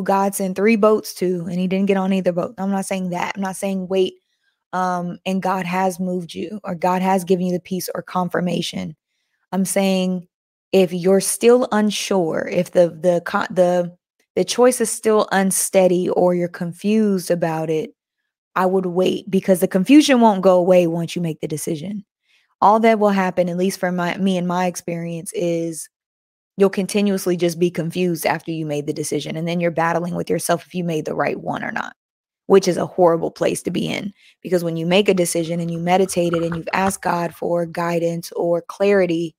who 0.00 0.04
God 0.04 0.34
sent 0.34 0.56
three 0.56 0.76
boats 0.76 1.12
to 1.14 1.46
and 1.50 1.60
he 1.60 1.66
didn't 1.66 1.86
get 1.86 1.98
on 1.98 2.10
either 2.10 2.32
boat. 2.32 2.54
I'm 2.56 2.70
not 2.70 2.86
saying 2.86 3.10
that. 3.10 3.34
I'm 3.36 3.42
not 3.42 3.56
saying 3.56 3.88
wait 3.88 4.14
um, 4.72 5.18
and 5.26 5.42
God 5.42 5.66
has 5.66 6.00
moved 6.00 6.32
you 6.32 6.58
or 6.64 6.74
God 6.74 7.02
has 7.02 7.22
given 7.22 7.46
you 7.46 7.52
the 7.52 7.60
peace 7.60 7.90
or 7.94 8.02
confirmation. 8.02 8.96
I'm 9.52 9.66
saying 9.66 10.26
if 10.72 10.92
you're 10.94 11.20
still 11.20 11.68
unsure, 11.70 12.48
if 12.50 12.70
the 12.70 12.88
the 12.88 13.22
the 13.50 13.94
the 14.36 14.44
choice 14.44 14.80
is 14.80 14.90
still 14.90 15.28
unsteady 15.32 16.08
or 16.08 16.34
you're 16.34 16.48
confused 16.48 17.30
about 17.30 17.68
it, 17.68 17.90
I 18.56 18.64
would 18.64 18.86
wait 18.86 19.30
because 19.30 19.60
the 19.60 19.68
confusion 19.68 20.22
won't 20.22 20.40
go 20.40 20.56
away 20.56 20.86
once 20.86 21.14
you 21.14 21.20
make 21.20 21.40
the 21.40 21.48
decision. 21.48 22.06
All 22.62 22.80
that 22.80 22.98
will 22.98 23.10
happen, 23.10 23.50
at 23.50 23.58
least 23.58 23.78
for 23.78 23.92
my 23.92 24.16
me 24.16 24.38
and 24.38 24.48
my 24.48 24.64
experience, 24.64 25.30
is 25.34 25.90
you'll 26.56 26.70
continuously 26.70 27.36
just 27.36 27.58
be 27.58 27.70
confused 27.70 28.26
after 28.26 28.50
you 28.50 28.66
made 28.66 28.86
the 28.86 28.92
decision. 28.92 29.36
And 29.36 29.48
then 29.48 29.60
you're 29.60 29.70
battling 29.70 30.14
with 30.14 30.28
yourself 30.28 30.66
if 30.66 30.74
you 30.74 30.84
made 30.84 31.04
the 31.04 31.14
right 31.14 31.40
one 31.40 31.64
or 31.64 31.72
not, 31.72 31.94
which 32.46 32.68
is 32.68 32.76
a 32.76 32.86
horrible 32.86 33.30
place 33.30 33.62
to 33.62 33.70
be 33.70 33.86
in. 33.86 34.12
Because 34.42 34.62
when 34.62 34.76
you 34.76 34.86
make 34.86 35.08
a 35.08 35.14
decision 35.14 35.60
and 35.60 35.70
you 35.70 35.78
meditated 35.78 36.42
and 36.42 36.56
you've 36.56 36.68
asked 36.72 37.02
God 37.02 37.34
for 37.34 37.64
guidance 37.66 38.30
or 38.32 38.62
clarity, 38.62 39.34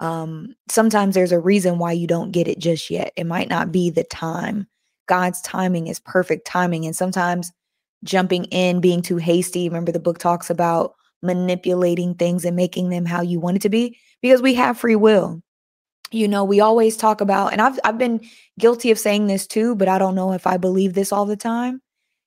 um, 0.00 0.54
sometimes 0.68 1.14
there's 1.14 1.32
a 1.32 1.40
reason 1.40 1.78
why 1.78 1.92
you 1.92 2.06
don't 2.06 2.32
get 2.32 2.48
it 2.48 2.58
just 2.58 2.90
yet. 2.90 3.12
It 3.16 3.26
might 3.26 3.48
not 3.48 3.72
be 3.72 3.90
the 3.90 4.04
time. 4.04 4.66
God's 5.06 5.40
timing 5.42 5.86
is 5.86 6.00
perfect 6.00 6.46
timing. 6.46 6.84
And 6.84 6.96
sometimes 6.96 7.52
jumping 8.04 8.44
in, 8.46 8.80
being 8.80 9.02
too 9.02 9.16
hasty. 9.16 9.68
Remember, 9.68 9.90
the 9.90 9.98
book 9.98 10.18
talks 10.18 10.50
about 10.50 10.94
manipulating 11.22 12.14
things 12.14 12.44
and 12.44 12.54
making 12.54 12.90
them 12.90 13.06
how 13.06 13.22
you 13.22 13.40
want 13.40 13.56
it 13.56 13.62
to 13.62 13.70
be 13.70 13.98
because 14.20 14.42
we 14.42 14.54
have 14.54 14.78
free 14.78 14.96
will. 14.96 15.42
You 16.14 16.28
know, 16.28 16.44
we 16.44 16.60
always 16.60 16.96
talk 16.96 17.20
about, 17.20 17.52
and 17.52 17.60
I've 17.60 17.78
I've 17.82 17.98
been 17.98 18.20
guilty 18.58 18.92
of 18.92 18.98
saying 18.98 19.26
this 19.26 19.46
too, 19.48 19.74
but 19.74 19.88
I 19.88 19.98
don't 19.98 20.14
know 20.14 20.32
if 20.32 20.46
I 20.46 20.56
believe 20.56 20.94
this 20.94 21.12
all 21.12 21.26
the 21.26 21.36
time. 21.36 21.82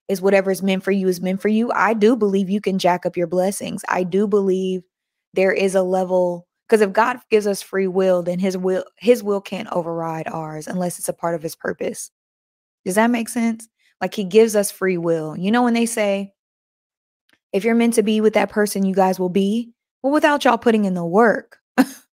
Is 0.10 0.21
whatever 0.21 0.52
is 0.52 0.62
meant 0.62 0.84
for 0.84 0.91
you 0.91 1.08
is 1.08 1.21
meant 1.21 1.41
for 1.41 1.47
you. 1.47 1.71
I 1.71 1.93
do 1.93 2.15
believe 2.15 2.50
you 2.50 2.62
can 2.62 2.80
jack 2.80 3.06
up 3.06 3.17
your 3.17 3.28
blessings. 3.28 3.84
I 3.88 4.04
do 4.04 4.28
believe 4.28 4.84
there 5.34 5.52
is 5.52 5.73
a 5.73 5.84
level 5.84 6.47
because 6.67 6.82
if 6.82 6.91
God 6.91 7.19
gives 7.30 7.47
us 7.47 7.62
free 7.62 7.88
will, 7.88 8.23
then 8.23 8.39
his 8.39 8.58
will 8.58 8.84
his 8.97 9.23
will 9.23 9.41
can't 9.41 9.69
override 9.71 10.28
ours 10.28 10.67
unless 10.67 11.00
it's 11.00 11.10
a 11.10 11.13
part 11.13 11.36
of 11.36 11.41
his 11.41 11.56
purpose. 11.56 12.12
Does 12.86 12.95
that 12.95 13.10
make 13.10 13.30
sense? 13.30 13.69
Like 14.02 14.13
he 14.13 14.26
gives 14.26 14.56
us 14.56 14.69
free 14.69 14.97
will. 14.97 15.38
You 15.38 15.52
know, 15.52 15.63
when 15.63 15.73
they 15.73 15.86
say, 15.86 16.34
if 17.54 17.63
you're 17.63 17.76
meant 17.76 17.93
to 17.95 18.04
be 18.04 18.19
with 18.21 18.34
that 18.34 18.50
person, 18.50 18.86
you 18.86 18.93
guys 18.93 19.19
will 19.19 19.30
be. 19.30 19.71
Well, 20.04 20.13
without 20.13 20.43
y'all 20.43 20.58
putting 20.58 20.86
in 20.86 20.93
the 20.93 21.06
work, 21.06 21.60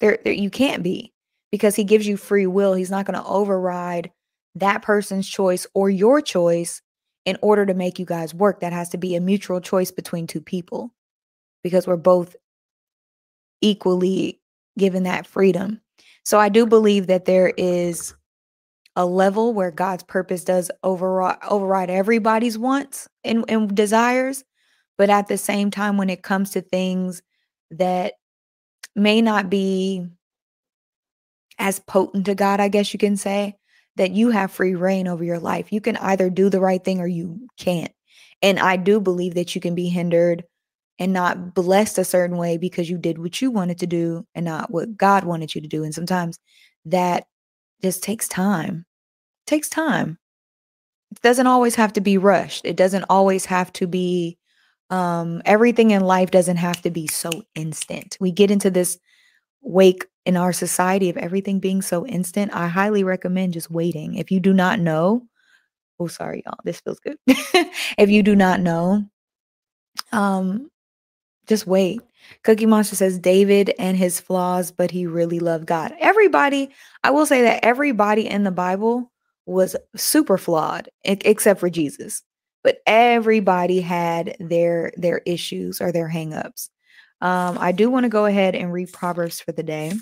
there, 0.00 0.18
there 0.24 0.32
you 0.32 0.50
can't 0.50 0.82
be 0.82 1.12
because 1.50 1.74
he 1.76 1.84
gives 1.84 2.06
you 2.06 2.16
free 2.16 2.46
will. 2.46 2.74
He's 2.74 2.90
not 2.90 3.06
going 3.06 3.18
to 3.18 3.26
override 3.26 4.10
that 4.56 4.82
person's 4.82 5.28
choice 5.28 5.66
or 5.74 5.90
your 5.90 6.20
choice 6.20 6.82
in 7.24 7.36
order 7.42 7.66
to 7.66 7.74
make 7.74 7.98
you 7.98 8.06
guys 8.06 8.34
work. 8.34 8.60
That 8.60 8.72
has 8.72 8.88
to 8.90 8.98
be 8.98 9.14
a 9.16 9.20
mutual 9.20 9.60
choice 9.60 9.90
between 9.90 10.26
two 10.26 10.40
people 10.40 10.92
because 11.62 11.86
we're 11.86 11.96
both 11.96 12.36
equally 13.60 14.40
given 14.78 15.04
that 15.04 15.26
freedom. 15.26 15.80
So 16.24 16.38
I 16.38 16.48
do 16.48 16.66
believe 16.66 17.06
that 17.06 17.24
there 17.24 17.52
is 17.56 18.14
a 18.96 19.04
level 19.06 19.52
where 19.52 19.70
God's 19.70 20.02
purpose 20.02 20.42
does 20.42 20.70
override, 20.82 21.38
override 21.48 21.90
everybody's 21.90 22.58
wants 22.58 23.08
and, 23.24 23.44
and 23.48 23.74
desires. 23.74 24.42
But 24.98 25.10
at 25.10 25.28
the 25.28 25.36
same 25.36 25.70
time, 25.70 25.98
when 25.98 26.08
it 26.08 26.22
comes 26.22 26.50
to 26.50 26.62
things 26.62 27.22
that 27.70 28.14
may 28.96 29.22
not 29.22 29.50
be 29.50 30.06
as 31.58 31.78
potent 31.78 32.26
to 32.26 32.34
God, 32.34 32.60
I 32.60 32.68
guess 32.68 32.92
you 32.92 32.98
can 32.98 33.16
say, 33.16 33.56
that 33.96 34.10
you 34.10 34.30
have 34.30 34.50
free 34.50 34.74
rein 34.74 35.08
over 35.08 35.24
your 35.24 35.38
life. 35.38 35.72
You 35.72 35.80
can 35.80 35.96
either 35.96 36.28
do 36.28 36.50
the 36.50 36.60
right 36.60 36.82
thing 36.82 37.00
or 37.00 37.06
you 37.06 37.48
can't. 37.58 37.92
And 38.42 38.58
I 38.58 38.76
do 38.76 39.00
believe 39.00 39.34
that 39.34 39.54
you 39.54 39.60
can 39.60 39.74
be 39.74 39.88
hindered 39.88 40.44
and 40.98 41.12
not 41.12 41.54
blessed 41.54 41.98
a 41.98 42.04
certain 42.04 42.36
way 42.36 42.58
because 42.58 42.90
you 42.90 42.98
did 42.98 43.18
what 43.18 43.40
you 43.40 43.50
wanted 43.50 43.78
to 43.78 43.86
do 43.86 44.26
and 44.34 44.44
not 44.44 44.70
what 44.70 44.96
God 44.96 45.24
wanted 45.24 45.54
you 45.54 45.60
to 45.60 45.68
do. 45.68 45.84
And 45.84 45.94
sometimes 45.94 46.38
that 46.86 47.26
just 47.82 48.02
takes 48.02 48.28
time. 48.28 48.84
It 49.46 49.50
takes 49.50 49.68
time. 49.68 50.18
It 51.12 51.20
doesn't 51.22 51.46
always 51.46 51.74
have 51.76 51.92
to 51.94 52.00
be 52.00 52.18
rushed. 52.18 52.64
It 52.64 52.76
doesn't 52.76 53.04
always 53.08 53.46
have 53.46 53.72
to 53.74 53.86
be 53.86 54.38
um 54.90 55.42
everything 55.44 55.90
in 55.90 56.02
life 56.02 56.30
doesn't 56.30 56.56
have 56.58 56.80
to 56.82 56.90
be 56.90 57.06
so 57.06 57.30
instant. 57.54 58.16
We 58.20 58.30
get 58.30 58.50
into 58.50 58.70
this 58.70 58.98
wake 59.62 60.06
in 60.24 60.36
our 60.36 60.52
society 60.52 61.10
of 61.10 61.16
everything 61.16 61.60
being 61.60 61.82
so 61.82 62.06
instant. 62.06 62.52
I 62.54 62.68
highly 62.68 63.04
recommend 63.04 63.52
just 63.52 63.70
waiting. 63.70 64.14
If 64.14 64.30
you 64.30 64.40
do 64.40 64.52
not 64.52 64.78
know, 64.80 65.26
oh 65.98 66.06
sorry 66.06 66.42
y'all, 66.46 66.58
this 66.64 66.80
feels 66.80 67.00
good. 67.00 67.18
if 67.26 68.10
you 68.10 68.22
do 68.22 68.36
not 68.36 68.60
know, 68.60 69.04
um 70.12 70.70
just 71.46 71.66
wait. 71.66 72.00
Cookie 72.42 72.66
Monster 72.66 72.96
says 72.96 73.18
David 73.18 73.72
and 73.78 73.96
his 73.96 74.20
flaws, 74.20 74.72
but 74.72 74.90
he 74.90 75.06
really 75.06 75.38
loved 75.38 75.66
God. 75.66 75.94
Everybody, 76.00 76.70
I 77.04 77.10
will 77.10 77.26
say 77.26 77.42
that 77.42 77.64
everybody 77.64 78.26
in 78.28 78.42
the 78.42 78.50
Bible 78.50 79.12
was 79.46 79.76
super 79.94 80.38
flawed 80.38 80.88
except 81.04 81.60
for 81.60 81.70
Jesus. 81.70 82.22
But 82.66 82.82
everybody 82.84 83.80
had 83.80 84.36
their 84.40 84.90
their 84.96 85.18
issues 85.24 85.80
or 85.80 85.92
their 85.92 86.10
hangups. 86.10 86.68
Um, 87.20 87.58
I 87.60 87.70
do 87.70 87.88
want 87.88 88.02
to 88.02 88.08
go 88.10 88.24
ahead 88.24 88.56
and 88.56 88.72
read 88.72 88.92
Proverbs 88.92 89.40
for 89.40 89.52
the 89.52 89.62
day. 89.62 89.92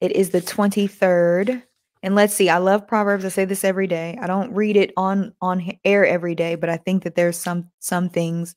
It 0.00 0.12
is 0.12 0.30
the 0.30 0.40
23rd. 0.40 1.64
And 2.04 2.14
let's 2.14 2.32
see, 2.32 2.48
I 2.48 2.58
love 2.58 2.86
Proverbs. 2.86 3.24
I 3.24 3.28
say 3.28 3.44
this 3.44 3.64
every 3.64 3.88
day. 3.88 4.16
I 4.22 4.28
don't 4.28 4.54
read 4.54 4.76
it 4.76 4.92
on 4.96 5.34
on 5.42 5.68
air 5.84 6.06
every 6.06 6.36
day, 6.36 6.54
but 6.54 6.70
I 6.70 6.76
think 6.76 7.02
that 7.02 7.16
there's 7.16 7.36
some 7.36 7.68
some 7.80 8.08
things 8.08 8.54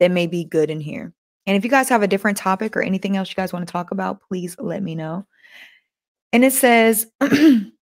that 0.00 0.10
may 0.10 0.26
be 0.26 0.42
good 0.42 0.70
in 0.70 0.80
here. 0.80 1.14
And 1.46 1.56
if 1.56 1.62
you 1.62 1.70
guys 1.70 1.88
have 1.88 2.02
a 2.02 2.08
different 2.08 2.36
topic 2.36 2.76
or 2.76 2.82
anything 2.82 3.16
else 3.16 3.28
you 3.28 3.36
guys 3.36 3.52
want 3.52 3.64
to 3.64 3.72
talk 3.72 3.92
about, 3.92 4.22
please 4.22 4.56
let 4.58 4.82
me 4.82 4.96
know. 4.96 5.24
And 6.32 6.44
it 6.44 6.52
says, 6.52 7.06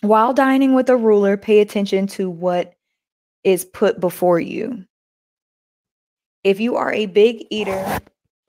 while 0.00 0.32
dining 0.32 0.74
with 0.74 0.88
a 0.88 0.96
ruler, 0.96 1.36
pay 1.36 1.60
attention 1.60 2.06
to 2.08 2.30
what 2.30 2.74
is 3.44 3.64
put 3.64 4.00
before 4.00 4.40
you. 4.40 4.84
If 6.44 6.60
you 6.60 6.76
are 6.76 6.92
a 6.92 7.06
big 7.06 7.46
eater, 7.50 8.00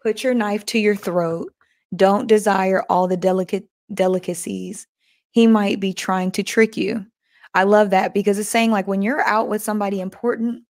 put 0.03 0.23
your 0.23 0.33
knife 0.33 0.65
to 0.67 0.79
your 0.79 0.95
throat. 0.95 1.53
Don't 1.95 2.27
desire 2.27 2.83
all 2.89 3.07
the 3.07 3.17
delicate 3.17 3.67
delicacies. 3.93 4.87
He 5.31 5.47
might 5.47 5.79
be 5.79 5.93
trying 5.93 6.31
to 6.31 6.43
trick 6.43 6.77
you. 6.77 7.05
I 7.53 7.63
love 7.63 7.89
that 7.89 8.13
because 8.13 8.37
it's 8.37 8.49
saying 8.49 8.71
like 8.71 8.87
when 8.87 9.01
you're 9.01 9.25
out 9.25 9.49
with 9.49 9.63
somebody 9.63 9.99
important, 9.99 10.63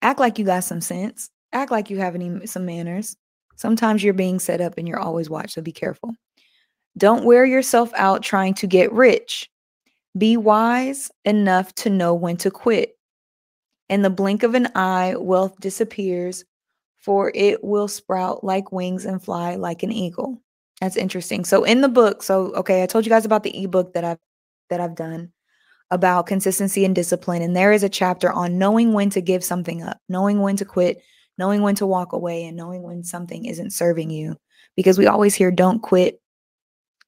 act 0.00 0.18
like 0.18 0.38
you 0.38 0.44
got 0.44 0.64
some 0.64 0.80
sense 0.80 1.30
act 1.52 1.70
like 1.70 1.90
you 1.90 1.98
have 1.98 2.14
any 2.14 2.46
some 2.46 2.66
manners. 2.66 3.16
Sometimes 3.56 4.04
you're 4.04 4.14
being 4.14 4.38
set 4.38 4.60
up 4.60 4.74
and 4.78 4.86
you're 4.86 5.00
always 5.00 5.28
watched, 5.28 5.54
so 5.54 5.62
be 5.62 5.72
careful. 5.72 6.14
Don't 6.96 7.24
wear 7.24 7.44
yourself 7.44 7.90
out 7.94 8.22
trying 8.22 8.54
to 8.54 8.66
get 8.66 8.92
rich. 8.92 9.48
Be 10.16 10.36
wise 10.36 11.10
enough 11.24 11.74
to 11.76 11.90
know 11.90 12.14
when 12.14 12.36
to 12.38 12.50
quit. 12.50 12.96
In 13.88 14.02
the 14.02 14.10
blink 14.10 14.42
of 14.42 14.54
an 14.54 14.68
eye, 14.74 15.14
wealth 15.16 15.58
disappears, 15.60 16.44
for 16.98 17.32
it 17.34 17.62
will 17.62 17.88
sprout 17.88 18.44
like 18.44 18.72
wings 18.72 19.04
and 19.04 19.22
fly 19.22 19.56
like 19.56 19.82
an 19.82 19.92
eagle. 19.92 20.42
That's 20.80 20.96
interesting. 20.96 21.44
So 21.44 21.64
in 21.64 21.80
the 21.80 21.88
book, 21.88 22.22
so 22.22 22.52
okay, 22.54 22.82
I 22.82 22.86
told 22.86 23.04
you 23.04 23.10
guys 23.10 23.24
about 23.24 23.42
the 23.42 23.64
ebook 23.64 23.94
that 23.94 24.04
I've 24.04 24.18
that 24.70 24.80
I've 24.80 24.94
done 24.94 25.32
about 25.90 26.26
consistency 26.26 26.84
and 26.84 26.94
discipline, 26.94 27.42
and 27.42 27.56
there 27.56 27.72
is 27.72 27.82
a 27.82 27.88
chapter 27.88 28.30
on 28.30 28.58
knowing 28.58 28.92
when 28.92 29.10
to 29.10 29.20
give 29.20 29.42
something 29.42 29.82
up, 29.82 29.98
knowing 30.08 30.40
when 30.40 30.56
to 30.56 30.64
quit, 30.64 31.02
knowing 31.38 31.62
when 31.62 31.74
to 31.76 31.86
walk 31.86 32.12
away 32.12 32.44
and 32.44 32.56
knowing 32.56 32.82
when 32.82 33.02
something 33.02 33.46
isn't 33.46 33.72
serving 33.72 34.10
you. 34.10 34.36
Because 34.76 34.98
we 34.98 35.06
always 35.06 35.34
hear, 35.34 35.50
don't 35.50 35.80
quit, 35.80 36.20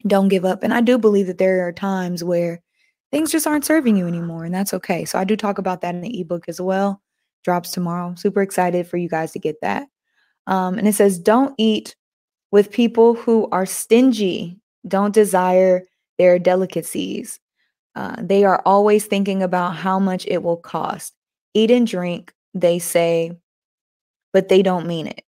don't 0.07 0.29
give 0.29 0.45
up. 0.45 0.63
And 0.63 0.73
I 0.73 0.81
do 0.81 0.99
believe 0.99 1.27
that 1.27 1.39
there 1.39 1.69
are 1.69 1.73
times 1.73 2.25
where 2.25 2.63
things 3.11 3.33
just 3.33 3.47
aren't 3.47 3.65
serving 3.65 3.97
you 3.97 4.07
anymore, 4.07 4.45
and 4.45 4.55
that's 4.55 4.75
okay. 4.75 5.05
So 5.05 5.19
I 5.19 5.25
do 5.25 5.37
talk 5.37 5.59
about 5.59 5.81
that 5.81 5.95
in 5.95 6.01
the 6.01 6.21
ebook 6.21 6.49
as 6.49 6.61
well. 6.61 7.01
Drops 7.45 7.71
tomorrow. 7.71 8.15
Super 8.17 8.43
excited 8.43 8.87
for 8.87 8.97
you 8.97 9.09
guys 9.09 9.33
to 9.33 9.39
get 9.39 9.61
that. 9.63 9.89
Um, 10.47 10.79
and 10.79 10.87
it 10.87 10.95
says, 10.95 11.19
don't 11.19 11.55
eat 11.59 11.97
with 12.51 12.71
people 12.71 13.15
who 13.15 13.49
are 13.53 13.67
stingy, 13.67 14.59
don't 14.87 15.15
desire 15.15 15.85
their 16.19 16.39
delicacies. 16.39 17.39
Uh, 17.95 18.17
they 18.19 18.45
are 18.45 18.63
always 18.65 19.07
thinking 19.07 19.43
about 19.43 19.77
how 19.77 19.99
much 19.99 20.27
it 20.27 20.43
will 20.43 20.57
cost. 20.57 21.15
Eat 21.55 21.71
and 21.71 21.87
drink, 21.87 22.33
they 22.55 22.79
say, 22.79 23.33
but 24.33 24.49
they 24.49 24.63
don't 24.63 24.87
mean 24.87 25.07
it. 25.07 25.23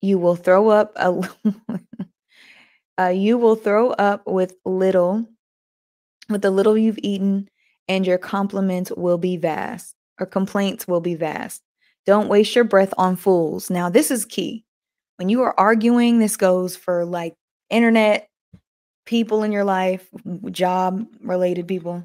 You 0.00 0.18
will 0.18 0.36
throw 0.36 0.68
up 0.68 0.92
a 0.96 1.28
uh, 2.98 3.08
you 3.08 3.38
will 3.38 3.56
throw 3.56 3.90
up 3.90 4.22
with 4.26 4.54
little 4.64 5.26
with 6.28 6.42
the 6.42 6.50
little 6.50 6.76
you've 6.76 6.98
eaten 7.02 7.48
and 7.88 8.06
your 8.06 8.18
compliments 8.18 8.92
will 8.96 9.18
be 9.18 9.36
vast 9.36 9.94
or 10.20 10.26
complaints 10.26 10.86
will 10.86 11.00
be 11.00 11.14
vast. 11.14 11.62
Don't 12.06 12.28
waste 12.28 12.54
your 12.54 12.64
breath 12.64 12.92
on 12.98 13.16
fools. 13.16 13.70
Now 13.70 13.88
this 13.88 14.10
is 14.10 14.24
key. 14.24 14.64
When 15.16 15.28
you 15.28 15.42
are 15.42 15.58
arguing, 15.58 16.18
this 16.18 16.36
goes 16.36 16.76
for 16.76 17.04
like 17.04 17.34
internet 17.70 18.28
people 19.04 19.42
in 19.42 19.52
your 19.52 19.64
life, 19.64 20.06
job 20.50 21.06
related 21.22 21.66
people. 21.66 22.04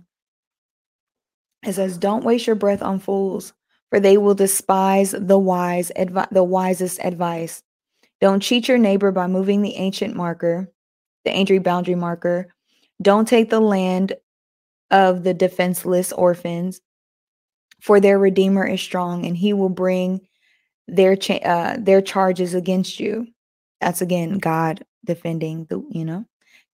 It 1.65 1.73
says, 1.73 1.97
Don't 1.97 2.23
waste 2.23 2.47
your 2.47 2.55
breath 2.55 2.81
on 2.81 2.99
fools, 2.99 3.53
for 3.89 3.99
they 3.99 4.17
will 4.17 4.35
despise 4.35 5.11
the 5.11 5.37
wise 5.37 5.91
advi- 5.97 6.29
the 6.31 6.43
wisest 6.43 6.99
advice. 7.03 7.61
Don't 8.21 8.41
cheat 8.41 8.67
your 8.67 8.77
neighbor 8.77 9.11
by 9.11 9.27
moving 9.27 9.61
the 9.61 9.75
ancient 9.75 10.15
marker, 10.15 10.71
the 11.25 11.31
ancient 11.31 11.63
boundary 11.63 11.95
marker. 11.95 12.47
Don't 13.01 13.27
take 13.27 13.49
the 13.49 13.59
land 13.59 14.13
of 14.91 15.23
the 15.23 15.33
defenseless 15.33 16.11
orphans, 16.11 16.81
for 17.81 17.99
their 17.99 18.19
redeemer 18.19 18.65
is 18.65 18.81
strong, 18.81 19.25
and 19.25 19.35
he 19.35 19.53
will 19.53 19.69
bring 19.69 20.21
their 20.87 21.15
cha- 21.15 21.35
uh, 21.35 21.77
their 21.79 22.01
charges 22.01 22.53
against 22.53 22.99
you. 22.99 23.27
That's 23.81 24.01
again 24.01 24.37
God 24.37 24.85
defending 25.05 25.65
the 25.65 25.83
you 25.89 26.05
know. 26.05 26.25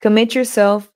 Commit 0.02 0.36
yourself 0.36 0.92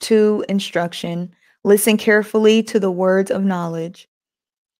to 0.00 0.44
instruction. 0.48 1.34
Listen 1.64 1.96
carefully 1.96 2.62
to 2.64 2.78
the 2.78 2.90
words 2.90 3.30
of 3.30 3.42
knowledge. 3.42 4.08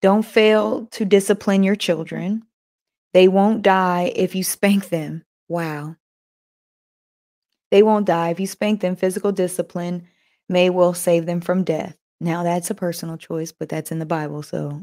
Don't 0.02 0.24
fail 0.24 0.86
to 0.92 1.04
discipline 1.06 1.62
your 1.62 1.76
children. 1.76 2.42
They 3.14 3.28
won't 3.28 3.62
die 3.62 4.12
if 4.14 4.34
you 4.34 4.44
spank 4.44 4.90
them. 4.90 5.24
Wow. 5.48 5.96
They 7.74 7.82
won't 7.82 8.06
die 8.06 8.28
if 8.28 8.38
you 8.38 8.46
spank 8.46 8.82
them. 8.82 8.94
Physical 8.94 9.32
discipline 9.32 10.06
may 10.48 10.70
well 10.70 10.94
save 10.94 11.26
them 11.26 11.40
from 11.40 11.64
death. 11.64 11.96
Now, 12.20 12.44
that's 12.44 12.70
a 12.70 12.74
personal 12.74 13.16
choice, 13.16 13.50
but 13.50 13.68
that's 13.68 13.90
in 13.90 13.98
the 13.98 14.06
Bible. 14.06 14.44
So, 14.44 14.80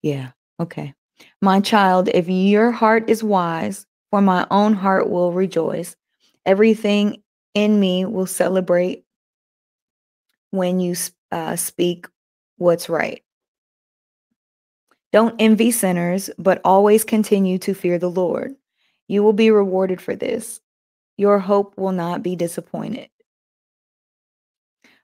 yeah, 0.00 0.30
okay. 0.58 0.94
My 1.42 1.60
child, 1.60 2.08
if 2.08 2.26
your 2.26 2.70
heart 2.70 3.10
is 3.10 3.22
wise, 3.22 3.84
for 4.08 4.22
my 4.22 4.46
own 4.50 4.72
heart 4.72 5.10
will 5.10 5.32
rejoice. 5.32 5.94
Everything 6.46 7.22
in 7.52 7.78
me 7.78 8.06
will 8.06 8.24
celebrate 8.24 9.04
when 10.52 10.80
you 10.80 10.94
uh, 11.30 11.56
speak 11.56 12.06
what's 12.56 12.88
right. 12.88 13.22
Don't 15.12 15.36
envy 15.38 15.70
sinners, 15.70 16.30
but 16.38 16.62
always 16.64 17.04
continue 17.04 17.58
to 17.58 17.74
fear 17.74 17.98
the 17.98 18.08
Lord. 18.08 18.54
You 19.06 19.22
will 19.22 19.34
be 19.34 19.50
rewarded 19.50 20.00
for 20.00 20.16
this. 20.16 20.62
Your 21.20 21.38
hope 21.38 21.76
will 21.78 21.92
not 21.92 22.22
be 22.22 22.34
disappointed. 22.34 23.10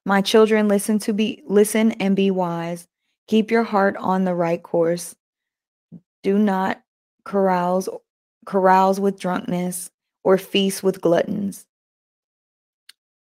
My 0.07 0.23
children, 0.23 0.69
listen 0.69 0.99
to 1.01 1.13
be 1.13 1.43
listen 1.47 1.93
and 1.93 2.17
be 2.17 2.31
wise. 2.31 2.89
Keep 3.29 3.51
your 3.51 3.65
heart 3.65 3.99
on 3.99 4.25
the 4.25 4.35
right 4.35 4.63
course. 4.63 5.15
Do 6.23 6.39
not 6.39 6.83
carouse 7.27 7.89
carouse 8.47 9.01
with 9.01 9.21
drunkenness 9.21 9.91
or 10.25 10.39
feast 10.39 10.83
with 10.83 11.03
gluttons. 11.03 11.67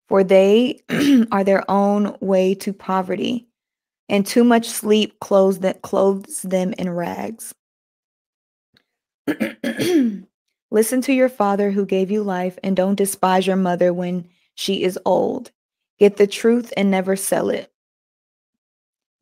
for 0.10 0.24
they 0.24 0.82
are 1.32 1.44
their 1.44 1.70
own 1.72 2.18
way 2.22 2.56
to 2.56 2.74
poverty, 2.74 3.48
and 4.10 4.26
too 4.26 4.44
much 4.44 4.68
sleep 4.68 5.20
clothes 5.22 5.60
that 5.60 5.84
clothes 5.84 6.42
them 6.44 6.74
in 6.80 6.90
rags. 6.90 7.54
Listen 10.72 11.02
to 11.02 11.14
your 11.14 11.30
father 11.30 11.72
who 11.72 11.86
gave 11.86 12.10
you 12.10 12.24
life, 12.24 12.58
and 12.64 12.76
don't 12.76 12.96
despise 12.96 13.46
your 13.46 13.58
mother 13.58 13.94
when 13.94 14.30
she 14.56 14.84
is 14.84 14.98
old. 15.06 15.52
Get 16.00 16.18
the 16.18 16.28
truth 16.28 16.74
and 16.78 16.90
never 16.90 17.16
sell 17.16 17.50
it. 17.50 17.72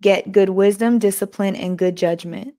Get 0.01 0.31
good 0.31 0.49
wisdom, 0.49 0.99
discipline, 0.99 1.55
and 1.55 1.77
good 1.77 1.95
judgment. 1.95 2.53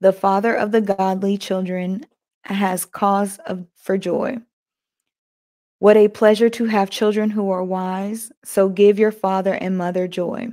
The 0.00 0.12
father 0.12 0.54
of 0.54 0.72
the 0.72 0.80
godly 0.80 1.38
children 1.38 2.04
has 2.44 2.84
cause 2.84 3.38
of, 3.46 3.64
for 3.76 3.96
joy. 3.96 4.38
What 5.78 5.96
a 5.96 6.08
pleasure 6.08 6.50
to 6.50 6.66
have 6.66 6.90
children 6.90 7.30
who 7.30 7.50
are 7.50 7.64
wise. 7.64 8.32
So 8.44 8.68
give 8.68 8.98
your 8.98 9.12
father 9.12 9.54
and 9.54 9.78
mother 9.78 10.08
joy. 10.08 10.48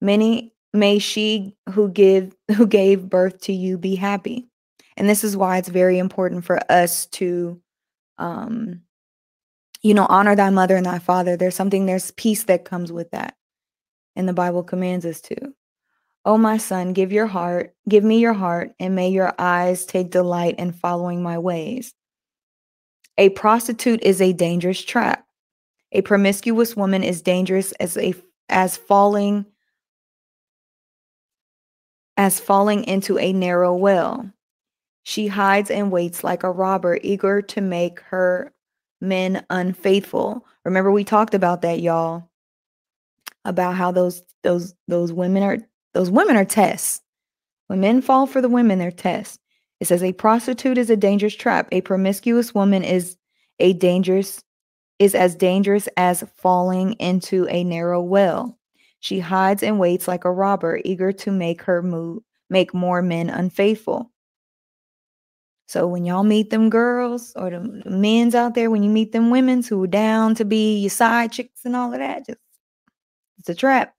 Many 0.00 0.52
may 0.72 0.98
she 0.98 1.56
who 1.70 1.88
give 1.88 2.34
who 2.56 2.66
gave 2.66 3.08
birth 3.08 3.40
to 3.42 3.52
you 3.52 3.78
be 3.78 3.94
happy. 3.94 4.48
And 4.96 5.08
this 5.08 5.24
is 5.24 5.36
why 5.36 5.58
it's 5.58 5.68
very 5.68 5.98
important 5.98 6.44
for 6.44 6.58
us 6.70 7.06
to 7.06 7.60
um 8.18 8.82
you 9.82 9.94
know 9.94 10.06
honor 10.08 10.36
thy 10.36 10.50
mother 10.50 10.76
and 10.76 10.86
thy 10.86 10.98
father. 10.98 11.36
There's 11.36 11.56
something 11.56 11.86
there's 11.86 12.10
peace 12.12 12.44
that 12.44 12.64
comes 12.64 12.92
with 12.92 13.10
that. 13.10 13.36
And 14.16 14.28
the 14.28 14.34
Bible 14.34 14.62
commands 14.62 15.06
us 15.06 15.20
to. 15.22 15.54
Oh 16.24 16.38
my 16.38 16.56
son, 16.56 16.92
give 16.92 17.10
your 17.10 17.26
heart, 17.26 17.74
give 17.88 18.04
me 18.04 18.20
your 18.20 18.32
heart, 18.32 18.72
and 18.78 18.94
may 18.94 19.08
your 19.08 19.34
eyes 19.38 19.84
take 19.84 20.10
delight 20.10 20.56
in 20.58 20.70
following 20.72 21.22
my 21.22 21.38
ways. 21.38 21.94
A 23.18 23.30
prostitute 23.30 24.02
is 24.02 24.20
a 24.20 24.32
dangerous 24.32 24.82
trap. 24.82 25.26
A 25.92 26.02
promiscuous 26.02 26.76
woman 26.76 27.02
is 27.02 27.22
dangerous 27.22 27.72
as 27.72 27.96
a 27.96 28.14
as 28.48 28.76
falling 28.76 29.46
as 32.16 32.38
falling 32.38 32.84
into 32.84 33.18
a 33.18 33.32
narrow 33.32 33.74
well. 33.74 34.30
She 35.04 35.26
hides 35.26 35.70
and 35.70 35.90
waits 35.90 36.22
like 36.22 36.42
a 36.42 36.50
robber, 36.50 36.98
eager 37.02 37.42
to 37.42 37.60
make 37.60 38.00
her 38.00 38.52
men 39.00 39.44
unfaithful. 39.50 40.46
Remember 40.64 40.92
we 40.92 41.04
talked 41.04 41.34
about 41.34 41.62
that, 41.62 41.80
y'all. 41.80 42.28
About 43.44 43.74
how 43.74 43.90
those 43.90 44.22
those 44.42 44.74
those 44.86 45.12
women 45.12 45.42
are 45.42 45.58
those 45.94 46.10
women 46.10 46.36
are 46.36 46.44
tests. 46.44 47.00
When 47.66 47.80
men 47.80 48.00
fall 48.00 48.26
for 48.26 48.40
the 48.40 48.48
women, 48.48 48.78
they're 48.78 48.92
tests. 48.92 49.38
It 49.80 49.86
says 49.86 50.02
a 50.04 50.12
prostitute 50.12 50.78
is 50.78 50.90
a 50.90 50.96
dangerous 50.96 51.34
trap. 51.34 51.68
A 51.72 51.80
promiscuous 51.80 52.54
woman 52.54 52.84
is 52.84 53.16
a 53.58 53.72
dangerous 53.72 54.44
is 55.00 55.16
as 55.16 55.34
dangerous 55.34 55.88
as 55.96 56.22
falling 56.36 56.92
into 57.00 57.48
a 57.48 57.64
narrow 57.64 58.00
well. 58.00 58.56
She 59.00 59.18
hides 59.18 59.64
and 59.64 59.80
waits 59.80 60.06
like 60.06 60.24
a 60.24 60.30
robber, 60.30 60.80
eager 60.84 61.10
to 61.10 61.32
make 61.32 61.62
her 61.62 61.82
move, 61.82 62.22
make 62.48 62.72
more 62.72 63.02
men 63.02 63.28
unfaithful. 63.28 64.11
So 65.66 65.86
when 65.86 66.04
y'all 66.04 66.24
meet 66.24 66.50
them 66.50 66.70
girls 66.70 67.32
or 67.36 67.50
the 67.50 67.60
men's 67.86 68.34
out 68.34 68.54
there, 68.54 68.70
when 68.70 68.82
you 68.82 68.90
meet 68.90 69.12
them 69.12 69.30
women's 69.30 69.68
who 69.68 69.82
are 69.84 69.86
down 69.88 70.34
to 70.36 70.44
be 70.44 70.78
your 70.78 70.90
side 70.90 71.32
chicks 71.32 71.64
and 71.64 71.74
all 71.74 71.92
of 71.92 71.98
that, 71.98 72.26
just 72.26 72.38
it's 73.38 73.48
a 73.48 73.54
trap. 73.54 73.94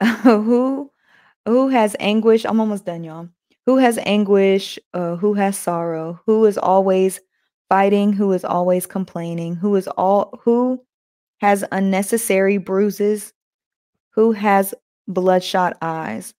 who 0.22 0.90
who 1.46 1.68
has 1.68 1.94
anguish? 2.00 2.44
I'm 2.44 2.60
almost 2.60 2.84
done, 2.84 3.04
y'all 3.04 3.28
who 3.66 3.76
has 3.76 3.98
anguish, 3.98 4.78
uh, 4.94 5.16
who 5.16 5.34
has 5.34 5.56
sorrow, 5.56 6.20
who 6.26 6.44
is 6.44 6.58
always 6.58 7.20
fighting, 7.68 8.12
who 8.12 8.32
is 8.32 8.44
always 8.44 8.86
complaining, 8.86 9.54
who 9.54 9.76
is 9.76 9.88
all 9.88 10.38
who 10.42 10.82
has 11.40 11.64
unnecessary 11.72 12.58
bruises, 12.58 13.32
who 14.10 14.32
has 14.32 14.74
bloodshot 15.08 15.76
eyes. 15.80 16.34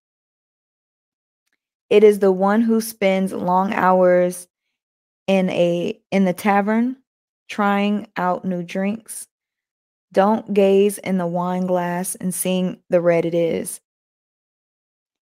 It 1.93 2.03
is 2.03 2.17
the 2.17 2.31
one 2.31 2.61
who 2.61 2.81
spends 2.81 3.31
long 3.33 3.71
hours 3.71 4.47
in 5.27 5.47
a 5.51 6.01
in 6.09 6.25
the 6.25 6.33
tavern 6.33 6.97
trying 7.47 8.07
out 8.17 8.43
new 8.43 8.63
drinks. 8.63 9.27
Don't 10.11 10.55
gaze 10.55 10.97
in 10.97 11.19
the 11.19 11.27
wine 11.27 11.67
glass 11.67 12.15
and 12.15 12.33
seeing 12.33 12.79
the 12.89 12.99
red 12.99 13.25
it 13.25 13.35
is 13.35 13.79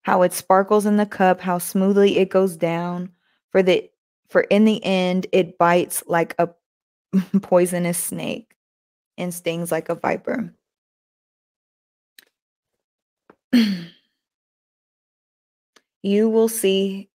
how 0.05 0.23
it 0.23 0.33
sparkles 0.33 0.87
in 0.87 0.97
the 0.97 1.05
cup, 1.05 1.43
how 1.43 1.59
smoothly 1.59 2.17
it 2.17 2.31
goes 2.31 2.57
down. 2.57 3.13
For 3.51 3.63
the 3.63 3.91
for 4.31 4.41
in 4.41 4.65
the 4.65 4.83
end 4.83 5.27
it 5.33 5.59
bites 5.59 6.03
like 6.07 6.35
a 6.39 6.49
poisonous 7.43 7.99
snake 7.99 8.57
and 9.19 9.35
stings 9.35 9.71
like 9.71 9.91
a 9.91 9.97
viper. 9.97 10.55
you 16.05 16.29
will 16.29 16.49
see 16.49 17.09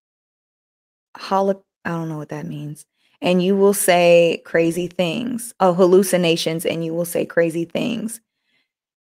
holo 1.16 1.64
I 1.84 1.90
don't 1.90 2.08
know 2.10 2.18
what 2.18 2.28
that 2.28 2.46
means. 2.46 2.84
And 3.22 3.42
you 3.42 3.56
will 3.56 3.72
say 3.72 4.42
crazy 4.44 4.86
things. 4.88 5.54
Oh, 5.60 5.72
hallucinations, 5.72 6.66
and 6.66 6.84
you 6.84 6.92
will 6.92 7.04
say 7.06 7.24
crazy 7.24 7.64
things. 7.64 8.20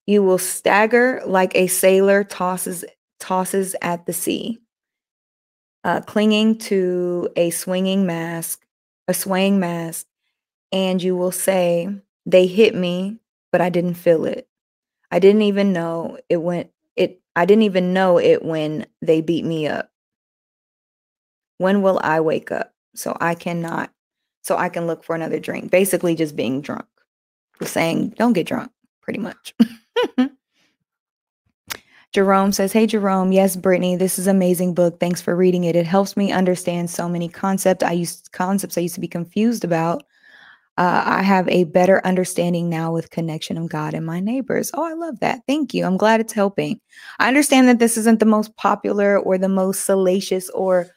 You 0.05 0.23
will 0.23 0.37
stagger 0.37 1.21
like 1.25 1.55
a 1.55 1.67
sailor 1.67 2.23
tosses 2.23 2.85
tosses 3.19 3.75
at 3.81 4.05
the 4.05 4.13
sea, 4.13 4.59
uh, 5.83 6.01
clinging 6.01 6.57
to 6.59 7.29
a 7.35 7.49
swinging 7.49 8.05
mask, 8.05 8.65
a 9.07 9.13
swaying 9.13 9.59
mask, 9.59 10.05
and 10.71 11.01
you 11.01 11.15
will 11.15 11.31
say, 11.31 11.89
They 12.25 12.45
hit 12.45 12.75
me, 12.75 13.19
but 13.51 13.61
I 13.61 13.69
didn't 13.69 13.95
feel 13.95 14.25
it. 14.25 14.47
I 15.11 15.19
didn't 15.19 15.43
even 15.43 15.73
know 15.73 16.19
it 16.29 16.37
went 16.37 16.71
it 16.97 17.21
I 17.35 17.45
didn't 17.45 17.63
even 17.63 17.93
know 17.93 18.17
it 18.17 18.43
when 18.43 18.85
they 19.01 19.21
beat 19.21 19.45
me 19.45 19.67
up. 19.67 19.91
When 21.59 21.81
will 21.81 21.99
I 22.03 22.19
wake 22.19 22.51
up? 22.51 22.73
So 22.95 23.15
I 23.19 23.35
cannot 23.35 23.91
so 24.41 24.57
I 24.57 24.69
can 24.69 24.87
look 24.87 25.03
for 25.03 25.15
another 25.15 25.39
drink. 25.39 25.71
Basically 25.71 26.15
just 26.15 26.35
being 26.35 26.61
drunk. 26.61 26.85
Saying 27.63 28.09
don't 28.17 28.33
get 28.33 28.47
drunk, 28.47 28.71
pretty 29.01 29.19
much. 29.19 29.53
Jerome 32.13 32.51
says, 32.51 32.71
Hey, 32.71 32.87
Jerome. 32.87 33.31
Yes, 33.31 33.55
Brittany, 33.55 33.95
this 33.95 34.17
is 34.17 34.27
amazing 34.27 34.73
book. 34.73 34.99
Thanks 34.99 35.21
for 35.21 35.35
reading 35.35 35.65
it. 35.65 35.75
It 35.75 35.85
helps 35.85 36.17
me 36.17 36.31
understand 36.31 36.89
so 36.89 37.07
many 37.07 37.29
concepts 37.29 37.83
I 37.83 37.91
used 37.91 38.31
concepts 38.31 38.77
I 38.77 38.81
used 38.81 38.95
to 38.95 39.01
be 39.01 39.07
confused 39.07 39.63
about. 39.63 40.03
Uh, 40.77 41.03
I 41.05 41.23
have 41.23 41.47
a 41.49 41.63
better 41.63 42.05
understanding 42.05 42.69
now 42.69 42.91
with 42.91 43.09
connection 43.09 43.57
of 43.57 43.69
God 43.69 43.93
and 43.95 44.05
my 44.05 44.19
neighbors. 44.19 44.69
Oh, 44.73 44.83
I 44.83 44.93
love 44.93 45.19
that. 45.21 45.41
Thank 45.47 45.73
you. 45.73 45.85
I'm 45.85 45.97
glad 45.97 46.19
it's 46.19 46.33
helping. 46.33 46.79
I 47.19 47.27
understand 47.27 47.67
that 47.67 47.79
this 47.79 47.97
isn't 47.97 48.19
the 48.19 48.25
most 48.25 48.55
popular 48.57 49.17
or 49.19 49.37
the 49.37 49.49
most 49.49 49.85
salacious 49.85 50.49
or 50.51 50.87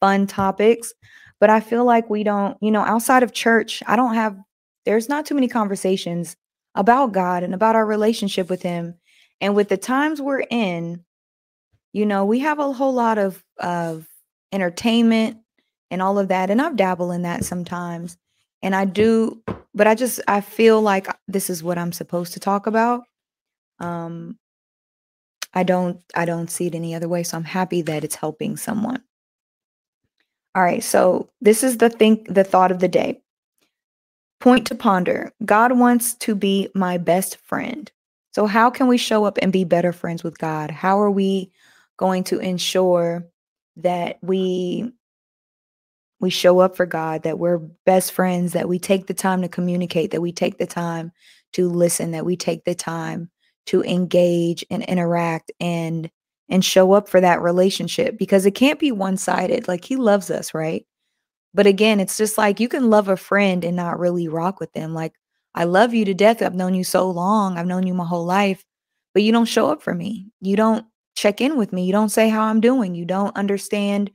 fun 0.00 0.26
topics, 0.26 0.92
but 1.38 1.48
I 1.48 1.60
feel 1.60 1.84
like 1.86 2.10
we 2.10 2.22
don't, 2.22 2.58
you 2.60 2.70
know, 2.70 2.82
outside 2.82 3.22
of 3.22 3.32
church, 3.32 3.82
I 3.86 3.96
don't 3.96 4.14
have, 4.14 4.36
there's 4.84 5.08
not 5.08 5.24
too 5.24 5.34
many 5.34 5.48
conversations 5.48 6.36
about 6.74 7.12
God 7.12 7.42
and 7.42 7.54
about 7.54 7.76
our 7.76 7.86
relationship 7.86 8.50
with 8.50 8.62
Him 8.62 8.94
and 9.40 9.54
with 9.56 9.68
the 9.70 9.76
times 9.78 10.20
we're 10.20 10.44
in, 10.50 11.02
you 11.92 12.06
know, 12.06 12.24
we 12.24 12.40
have 12.40 12.58
a 12.58 12.72
whole 12.72 12.92
lot 12.92 13.18
of 13.18 13.42
of 13.58 14.06
entertainment 14.52 15.38
and 15.90 16.02
all 16.02 16.18
of 16.18 16.28
that. 16.28 16.50
And 16.50 16.60
I've 16.60 16.76
dabbled 16.76 17.12
in 17.12 17.22
that 17.22 17.44
sometimes. 17.44 18.16
And 18.62 18.74
I 18.74 18.84
do, 18.84 19.42
but 19.74 19.86
I 19.86 19.94
just 19.94 20.20
I 20.28 20.40
feel 20.40 20.82
like 20.82 21.08
this 21.28 21.50
is 21.50 21.62
what 21.62 21.78
I'm 21.78 21.92
supposed 21.92 22.34
to 22.34 22.40
talk 22.40 22.66
about. 22.66 23.04
Um 23.78 24.38
I 25.54 25.62
don't 25.62 26.02
I 26.14 26.24
don't 26.24 26.50
see 26.50 26.66
it 26.66 26.74
any 26.74 26.94
other 26.94 27.08
way. 27.08 27.22
So 27.22 27.36
I'm 27.36 27.44
happy 27.44 27.82
that 27.82 28.04
it's 28.04 28.14
helping 28.16 28.56
someone. 28.56 29.02
All 30.54 30.62
right, 30.62 30.82
so 30.82 31.30
this 31.40 31.62
is 31.62 31.78
the 31.78 31.88
think 31.88 32.32
the 32.32 32.44
thought 32.44 32.72
of 32.72 32.80
the 32.80 32.88
day. 32.88 33.22
Point 34.40 34.66
to 34.68 34.74
ponder. 34.74 35.32
God 35.44 35.78
wants 35.78 36.14
to 36.14 36.34
be 36.34 36.68
my 36.74 36.98
best 36.98 37.36
friend. 37.36 37.90
So, 38.32 38.46
how 38.46 38.70
can 38.70 38.88
we 38.88 38.96
show 38.96 39.24
up 39.24 39.38
and 39.42 39.52
be 39.52 39.64
better 39.64 39.92
friends 39.92 40.24
with 40.24 40.38
God? 40.38 40.70
How 40.70 41.00
are 41.00 41.10
we 41.10 41.52
going 41.98 42.24
to 42.24 42.38
ensure 42.38 43.26
that 43.76 44.18
we 44.22 44.92
we 46.20 46.30
show 46.30 46.60
up 46.60 46.76
for 46.76 46.86
God, 46.86 47.22
that 47.22 47.38
we're 47.38 47.58
best 47.86 48.12
friends, 48.12 48.52
that 48.52 48.68
we 48.68 48.78
take 48.78 49.06
the 49.06 49.14
time 49.14 49.42
to 49.42 49.48
communicate, 49.48 50.10
that 50.10 50.20
we 50.20 50.32
take 50.32 50.58
the 50.58 50.66
time 50.66 51.12
to 51.54 51.68
listen, 51.68 52.10
that 52.12 52.26
we 52.26 52.36
take 52.36 52.64
the 52.64 52.74
time 52.74 53.30
to 53.66 53.82
engage 53.82 54.64
and 54.70 54.82
interact 54.84 55.50
and 55.60 56.10
and 56.48 56.64
show 56.64 56.92
up 56.92 57.08
for 57.08 57.20
that 57.20 57.40
relationship 57.40 58.18
because 58.18 58.44
it 58.44 58.56
can't 58.56 58.80
be 58.80 58.90
one-sided. 58.90 59.68
Like 59.68 59.84
he 59.84 59.94
loves 59.94 60.32
us, 60.32 60.52
right? 60.52 60.84
But 61.54 61.68
again, 61.68 62.00
it's 62.00 62.16
just 62.16 62.36
like 62.36 62.58
you 62.58 62.68
can 62.68 62.90
love 62.90 63.08
a 63.08 63.16
friend 63.16 63.64
and 63.64 63.76
not 63.76 64.00
really 64.00 64.26
rock 64.26 64.58
with 64.58 64.72
them. 64.72 64.92
Like 64.92 65.12
I 65.54 65.64
love 65.64 65.94
you 65.94 66.04
to 66.06 66.14
death. 66.14 66.42
I've 66.42 66.54
known 66.54 66.74
you 66.74 66.84
so 66.84 67.08
long. 67.10 67.56
I've 67.56 67.66
known 67.66 67.86
you 67.86 67.94
my 67.94 68.04
whole 68.04 68.24
life, 68.24 68.64
but 69.14 69.22
you 69.22 69.30
don't 69.32 69.46
show 69.46 69.70
up 69.70 69.80
for 69.82 69.94
me. 69.94 70.26
You 70.40 70.56
don't 70.56 70.84
check 71.14 71.40
in 71.40 71.56
with 71.56 71.72
me. 71.72 71.84
You 71.84 71.92
don't 71.92 72.08
say 72.08 72.28
how 72.28 72.42
I'm 72.42 72.60
doing. 72.60 72.94
You 72.94 73.04
don't 73.04 73.36
understand 73.36 74.10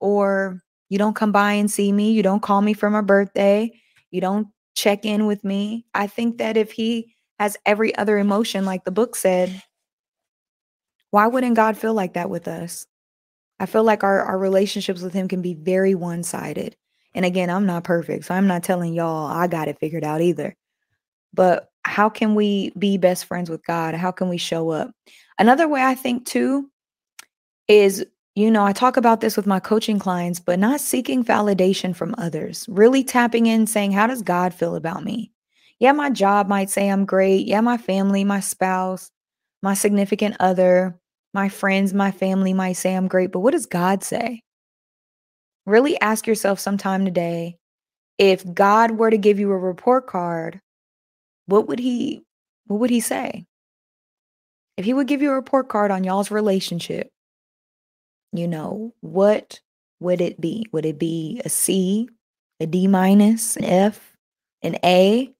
or 0.00 0.62
you 0.88 0.98
don't 0.98 1.16
come 1.16 1.32
by 1.32 1.52
and 1.52 1.70
see 1.70 1.92
me. 1.92 2.12
You 2.12 2.22
don't 2.22 2.42
call 2.42 2.62
me 2.62 2.72
for 2.72 2.90
my 2.90 3.00
birthday. 3.00 3.72
You 4.10 4.20
don't 4.20 4.48
check 4.74 5.04
in 5.04 5.26
with 5.26 5.42
me. 5.42 5.86
I 5.94 6.06
think 6.06 6.38
that 6.38 6.56
if 6.56 6.72
he 6.72 7.14
has 7.38 7.56
every 7.66 7.94
other 7.96 8.18
emotion, 8.18 8.64
like 8.64 8.84
the 8.84 8.90
book 8.90 9.16
said, 9.16 9.62
why 11.10 11.26
wouldn't 11.26 11.56
God 11.56 11.76
feel 11.76 11.94
like 11.94 12.14
that 12.14 12.30
with 12.30 12.46
us? 12.46 12.86
I 13.58 13.66
feel 13.66 13.84
like 13.84 14.04
our, 14.04 14.22
our 14.22 14.38
relationships 14.38 15.00
with 15.00 15.12
him 15.12 15.28
can 15.28 15.42
be 15.42 15.54
very 15.54 15.94
one 15.94 16.22
sided. 16.22 16.76
And 17.14 17.24
again, 17.24 17.48
I'm 17.48 17.66
not 17.66 17.84
perfect. 17.84 18.26
So 18.26 18.34
I'm 18.34 18.46
not 18.46 18.62
telling 18.62 18.92
y'all 18.92 19.26
I 19.26 19.46
got 19.46 19.68
it 19.68 19.78
figured 19.80 20.04
out 20.04 20.20
either. 20.20 20.54
But 21.32 21.68
how 21.82 22.08
can 22.08 22.34
we 22.34 22.72
be 22.78 22.98
best 22.98 23.24
friends 23.24 23.48
with 23.48 23.64
God? 23.64 23.94
How 23.94 24.10
can 24.10 24.28
we 24.28 24.36
show 24.36 24.70
up? 24.70 24.90
Another 25.38 25.68
way 25.68 25.82
I 25.82 25.94
think 25.94 26.26
too 26.26 26.70
is, 27.68 28.04
you 28.36 28.50
know, 28.50 28.66
I 28.66 28.74
talk 28.74 28.98
about 28.98 29.22
this 29.22 29.34
with 29.34 29.46
my 29.46 29.58
coaching 29.58 29.98
clients, 29.98 30.40
but 30.40 30.58
not 30.58 30.82
seeking 30.82 31.24
validation 31.24 31.96
from 31.96 32.14
others, 32.18 32.66
really 32.68 33.02
tapping 33.02 33.46
in, 33.46 33.66
saying, 33.66 33.92
How 33.92 34.06
does 34.06 34.20
God 34.20 34.52
feel 34.52 34.76
about 34.76 35.02
me? 35.02 35.32
Yeah, 35.80 35.92
my 35.92 36.10
job 36.10 36.46
might 36.46 36.68
say 36.68 36.88
I'm 36.88 37.06
great. 37.06 37.46
Yeah, 37.46 37.62
my 37.62 37.78
family, 37.78 38.24
my 38.24 38.40
spouse, 38.40 39.10
my 39.62 39.72
significant 39.72 40.36
other, 40.38 40.98
my 41.32 41.48
friends, 41.48 41.94
my 41.94 42.10
family 42.10 42.52
might 42.52 42.74
say 42.74 42.94
I'm 42.94 43.08
great, 43.08 43.32
but 43.32 43.40
what 43.40 43.52
does 43.52 43.64
God 43.64 44.04
say? 44.04 44.42
Really 45.64 45.98
ask 46.02 46.26
yourself 46.26 46.60
sometime 46.60 47.06
today 47.06 47.56
if 48.18 48.44
God 48.54 48.92
were 48.92 49.10
to 49.10 49.18
give 49.18 49.40
you 49.40 49.50
a 49.50 49.58
report 49.58 50.06
card, 50.06 50.60
what 51.46 51.68
would 51.68 51.78
he 51.78 52.22
what 52.66 52.80
would 52.80 52.90
he 52.90 53.00
say? 53.00 53.46
If 54.76 54.84
he 54.84 54.92
would 54.92 55.06
give 55.06 55.22
you 55.22 55.30
a 55.30 55.34
report 55.34 55.70
card 55.70 55.90
on 55.90 56.04
y'all's 56.04 56.30
relationship, 56.30 57.10
you 58.36 58.48
know, 58.48 58.94
what 59.00 59.60
would 60.00 60.20
it 60.20 60.40
be? 60.40 60.66
Would 60.72 60.86
it 60.86 60.98
be 60.98 61.40
a 61.44 61.48
C, 61.48 62.08
a 62.60 62.66
D 62.66 62.86
minus, 62.86 63.56
an 63.56 63.64
F, 63.64 64.16
an 64.62 64.76
A? 64.84 65.32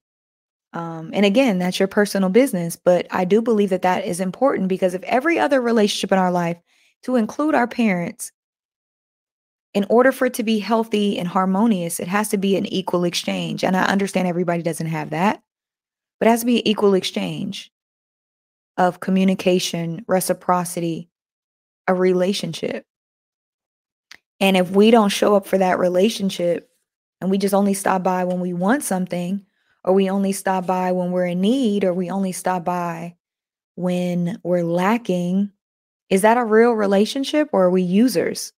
Um, 0.73 1.11
and 1.13 1.25
again, 1.25 1.59
that's 1.59 1.79
your 1.79 1.87
personal 1.87 2.29
business. 2.29 2.75
But 2.75 3.07
I 3.11 3.25
do 3.25 3.41
believe 3.41 3.69
that 3.69 3.81
that 3.83 4.05
is 4.05 4.19
important 4.19 4.67
because 4.67 4.93
if 4.93 5.03
every 5.03 5.39
other 5.39 5.61
relationship 5.61 6.11
in 6.11 6.19
our 6.19 6.31
life, 6.31 6.57
to 7.03 7.15
include 7.15 7.55
our 7.55 7.67
parents, 7.67 8.31
in 9.73 9.85
order 9.89 10.11
for 10.11 10.25
it 10.25 10.33
to 10.35 10.43
be 10.43 10.59
healthy 10.59 11.19
and 11.19 11.27
harmonious, 11.27 11.99
it 11.99 12.07
has 12.07 12.29
to 12.29 12.37
be 12.37 12.55
an 12.55 12.65
equal 12.65 13.03
exchange. 13.03 13.63
And 13.63 13.77
I 13.77 13.83
understand 13.83 14.27
everybody 14.27 14.63
doesn't 14.63 14.87
have 14.87 15.11
that, 15.11 15.41
but 16.19 16.27
it 16.27 16.31
has 16.31 16.39
to 16.39 16.45
be 16.47 16.59
an 16.59 16.67
equal 16.67 16.95
exchange 16.95 17.71
of 18.77 18.99
communication, 18.99 20.03
reciprocity, 20.07 21.09
a 21.87 21.93
relationship. 21.93 22.85
And 24.39 24.55
if 24.55 24.71
we 24.71 24.91
don't 24.91 25.09
show 25.09 25.35
up 25.35 25.45
for 25.47 25.57
that 25.57 25.79
relationship 25.79 26.69
and 27.21 27.31
we 27.31 27.37
just 27.37 27.53
only 27.53 27.73
stop 27.73 28.03
by 28.03 28.23
when 28.23 28.39
we 28.39 28.53
want 28.53 28.83
something, 28.83 29.45
or 29.83 29.93
we 29.93 30.09
only 30.09 30.31
stop 30.31 30.65
by 30.67 30.91
when 30.91 31.11
we're 31.11 31.25
in 31.25 31.41
need, 31.41 31.83
or 31.83 31.93
we 31.93 32.09
only 32.09 32.31
stop 32.31 32.65
by 32.65 33.15
when 33.75 34.39
we're 34.43 34.63
lacking, 34.63 35.51
is 36.09 36.21
that 36.21 36.37
a 36.37 36.43
real 36.43 36.71
relationship 36.71 37.49
or 37.53 37.65
are 37.65 37.71
we 37.71 37.81
users? 37.81 38.53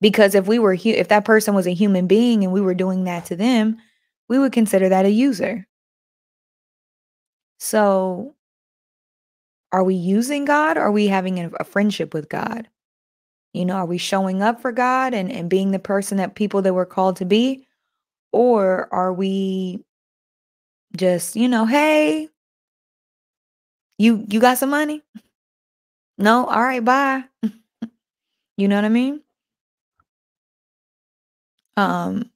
Because 0.00 0.34
if 0.34 0.46
we 0.46 0.58
were 0.58 0.76
if 0.84 1.08
that 1.08 1.24
person 1.24 1.54
was 1.54 1.66
a 1.66 1.72
human 1.72 2.06
being 2.06 2.44
and 2.44 2.52
we 2.52 2.60
were 2.60 2.74
doing 2.74 3.04
that 3.04 3.26
to 3.26 3.36
them, 3.36 3.78
we 4.28 4.38
would 4.38 4.52
consider 4.52 4.88
that 4.88 5.06
a 5.06 5.10
user. 5.10 5.66
So 7.58 8.34
are 9.74 9.82
we 9.82 9.96
using 9.96 10.44
God 10.44 10.76
or 10.76 10.82
are 10.82 10.92
we 10.92 11.08
having 11.08 11.40
a, 11.40 11.50
a 11.58 11.64
friendship 11.64 12.14
with 12.14 12.28
God? 12.28 12.68
You 13.52 13.64
know, 13.64 13.74
are 13.74 13.86
we 13.86 13.98
showing 13.98 14.40
up 14.40 14.60
for 14.60 14.70
God 14.70 15.14
and, 15.14 15.32
and 15.32 15.50
being 15.50 15.72
the 15.72 15.80
person 15.80 16.18
that 16.18 16.36
people 16.36 16.62
that 16.62 16.74
we're 16.74 16.86
called 16.86 17.16
to 17.16 17.24
be? 17.24 17.66
Or 18.32 18.88
are 18.94 19.12
we 19.12 19.84
just, 20.96 21.34
you 21.34 21.48
know, 21.48 21.66
hey, 21.66 22.28
you 23.98 24.24
you 24.28 24.38
got 24.38 24.58
some 24.58 24.70
money? 24.70 25.02
No, 26.18 26.46
all 26.46 26.62
right, 26.62 26.84
bye. 26.84 27.24
you 28.56 28.68
know 28.68 28.76
what 28.76 28.84
I 28.84 28.90
mean? 28.90 29.22
Um, 31.76 32.30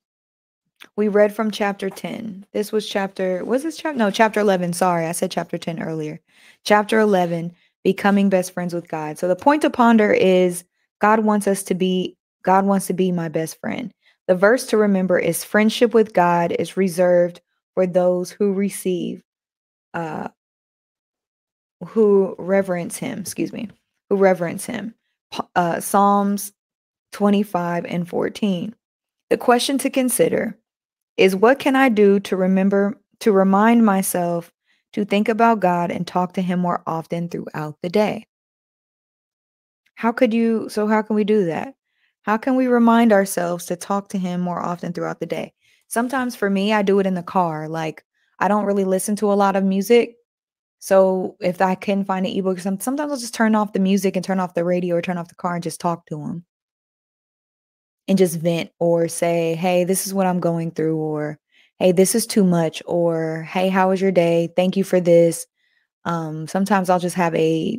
we 0.99 1.07
read 1.07 1.33
from 1.33 1.53
chapter 1.53 1.89
10. 1.89 2.45
This 2.53 2.73
was 2.73 2.89
chapter, 2.89 3.45
was 3.45 3.63
this 3.63 3.77
chapter? 3.77 3.97
No, 3.97 4.11
chapter 4.11 4.41
11. 4.41 4.73
Sorry, 4.73 5.07
I 5.07 5.13
said 5.13 5.31
chapter 5.31 5.57
10 5.57 5.81
earlier. 5.81 6.19
Chapter 6.65 6.99
11, 6.99 7.55
becoming 7.85 8.29
best 8.29 8.53
friends 8.53 8.75
with 8.75 8.89
God. 8.89 9.17
So 9.17 9.29
the 9.29 9.37
point 9.37 9.63
to 9.63 9.71
ponder 9.71 10.13
is 10.13 10.65
God 11.01 11.21
wants 11.21 11.47
us 11.47 11.63
to 11.63 11.77
be, 11.77 12.17
God 12.43 12.67
wants 12.67 12.89
to 12.89 12.95
be 12.95 13.13
my 13.13 13.29
best 13.29 13.61
friend. 13.61 13.95
The 14.27 14.35
verse 14.35 14.67
to 14.67 14.77
remember 14.77 15.21
is 15.21 15.45
friendship 15.45 15.95
with 15.95 16.15
God 16.15 16.51
is 16.51 16.77
reserved 16.77 17.43
for 17.75 17.87
those 17.87 18.33
who 18.33 18.53
receive, 18.53 19.23
uh, 19.95 20.27
who 21.87 22.35
reverence 22.41 22.97
him, 22.97 23.21
excuse 23.21 23.53
me, 23.53 23.69
who 24.11 24.17
reverence 24.17 24.67
him. 24.67 24.97
Uh, 25.55 25.79
Psalms 25.79 26.53
25 27.13 27.85
and 27.85 28.09
14. 28.09 28.75
The 29.31 29.37
question 29.37 29.79
to 29.79 29.91
consider 29.91 30.59
is 31.19 31.37
what 31.37 31.59
can 31.59 31.77
I 31.77 31.89
do 31.91 32.21
to 32.21 32.37
remember, 32.37 32.99
to 33.21 33.33
remind 33.33 33.85
myself 33.85 34.51
to 34.93 35.05
think 35.05 35.29
about 35.29 35.61
God 35.61 35.91
and 35.91 36.07
talk 36.07 36.33
to 36.35 36.43
Him 36.43 36.61
more 36.61 36.83
often 36.87 37.29
throughout 37.29 37.77
the 37.83 37.91
day? 37.91 38.27
How 39.97 40.13
could 40.13 40.33
you, 40.33 40.69
so 40.69 40.87
how 40.87 41.03
can 41.03 41.17
we 41.17 41.25
do 41.25 41.47
that? 41.47 41.75
How 42.23 42.37
can 42.37 42.55
we 42.55 42.69
remind 42.69 43.13
ourselves 43.13 43.67
to 43.67 43.77
talk 43.77 44.09
to 44.11 44.19
Him 44.19 44.41
more 44.41 44.61
often 44.61 44.93
throughout 44.93 45.19
the 45.19 45.27
day? 45.27 45.53
Sometimes 45.89 46.37
for 46.37 46.49
me, 46.49 46.73
I 46.73 46.83
do 46.83 47.01
it 47.01 47.07
in 47.07 47.15
the 47.15 47.23
car. 47.23 47.69
Like, 47.69 48.05
I 48.39 48.47
don't 48.47 48.67
really 48.67 48.85
listen 48.85 49.17
to 49.17 49.33
a 49.33 49.35
lot 49.35 49.57
of 49.57 49.65
music. 49.65 50.15
So 50.79 51.37
if 51.41 51.61
I 51.61 51.75
can 51.75 52.05
find 52.05 52.25
an 52.25 52.33
ebook, 52.33 52.61
sometimes 52.61 53.01
I'll 53.01 53.17
just 53.17 53.35
turn 53.35 53.57
off 53.57 53.73
the 53.73 53.81
music 53.81 54.15
and 54.15 54.25
turn 54.25 54.39
off 54.39 54.55
the 54.55 54.65
radio 54.65 54.95
or 54.95 55.03
turn 55.03 55.19
off 55.19 55.29
the 55.29 55.35
car 55.35 55.55
and 55.55 55.63
just 55.63 55.81
talk 55.81 56.07
to 56.07 56.21
him 56.21 56.45
and 58.09 58.19
just 58.19 58.41
vent 58.41 58.71
or 58.81 59.07
say, 59.07 59.55
hey, 59.55 59.85
this 59.85 60.07
is 60.07 60.15
what 60.15 60.27
I'm 60.27 60.41
going 60.41 60.71
through, 60.71 60.97
or 60.97 61.39
hey, 61.79 61.93
this 61.93 62.15
is 62.15 62.27
too 62.27 62.43
much, 62.43 62.83
or 62.87 63.43
hey, 63.43 63.69
how 63.69 63.91
was 63.91 64.01
your 64.01 64.11
day? 64.11 64.49
Thank 64.57 64.77
you 64.77 64.83
for 64.83 64.99
this. 64.99 65.47
Um, 66.05 66.49
sometimes 66.49 66.91
I'll 66.91 66.99
just 66.99 67.17
have 67.17 67.35
a 67.35 67.79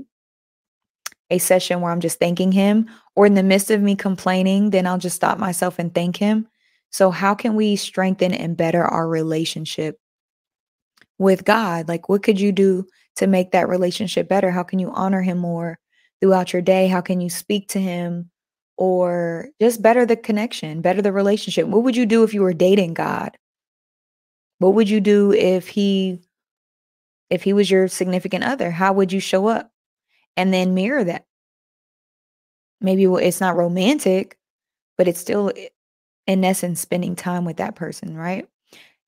a 1.32 1.38
session 1.38 1.82
where 1.82 1.92
I'm 1.92 2.00
just 2.00 2.20
thanking 2.20 2.52
him, 2.52 2.90
or 3.16 3.26
in 3.26 3.34
the 3.36 3.44
midst 3.44 3.72
of 3.72 3.82
me 3.82 3.96
complaining, 3.96 4.70
then 4.70 4.88
I'll 4.88 4.98
just 4.98 5.16
stop 5.16 5.38
myself 5.38 5.78
and 5.80 5.94
thank 5.94 6.18
him. 6.18 6.48
So, 6.92 7.12
how 7.12 7.36
can 7.36 7.56
we 7.56 7.76
strengthen 7.76 8.34
and 8.34 8.58
better 8.58 8.84
our 8.84 9.08
relationship 9.08 10.00
with 11.18 11.46
God? 11.46 11.88
Like, 11.88 12.10
what 12.10 12.24
could 12.24 12.40
you 12.40 12.52
do 12.52 12.88
to 13.18 13.28
make 13.28 13.52
that 13.52 13.70
relationship 13.70 14.28
better? 14.28 14.52
How 14.52 14.64
can 14.64 14.80
you 14.80 14.92
honor 14.92 15.22
him 15.22 15.38
more 15.38 15.80
throughout 16.20 16.54
your 16.54 16.62
day? 16.62 16.88
How 16.88 17.02
can 17.02 17.22
you 17.22 17.30
speak 17.30 17.70
to 17.70 17.80
him 17.80 18.32
or 18.80 19.50
just 19.60 19.82
better 19.82 20.06
the 20.06 20.16
connection, 20.16 20.80
better 20.80 21.02
the 21.02 21.12
relationship. 21.12 21.68
What 21.68 21.84
would 21.84 21.98
you 21.98 22.06
do 22.06 22.24
if 22.24 22.34
you 22.34 22.42
were 22.42 22.54
dating 22.54 22.94
God? 22.94 23.38
What 24.60 24.74
would 24.74 24.90
you 24.90 25.02
do 25.02 25.34
if 25.34 25.68
he 25.68 26.22
if 27.30 27.44
he 27.44 27.52
was 27.52 27.70
your 27.70 27.90
significant 27.90 28.46
other? 28.46 28.72
How 28.72 28.94
would 28.94 29.12
you 29.12 29.20
show 29.20 29.48
up? 29.48 29.70
And 30.38 30.54
then 30.54 30.74
mirror 30.74 31.04
that. 31.04 31.26
Maybe 32.80 33.04
it's 33.04 33.42
not 33.42 33.58
romantic, 33.58 34.38
but 34.98 35.10
it's 35.10 35.20
still 35.20 35.52
in 36.26 36.46
essence 36.46 36.80
spending 36.80 37.18
time 37.18 37.44
with 37.44 37.58
that 37.58 37.76
person, 37.76 38.16
right? 38.16 38.48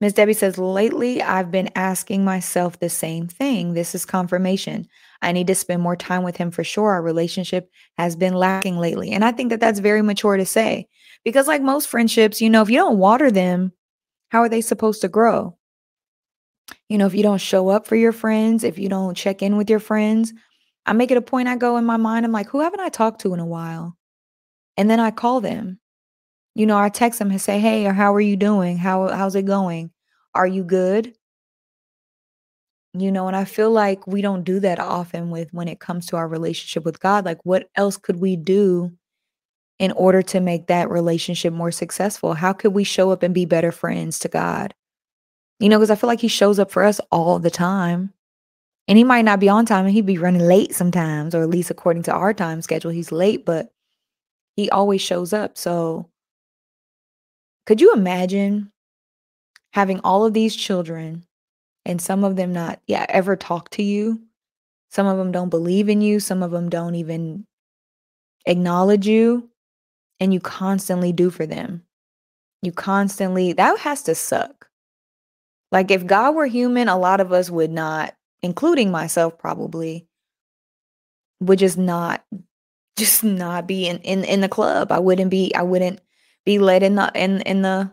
Miss 0.01 0.13
Debbie 0.13 0.33
says, 0.33 0.57
lately 0.57 1.21
I've 1.21 1.51
been 1.51 1.69
asking 1.75 2.25
myself 2.25 2.79
the 2.79 2.89
same 2.89 3.27
thing. 3.27 3.73
This 3.73 3.93
is 3.93 4.03
confirmation. 4.03 4.87
I 5.21 5.31
need 5.31 5.45
to 5.45 5.55
spend 5.55 5.83
more 5.83 5.95
time 5.95 6.23
with 6.23 6.37
him 6.37 6.49
for 6.49 6.63
sure. 6.63 6.93
Our 6.93 7.03
relationship 7.03 7.69
has 7.99 8.15
been 8.15 8.33
lacking 8.33 8.79
lately. 8.79 9.11
And 9.11 9.23
I 9.23 9.31
think 9.31 9.51
that 9.51 9.59
that's 9.59 9.79
very 9.79 10.01
mature 10.01 10.37
to 10.37 10.45
say 10.45 10.87
because, 11.23 11.47
like 11.47 11.61
most 11.61 11.87
friendships, 11.87 12.41
you 12.41 12.49
know, 12.49 12.63
if 12.63 12.69
you 12.71 12.77
don't 12.77 12.97
water 12.97 13.29
them, 13.29 13.73
how 14.29 14.39
are 14.39 14.49
they 14.49 14.61
supposed 14.61 15.01
to 15.01 15.07
grow? 15.07 15.55
You 16.89 16.97
know, 16.97 17.05
if 17.05 17.13
you 17.13 17.21
don't 17.21 17.37
show 17.37 17.69
up 17.69 17.85
for 17.85 17.95
your 17.95 18.11
friends, 18.11 18.63
if 18.63 18.79
you 18.79 18.89
don't 18.89 19.15
check 19.15 19.43
in 19.43 19.55
with 19.55 19.69
your 19.69 19.79
friends, 19.79 20.33
I 20.85 20.93
make 20.93 21.11
it 21.11 21.17
a 21.17 21.21
point 21.21 21.47
I 21.47 21.57
go 21.57 21.77
in 21.77 21.85
my 21.85 21.97
mind, 21.97 22.25
I'm 22.25 22.31
like, 22.31 22.49
who 22.49 22.61
haven't 22.61 22.79
I 22.79 22.89
talked 22.89 23.21
to 23.21 23.35
in 23.35 23.39
a 23.39 23.45
while? 23.45 23.95
And 24.77 24.89
then 24.89 24.99
I 24.99 25.11
call 25.11 25.41
them 25.41 25.80
you 26.55 26.65
know, 26.65 26.77
I 26.77 26.89
text 26.89 27.19
them 27.19 27.31
and 27.31 27.41
say, 27.41 27.59
"Hey, 27.59 27.85
or 27.87 27.93
how 27.93 28.13
are 28.13 28.21
you 28.21 28.35
doing? 28.37 28.77
How 28.77 29.07
how's 29.09 29.35
it 29.35 29.45
going? 29.45 29.91
Are 30.35 30.47
you 30.47 30.63
good?" 30.63 31.13
You 32.93 33.11
know, 33.11 33.27
and 33.27 33.35
I 33.37 33.45
feel 33.45 33.71
like 33.71 34.05
we 34.05 34.21
don't 34.21 34.43
do 34.43 34.59
that 34.59 34.79
often 34.79 35.29
with 35.29 35.53
when 35.53 35.69
it 35.69 35.79
comes 35.79 36.07
to 36.07 36.17
our 36.17 36.27
relationship 36.27 36.83
with 36.83 36.99
God. 36.99 37.23
Like 37.25 37.39
what 37.45 37.69
else 37.75 37.95
could 37.97 38.17
we 38.19 38.35
do 38.35 38.91
in 39.79 39.91
order 39.93 40.21
to 40.23 40.39
make 40.41 40.67
that 40.67 40.89
relationship 40.91 41.53
more 41.53 41.71
successful? 41.71 42.33
How 42.35 42.53
could 42.53 42.73
we 42.73 42.83
show 42.85 43.11
up 43.11 43.23
and 43.23 43.33
be 43.33 43.45
better 43.45 43.71
friends 43.71 44.19
to 44.19 44.29
God? 44.29 44.73
You 45.59 45.69
know, 45.69 45.79
because 45.79 45.91
I 45.91 45.95
feel 45.95 46.09
like 46.09 46.21
he 46.21 46.29
shows 46.29 46.59
up 46.59 46.71
for 46.71 46.83
us 46.83 47.01
all 47.11 47.39
the 47.39 47.51
time. 47.51 48.13
And 48.87 48.97
he 48.97 49.05
might 49.05 49.25
not 49.25 49.39
be 49.39 49.49
on 49.49 49.65
time 49.65 49.85
and 49.85 49.93
he'd 49.95 50.05
be 50.07 50.19
running 50.19 50.41
late 50.47 50.75
sometimes, 50.75 51.35
or 51.35 51.43
at 51.43 51.49
least 51.49 51.71
according 51.71 52.03
to 52.05 52.13
our 52.13 52.33
time 52.33 52.61
schedule, 52.61 52.91
he's 52.91 53.11
late, 53.11 53.45
but 53.45 53.71
he 54.57 54.69
always 54.71 55.01
shows 55.01 55.33
up. 55.33 55.57
So 55.57 56.10
could 57.71 57.79
you 57.79 57.93
imagine 57.93 58.69
having 59.71 60.01
all 60.01 60.25
of 60.25 60.33
these 60.33 60.57
children 60.57 61.25
and 61.85 62.01
some 62.01 62.25
of 62.25 62.35
them 62.35 62.51
not 62.51 62.81
yeah 62.85 63.05
ever 63.07 63.37
talk 63.37 63.69
to 63.69 63.81
you? 63.81 64.21
Some 64.89 65.07
of 65.07 65.17
them 65.17 65.31
don't 65.31 65.47
believe 65.47 65.87
in 65.87 66.01
you 66.01 66.19
some 66.19 66.43
of 66.43 66.51
them 66.51 66.69
don't 66.69 66.95
even 66.95 67.45
acknowledge 68.45 69.07
you 69.07 69.49
and 70.19 70.33
you 70.33 70.41
constantly 70.41 71.13
do 71.13 71.29
for 71.29 71.45
them. 71.45 71.85
You 72.61 72.73
constantly 72.73 73.53
that 73.53 73.79
has 73.79 74.03
to 74.03 74.15
suck. 74.15 74.67
Like 75.71 75.91
if 75.91 76.05
god 76.05 76.35
were 76.35 76.47
human 76.47 76.89
a 76.89 76.97
lot 76.97 77.21
of 77.21 77.31
us 77.31 77.49
would 77.49 77.71
not 77.71 78.13
including 78.41 78.91
myself 78.91 79.37
probably 79.37 80.09
would 81.39 81.59
just 81.59 81.77
not 81.77 82.21
just 82.97 83.23
not 83.23 83.65
be 83.65 83.87
in 83.87 83.99
in, 83.99 84.25
in 84.25 84.41
the 84.41 84.49
club. 84.49 84.91
I 84.91 84.99
wouldn't 84.99 85.31
be 85.31 85.55
i 85.55 85.61
wouldn't 85.61 86.01
be 86.45 86.59
let 86.59 86.83
in 86.83 86.95
the 86.95 87.11
in 87.15 87.41
in 87.41 87.61
the 87.61 87.91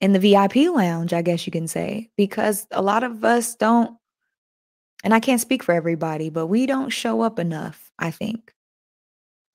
in 0.00 0.12
the 0.12 0.18
VIP 0.18 0.56
lounge, 0.74 1.12
I 1.12 1.22
guess 1.22 1.46
you 1.46 1.52
can 1.52 1.68
say, 1.68 2.10
because 2.16 2.66
a 2.70 2.82
lot 2.82 3.04
of 3.04 3.24
us 3.24 3.54
don't, 3.54 3.96
and 5.04 5.14
I 5.14 5.20
can't 5.20 5.40
speak 5.40 5.62
for 5.62 5.72
everybody, 5.72 6.30
but 6.30 6.46
we 6.46 6.66
don't 6.66 6.90
show 6.90 7.20
up 7.20 7.38
enough, 7.38 7.92
I 7.98 8.10
think. 8.10 8.52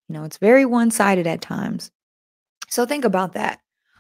You 0.08 0.14
know, 0.14 0.24
it's 0.24 0.38
very 0.38 0.66
one 0.66 0.92
sided 0.92 1.28
at 1.28 1.42
times. 1.42 1.92
So 2.70 2.86
think 2.86 3.06
about 3.06 3.34
that. 3.34 3.60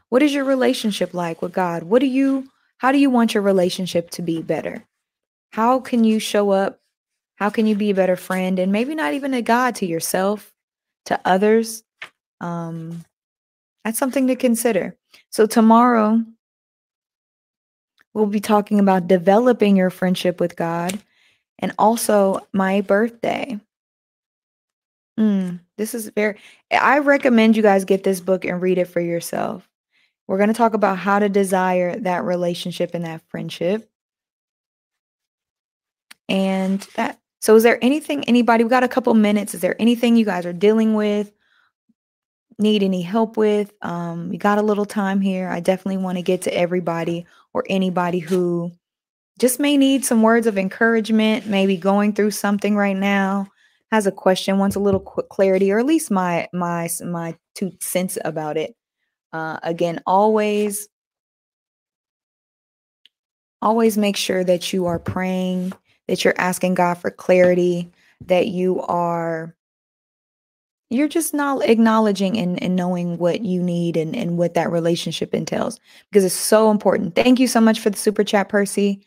What 0.10 0.24
is 0.24 0.34
your 0.34 0.46
relationship 0.46 1.14
like 1.14 1.42
with 1.42 1.54
God? 1.54 1.84
What 1.84 2.00
do 2.00 2.06
you, 2.06 2.48
how 2.78 2.92
do 2.92 2.98
you 2.98 3.10
want 3.10 3.34
your 3.34 3.44
relationship 3.44 4.10
to 4.12 4.22
be 4.22 4.42
better? 4.42 4.86
How 5.52 5.80
can 5.80 6.04
you 6.04 6.20
show 6.20 6.52
up? 6.52 6.80
How 7.36 7.50
can 7.50 7.66
you 7.66 7.76
be 7.76 7.90
a 7.90 7.96
better 7.96 8.16
friend? 8.16 8.60
And 8.60 8.72
maybe 8.72 8.96
not 8.96 9.14
even 9.14 9.34
a 9.34 9.42
God 9.42 9.76
to 9.76 9.86
yourself, 9.86 10.54
to 11.06 11.20
others. 11.26 11.84
Um, 12.40 13.04
that's 13.84 14.00
something 14.00 14.28
to 14.28 14.36
consider. 14.36 14.96
So, 15.30 15.46
tomorrow, 15.46 16.24
we'll 18.14 18.28
be 18.28 18.40
talking 18.40 18.80
about 18.80 19.08
developing 19.08 19.76
your 19.76 19.90
friendship 19.90 20.40
with 20.40 20.56
God 20.56 21.00
and 21.60 21.74
also 21.78 22.40
my 22.54 22.82
birthday. 22.82 23.60
Mm, 25.20 25.60
this 25.78 25.94
is 25.94 26.10
very, 26.10 26.40
I 26.72 27.00
recommend 27.00 27.56
you 27.56 27.64
guys 27.64 27.86
get 27.86 28.04
this 28.04 28.20
book 28.20 28.46
and 28.46 28.62
read 28.62 28.78
it 28.78 28.86
for 28.86 29.00
yourself. 29.00 29.68
We're 30.28 30.38
going 30.38 30.50
to 30.50 30.54
talk 30.54 30.74
about 30.74 30.98
how 30.98 31.20
to 31.20 31.30
desire 31.30 31.98
that 32.00 32.24
relationship 32.24 32.92
and 32.94 33.06
that 33.06 33.22
friendship. 33.30 33.90
And 36.30 36.80
that, 36.96 37.20
so 37.42 37.56
is 37.56 37.64
there 37.64 37.78
anything, 37.84 38.24
anybody, 38.26 38.64
we 38.64 38.70
got 38.70 38.84
a 38.84 38.88
couple 38.88 39.14
minutes. 39.14 39.54
Is 39.54 39.62
there 39.62 39.80
anything 39.80 40.16
you 40.16 40.26
guys 40.26 40.46
are 40.46 40.54
dealing 40.54 40.96
with 40.96 41.32
need 42.60 42.84
any 42.84 43.02
help 43.02 43.38
with, 43.38 43.74
um, 43.82 44.30
we 44.30 44.38
got 44.38 44.58
a 44.58 44.64
little 44.64 44.86
time 44.86 45.22
here. 45.22 45.50
I 45.50 45.60
definitely 45.60 45.98
want 45.98 46.18
to 46.18 46.22
get 46.22 46.44
to 46.44 46.54
everybody 46.56 47.26
or 47.54 47.64
anybody 47.70 48.20
who 48.20 48.72
just 49.40 49.60
may 49.60 49.78
need 49.78 50.06
some 50.06 50.22
words 50.22 50.48
of 50.48 50.58
encouragement, 50.58 51.48
maybe 51.48 51.78
going 51.78 52.14
through 52.14 52.32
something 52.32 52.76
right 52.76 52.96
now, 52.96 53.48
has 53.92 54.06
a 54.08 54.12
question, 54.12 54.60
wants 54.60 54.76
a 54.76 54.80
little 54.80 55.00
clarity, 55.00 55.72
or 55.72 55.80
at 55.80 55.86
least 55.86 56.12
my 56.12 56.48
my 56.54 56.90
my 57.04 57.36
two 57.56 57.72
cents 57.80 58.18
about 58.24 58.58
it. 58.58 58.76
Uh, 59.32 59.60
again, 59.64 60.02
always 60.06 60.88
always 63.62 63.98
make 63.98 64.18
sure 64.18 64.44
that 64.44 64.74
you 64.74 64.86
are 64.86 65.00
praying, 65.00 65.74
that 66.08 66.24
you're 66.24 66.40
asking 66.40 66.76
God 66.76 66.96
for 66.96 67.10
clarity, 67.10 67.92
that 68.26 68.48
you 68.48 68.82
are 68.82 69.56
you're 70.94 71.08
just 71.08 71.34
not 71.34 71.68
acknowledging 71.68 72.38
and, 72.38 72.62
and 72.62 72.76
knowing 72.76 73.18
what 73.18 73.44
you 73.44 73.62
need 73.62 73.98
and, 73.98 74.16
and 74.16 74.38
what 74.38 74.54
that 74.54 74.72
relationship 74.72 75.34
entails 75.34 75.80
because 76.10 76.24
it's 76.24 76.36
so 76.36 76.70
important. 76.70 77.16
Thank 77.16 77.40
you 77.40 77.48
so 77.48 77.60
much 77.60 77.80
for 77.80 77.90
the 77.90 77.98
super 77.98 78.24
chat, 78.24 78.50
Percy. 78.50 79.06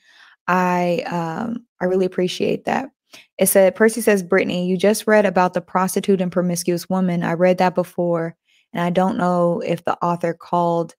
I 0.48 1.02
um 1.06 1.64
I 1.80 1.86
really 1.86 2.06
appreciate 2.06 2.64
that. 2.64 2.90
It 3.38 3.46
said 3.46 3.74
Percy 3.76 4.00
says, 4.00 4.22
Brittany, 4.22 4.66
you 4.66 4.76
just 4.76 5.06
read 5.06 5.26
about 5.26 5.54
the 5.54 5.60
prostitute 5.60 6.20
and 6.20 6.32
promiscuous 6.32 6.88
woman. 6.88 7.22
I 7.22 7.32
read 7.32 7.58
that 7.58 7.74
before, 7.74 8.36
and 8.72 8.82
I 8.82 8.90
don't 8.90 9.16
know 9.16 9.62
if 9.64 9.84
the 9.84 9.96
author 10.04 10.34
called 10.34 10.94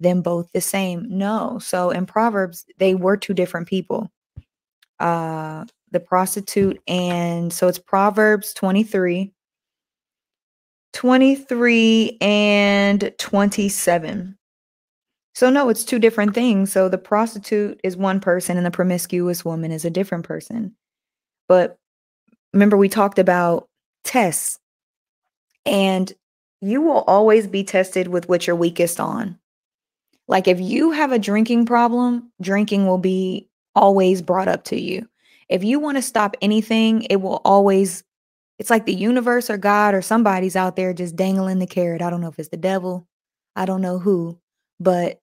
them 0.00 0.22
both 0.22 0.50
the 0.52 0.60
same. 0.60 1.06
No. 1.08 1.58
So 1.60 1.90
in 1.90 2.06
Proverbs, 2.06 2.64
they 2.78 2.94
were 2.94 3.16
two 3.16 3.34
different 3.34 3.68
people. 3.68 4.10
Uh 4.98 5.64
the 5.90 6.00
prostitute 6.00 6.80
and 6.88 7.52
so 7.52 7.68
it's 7.68 7.78
Proverbs 7.78 8.54
23 8.54 9.30
23 10.92 12.18
and 12.20 13.12
27. 13.18 14.36
So, 15.34 15.48
no, 15.48 15.70
it's 15.70 15.84
two 15.84 15.98
different 15.98 16.34
things. 16.34 16.70
So, 16.70 16.88
the 16.88 16.98
prostitute 16.98 17.80
is 17.82 17.96
one 17.96 18.20
person 18.20 18.56
and 18.56 18.66
the 18.66 18.70
promiscuous 18.70 19.44
woman 19.44 19.72
is 19.72 19.84
a 19.84 19.90
different 19.90 20.24
person. 20.24 20.74
But 21.48 21.78
remember, 22.52 22.76
we 22.76 22.88
talked 22.88 23.18
about 23.18 23.68
tests, 24.04 24.58
and 25.64 26.12
you 26.60 26.82
will 26.82 27.02
always 27.06 27.46
be 27.46 27.64
tested 27.64 28.08
with 28.08 28.28
what 28.28 28.46
you're 28.46 28.56
weakest 28.56 29.00
on. 29.00 29.38
Like, 30.28 30.48
if 30.48 30.60
you 30.60 30.90
have 30.90 31.12
a 31.12 31.18
drinking 31.18 31.66
problem, 31.66 32.30
drinking 32.40 32.86
will 32.86 32.98
be 32.98 33.48
always 33.74 34.22
brought 34.22 34.48
up 34.48 34.64
to 34.64 34.80
you. 34.80 35.08
If 35.48 35.64
you 35.64 35.78
want 35.80 35.96
to 35.96 36.02
stop 36.02 36.36
anything, 36.40 37.02
it 37.10 37.16
will 37.16 37.40
always 37.44 38.04
it's 38.62 38.70
like 38.70 38.86
the 38.86 38.94
universe 38.94 39.50
or 39.50 39.56
God 39.56 39.92
or 39.92 40.00
somebody's 40.02 40.54
out 40.54 40.76
there 40.76 40.94
just 40.94 41.16
dangling 41.16 41.58
the 41.58 41.66
carrot. 41.66 42.00
I 42.00 42.10
don't 42.10 42.20
know 42.20 42.28
if 42.28 42.38
it's 42.38 42.50
the 42.50 42.56
devil, 42.56 43.08
I 43.56 43.64
don't 43.64 43.80
know 43.80 43.98
who, 43.98 44.38
but 44.78 45.18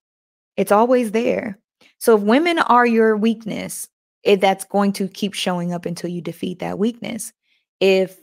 it's 0.58 0.70
always 0.70 1.12
there. 1.12 1.58
So 1.96 2.18
if 2.18 2.22
women 2.22 2.58
are 2.58 2.84
your 2.84 3.16
weakness, 3.16 3.88
that's 4.26 4.66
going 4.66 4.92
to 4.92 5.08
keep 5.08 5.32
showing 5.32 5.72
up 5.72 5.86
until 5.86 6.10
you 6.10 6.20
defeat 6.20 6.58
that 6.58 6.78
weakness. 6.78 7.32
If 7.80 8.18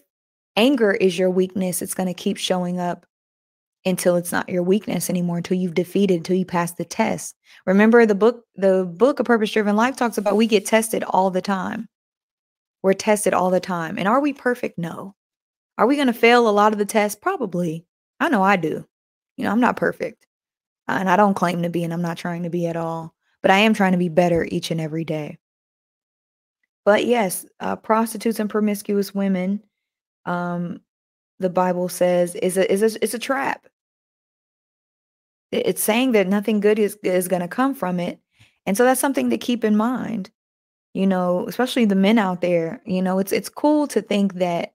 anger 0.56 0.92
is 0.92 1.18
your 1.18 1.32
weakness, 1.32 1.82
it's 1.82 1.96
going 1.96 2.10
to 2.10 2.14
keep 2.14 2.38
showing 2.38 2.80
up 2.80 3.08
until 3.86 4.18
it's 4.18 4.32
not 4.32 4.50
your 4.50 4.62
weakness 4.62 5.10
anymore 5.10 5.38
until 5.38 5.58
you've 5.58 5.74
defeated 5.74 6.18
until 6.18 6.36
you 6.36 6.46
pass 6.46 6.74
the 6.74 6.84
test 6.84 7.36
remember 7.66 8.06
the 8.06 8.16
book 8.16 8.44
the 8.56 8.84
book 8.98 9.20
of 9.20 9.26
purpose 9.26 9.52
driven 9.52 9.78
life 9.78 9.96
talks 9.96 10.18
about 10.18 10.36
we 10.36 10.48
get 10.48 10.66
tested 10.66 11.04
all 11.04 11.30
the 11.30 11.42
time 11.42 11.88
we're 12.84 12.94
tested 12.94 13.34
all 13.34 13.50
the 13.50 13.60
time. 13.60 13.98
And 13.98 14.08
are 14.08 14.20
we 14.20 14.34
perfect? 14.34 14.78
No. 14.78 15.16
Are 15.78 15.88
we 15.88 15.96
going 15.96 16.08
to 16.08 16.14
fail 16.14 16.48
a 16.48 16.52
lot 16.52 16.74
of 16.74 16.80
the 16.80 16.86
tests? 16.86 17.20
Probably. 17.20 17.86
I 18.20 18.30
know 18.30 18.42
I 18.42 18.56
do. 18.56 18.86
You 19.36 19.44
know, 19.44 19.52
I'm 19.52 19.60
not 19.60 19.78
perfect. 19.78 20.26
And 20.88 21.10
I 21.10 21.16
don't 21.16 21.34
claim 21.34 21.64
to 21.64 21.70
be, 21.70 21.84
and 21.84 21.94
I'm 21.94 22.02
not 22.02 22.18
trying 22.18 22.44
to 22.44 22.50
be 22.50 22.66
at 22.68 22.76
all. 22.76 23.14
But 23.42 23.52
I 23.52 23.60
am 23.60 23.74
trying 23.74 23.92
to 23.92 23.98
be 23.98 24.10
better 24.10 24.48
each 24.50 24.72
and 24.72 24.82
every 24.82 25.04
day. 25.04 25.38
But 26.86 27.06
yes, 27.06 27.46
uh, 27.60 27.76
prostitutes 27.76 28.40
and 28.40 28.50
promiscuous 28.50 29.14
women, 29.14 29.62
um, 30.26 30.80
the 31.40 31.50
Bible 31.50 31.90
says, 31.90 32.34
is 32.36 32.58
a 32.58 32.72
is 32.72 32.82
a 32.82 33.04
is 33.04 33.14
a 33.14 33.20
trap. 33.20 33.68
It's 35.52 35.84
saying 35.84 36.14
that 36.14 36.28
nothing 36.28 36.62
good 36.62 36.80
is 36.80 36.98
is 37.04 37.28
going 37.28 37.42
to 37.42 37.48
come 37.48 37.76
from 37.76 38.00
it, 38.00 38.20
and 38.66 38.78
so 38.78 38.86
that's 38.86 39.02
something 39.02 39.30
to 39.30 39.38
keep 39.38 39.66
in 39.66 39.76
mind 39.76 40.32
you 40.98 41.06
know, 41.06 41.46
especially 41.48 41.86
the 41.86 41.94
men 41.94 42.18
out 42.18 42.42
there, 42.42 42.82
you 42.84 43.04
know, 43.04 43.20
it's 43.20 43.32
it's 43.32 43.50
cool 43.50 43.86
to 43.90 44.02
think 44.02 44.34
that, 44.36 44.74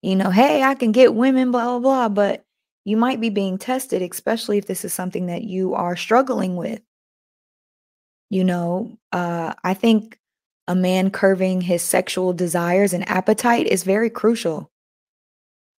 you 0.00 0.14
know, 0.14 0.30
hey, 0.30 0.62
I 0.62 0.76
can 0.76 0.92
get 0.92 1.16
women, 1.16 1.50
blah, 1.50 1.64
blah, 1.64 1.80
blah, 1.80 2.08
but 2.08 2.44
you 2.84 2.96
might 2.96 3.20
be 3.20 3.30
being 3.30 3.58
tested, 3.58 4.00
especially 4.00 4.58
if 4.58 4.66
this 4.66 4.84
is 4.84 4.92
something 4.92 5.26
that 5.26 5.42
you 5.42 5.74
are 5.74 5.96
struggling 5.96 6.54
with. 6.54 6.80
You 8.30 8.44
know, 8.44 8.96
uh, 9.10 9.54
I 9.64 9.74
think 9.74 10.20
a 10.68 10.76
man 10.76 11.10
curving 11.10 11.62
his 11.62 11.82
sexual 11.82 12.32
desires 12.32 12.92
and 12.92 13.08
appetite 13.08 13.66
is 13.66 13.82
very 13.82 14.08
crucial 14.08 14.70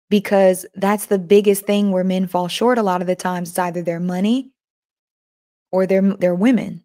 because 0.09 0.65
that's 0.75 1.05
the 1.05 1.19
biggest 1.19 1.65
thing 1.65 1.91
where 1.91 2.03
men 2.03 2.27
fall 2.27 2.49
short 2.49 2.77
a 2.77 2.83
lot 2.83 2.99
of 2.99 3.07
the 3.07 3.15
times. 3.15 3.51
It's 3.51 3.59
either 3.59 3.83
their 3.83 4.01
money 4.01 4.51
or 5.71 5.87
their 5.87 6.01
their 6.01 6.35
women. 6.35 6.83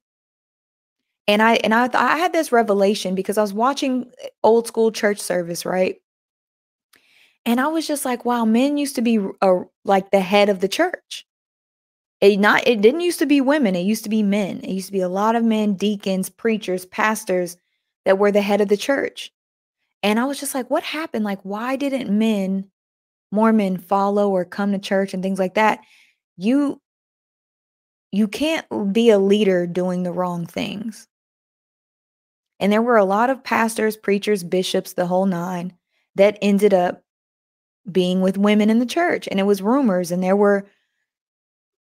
And 1.28 1.42
I 1.42 1.54
and 1.56 1.74
I 1.74 1.88
I 1.94 2.18
had 2.18 2.32
this 2.32 2.52
revelation 2.52 3.14
because 3.14 3.38
I 3.38 3.42
was 3.42 3.52
watching 3.52 4.10
eh, 4.22 4.28
old 4.42 4.66
school 4.66 4.90
church 4.92 5.20
service, 5.20 5.64
right? 5.64 5.96
And 7.44 7.60
I 7.60 7.66
was 7.68 7.86
just 7.86 8.04
like, 8.04 8.24
wow, 8.24 8.44
men 8.44 8.76
used 8.76 8.94
to 8.96 9.02
be 9.02 9.18
uh, 9.40 9.60
like 9.84 10.10
the 10.10 10.20
head 10.20 10.48
of 10.48 10.60
the 10.60 10.68
church. 10.68 11.26
It 12.20 12.38
not 12.38 12.66
it 12.66 12.80
didn't 12.80 13.00
used 13.00 13.18
to 13.20 13.26
be 13.26 13.40
women, 13.40 13.74
it 13.76 13.82
used 13.82 14.04
to 14.04 14.10
be 14.10 14.22
men. 14.22 14.60
It 14.60 14.70
used 14.70 14.86
to 14.86 14.92
be 14.92 15.00
a 15.00 15.08
lot 15.08 15.36
of 15.36 15.44
men, 15.44 15.74
deacons, 15.74 16.30
preachers, 16.30 16.86
pastors 16.86 17.56
that 18.04 18.18
were 18.18 18.32
the 18.32 18.42
head 18.42 18.60
of 18.60 18.68
the 18.68 18.76
church. 18.76 19.32
And 20.02 20.20
I 20.20 20.24
was 20.24 20.40
just 20.40 20.54
like, 20.54 20.70
what 20.70 20.84
happened? 20.84 21.24
Like 21.24 21.40
why 21.42 21.76
didn't 21.76 22.16
men 22.16 22.70
more 23.32 23.52
men 23.52 23.78
follow 23.78 24.30
or 24.30 24.44
come 24.44 24.72
to 24.72 24.78
church 24.78 25.14
and 25.14 25.22
things 25.22 25.38
like 25.38 25.54
that? 25.54 25.80
You 26.36 26.80
you 28.12 28.28
can't 28.28 28.66
be 28.92 29.10
a 29.10 29.18
leader 29.18 29.66
doing 29.66 30.02
the 30.02 30.12
wrong 30.12 30.46
things. 30.46 31.08
And 32.62 32.72
there 32.72 32.80
were 32.80 32.96
a 32.96 33.04
lot 33.04 33.28
of 33.28 33.44
pastors, 33.44 33.98
preachers, 33.98 34.44
bishops, 34.44 34.94
the 34.94 35.06
whole 35.06 35.26
nine 35.26 35.74
that 36.14 36.38
ended 36.40 36.72
up 36.72 37.02
being 37.90 38.22
with 38.22 38.38
women 38.38 38.70
in 38.70 38.78
the 38.78 38.86
church. 38.86 39.28
And 39.28 39.40
it 39.40 39.44
was 39.44 39.60
rumors, 39.60 40.12
and 40.12 40.22
there 40.22 40.36
were, 40.36 40.66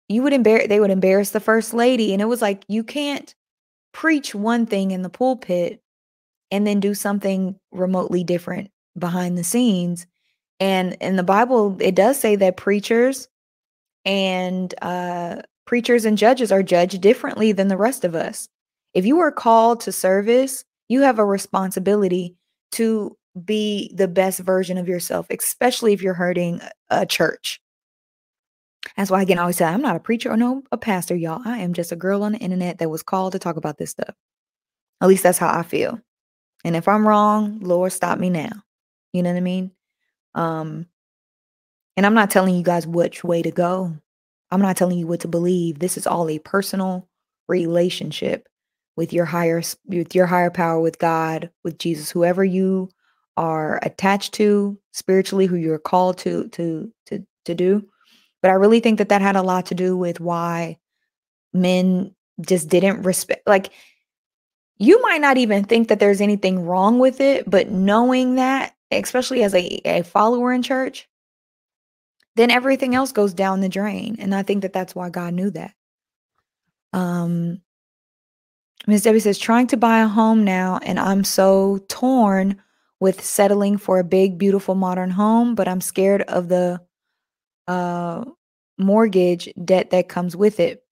you 0.10 0.24
would 0.24 0.34
embarrass 0.34 0.68
they 0.68 0.80
would 0.80 0.92
embarrass 0.92 1.32
the 1.32 1.40
first 1.40 1.74
lady 1.74 2.14
and 2.14 2.22
it 2.22 2.26
was 2.26 2.42
like 2.42 2.64
you 2.68 2.84
can't 2.84 3.34
preach 3.94 4.36
one 4.36 4.66
thing 4.66 4.92
in 4.92 5.02
the 5.02 5.10
pulpit 5.10 5.82
and 6.52 6.68
then 6.68 6.80
do 6.80 6.94
something 6.94 7.60
remotely 7.72 8.24
different 8.24 8.70
behind 8.98 9.38
the 9.38 9.44
scenes 9.44 10.06
and 10.60 10.94
in 11.02 11.16
the 11.16 11.24
bible 11.24 11.78
it 11.80 11.96
does 11.96 12.20
say 12.20 12.36
that 12.36 12.58
preachers 12.58 13.28
and 14.06 14.76
uh 14.82 15.38
preachers 15.66 16.06
and 16.06 16.18
judges 16.18 16.52
are 16.52 16.64
judged 16.64 17.02
differently 17.02 17.52
than 17.52 17.70
the 17.70 17.78
rest 17.78 18.04
of 18.04 18.16
us 18.16 18.50
if 18.94 19.06
you 19.06 19.20
are 19.20 19.32
called 19.32 19.82
to 19.82 19.92
service 19.92 20.64
you 20.90 21.02
have 21.02 21.20
a 21.20 21.26
responsibility 21.26 22.36
to 22.72 23.18
be 23.46 23.92
the 23.96 24.08
best 24.08 24.40
version 24.40 24.78
of 24.78 24.88
yourself 24.88 25.26
especially 25.30 25.94
if 25.94 26.02
you're 26.02 26.14
hurting 26.14 26.62
a 26.90 27.06
church 27.06 27.60
that's 28.96 29.10
why 29.10 29.22
again 29.22 29.38
I 29.38 29.40
can 29.40 29.44
always 29.44 29.58
say 29.58 29.66
I'm 29.66 29.82
not 29.82 29.96
a 29.96 30.00
preacher 30.00 30.32
or 30.32 30.38
no 30.38 30.64
a 30.72 30.78
pastor, 30.78 31.16
y'all. 31.16 31.42
I 31.46 31.60
am 31.60 31.74
just 31.74 31.92
a 31.92 31.96
girl 31.96 32.24
on 32.24 32.34
the 32.34 32.38
internet 32.40 32.78
that 32.80 32.90
was 32.90 33.04
called 33.04 33.34
to 33.34 33.40
talk 33.40 33.56
about 33.56 33.78
this 33.78 33.92
stuff. 33.92 34.14
At 35.02 35.08
least 35.08 35.24
that's 35.24 35.38
how 35.38 35.50
I 35.50 35.64
feel. 35.64 36.00
And 36.64 36.76
if 36.76 36.88
I'm 36.88 37.08
wrong, 37.08 37.60
Lord, 37.60 37.92
stop 37.92 38.20
me 38.20 38.30
now. 38.30 38.52
You 39.12 39.24
know 39.24 39.32
what 39.32 39.38
I 39.38 39.42
mean? 39.42 39.72
Um, 40.36 40.88
and 41.98 42.06
I'm 42.06 42.14
not 42.14 42.32
telling 42.32 42.56
you 42.56 42.64
guys 42.64 42.88
which 42.88 43.24
way 43.24 43.42
to 43.42 43.52
go. 43.52 43.96
I'm 44.52 44.62
not 44.62 44.78
telling 44.78 44.98
you 44.98 45.08
what 45.08 45.22
to 45.22 45.28
believe. 45.28 45.80
This 45.80 45.98
is 45.98 46.08
all 46.08 46.30
a 46.30 46.40
personal 46.40 47.08
relationship 47.48 48.48
with 48.96 49.14
your 49.14 49.26
higher 49.26 49.62
with 49.88 50.14
your 50.16 50.26
higher 50.26 50.52
power 50.52 50.80
with 50.80 51.00
God, 51.00 51.50
with 51.64 51.78
Jesus, 51.78 52.12
whoever 52.12 52.44
you 52.44 52.90
are 53.38 53.80
attached 53.82 54.34
to 54.36 54.78
spiritually, 54.92 55.46
who 55.46 55.56
you're 55.56 55.80
called 55.80 56.18
to 56.20 56.48
to 56.50 56.92
to 57.08 57.26
to 57.46 57.56
do. 57.56 57.88
But 58.42 58.52
I 58.52 58.56
really 58.56 58.80
think 58.80 58.98
that 58.98 59.10
that 59.10 59.22
had 59.22 59.36
a 59.36 59.42
lot 59.42 59.68
to 59.68 59.76
do 59.76 59.96
with 59.98 60.20
why 60.20 60.78
men 61.54 62.14
just 62.42 62.68
didn't 62.68 63.04
respect 63.04 63.48
like 63.48 63.70
you 64.78 65.02
might 65.02 65.22
not 65.22 65.38
even 65.38 65.64
think 65.64 65.88
that 65.88 66.00
there's 66.00 66.22
anything 66.22 66.66
wrong 66.66 67.00
with 67.00 67.22
it, 67.22 67.50
but 67.50 67.70
knowing 67.70 68.36
that, 68.36 68.76
especially 68.92 69.44
as 69.44 69.54
a, 69.54 69.82
a 69.86 70.04
follower 70.04 70.52
in 70.52 70.62
church, 70.64 71.08
then 72.36 72.50
everything 72.50 72.96
else 72.96 73.12
goes 73.12 73.34
down 73.34 73.62
the 73.62 73.70
drain. 73.70 74.18
And 74.20 74.34
I 74.34 74.44
think 74.44 74.64
that 74.64 74.74
that's 74.74 74.96
why 74.96 75.10
God 75.10 75.34
knew 75.34 75.52
that. 75.52 75.74
Um, 76.92 77.62
Ms. 78.86 79.04
Debbie 79.04 79.20
says, 79.20 79.40
trying 79.40 79.68
to 79.68 79.78
buy 79.78 80.02
a 80.02 80.08
home 80.08 80.44
now, 80.44 80.80
and 80.84 81.00
I'm 81.00 81.24
so 81.24 81.80
torn 81.88 82.62
with 83.00 83.24
settling 83.24 83.78
for 83.78 84.00
a 84.00 84.04
big, 84.04 84.38
beautiful 84.38 84.76
modern 84.76 85.10
home, 85.10 85.56
but 85.56 85.68
I'm 85.68 85.82
scared 85.82 86.22
of 86.24 86.50
the 86.50 86.82
uh, 87.68 88.26
mortgage 88.78 89.50
debt 89.64 89.92
that 89.92 90.10
comes 90.10 90.36
with 90.36 90.60
it. 90.60 90.84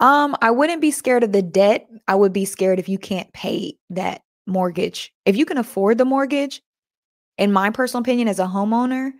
Um, 0.00 0.36
I 0.40 0.50
wouldn't 0.50 0.80
be 0.80 0.90
scared 0.90 1.22
of 1.22 1.32
the 1.32 1.42
debt. 1.42 1.88
I 2.08 2.14
would 2.14 2.32
be 2.32 2.44
scared 2.44 2.78
if 2.78 2.88
you 2.88 2.98
can't 2.98 3.32
pay 3.32 3.74
that 3.90 4.22
mortgage. 4.46 5.12
If 5.24 5.36
you 5.36 5.44
can 5.44 5.58
afford 5.58 5.98
the 5.98 6.04
mortgage, 6.04 6.62
in 7.38 7.52
my 7.52 7.70
personal 7.70 8.00
opinion, 8.00 8.28
as 8.28 8.38
a 8.38 8.46
homeowner, 8.46 9.12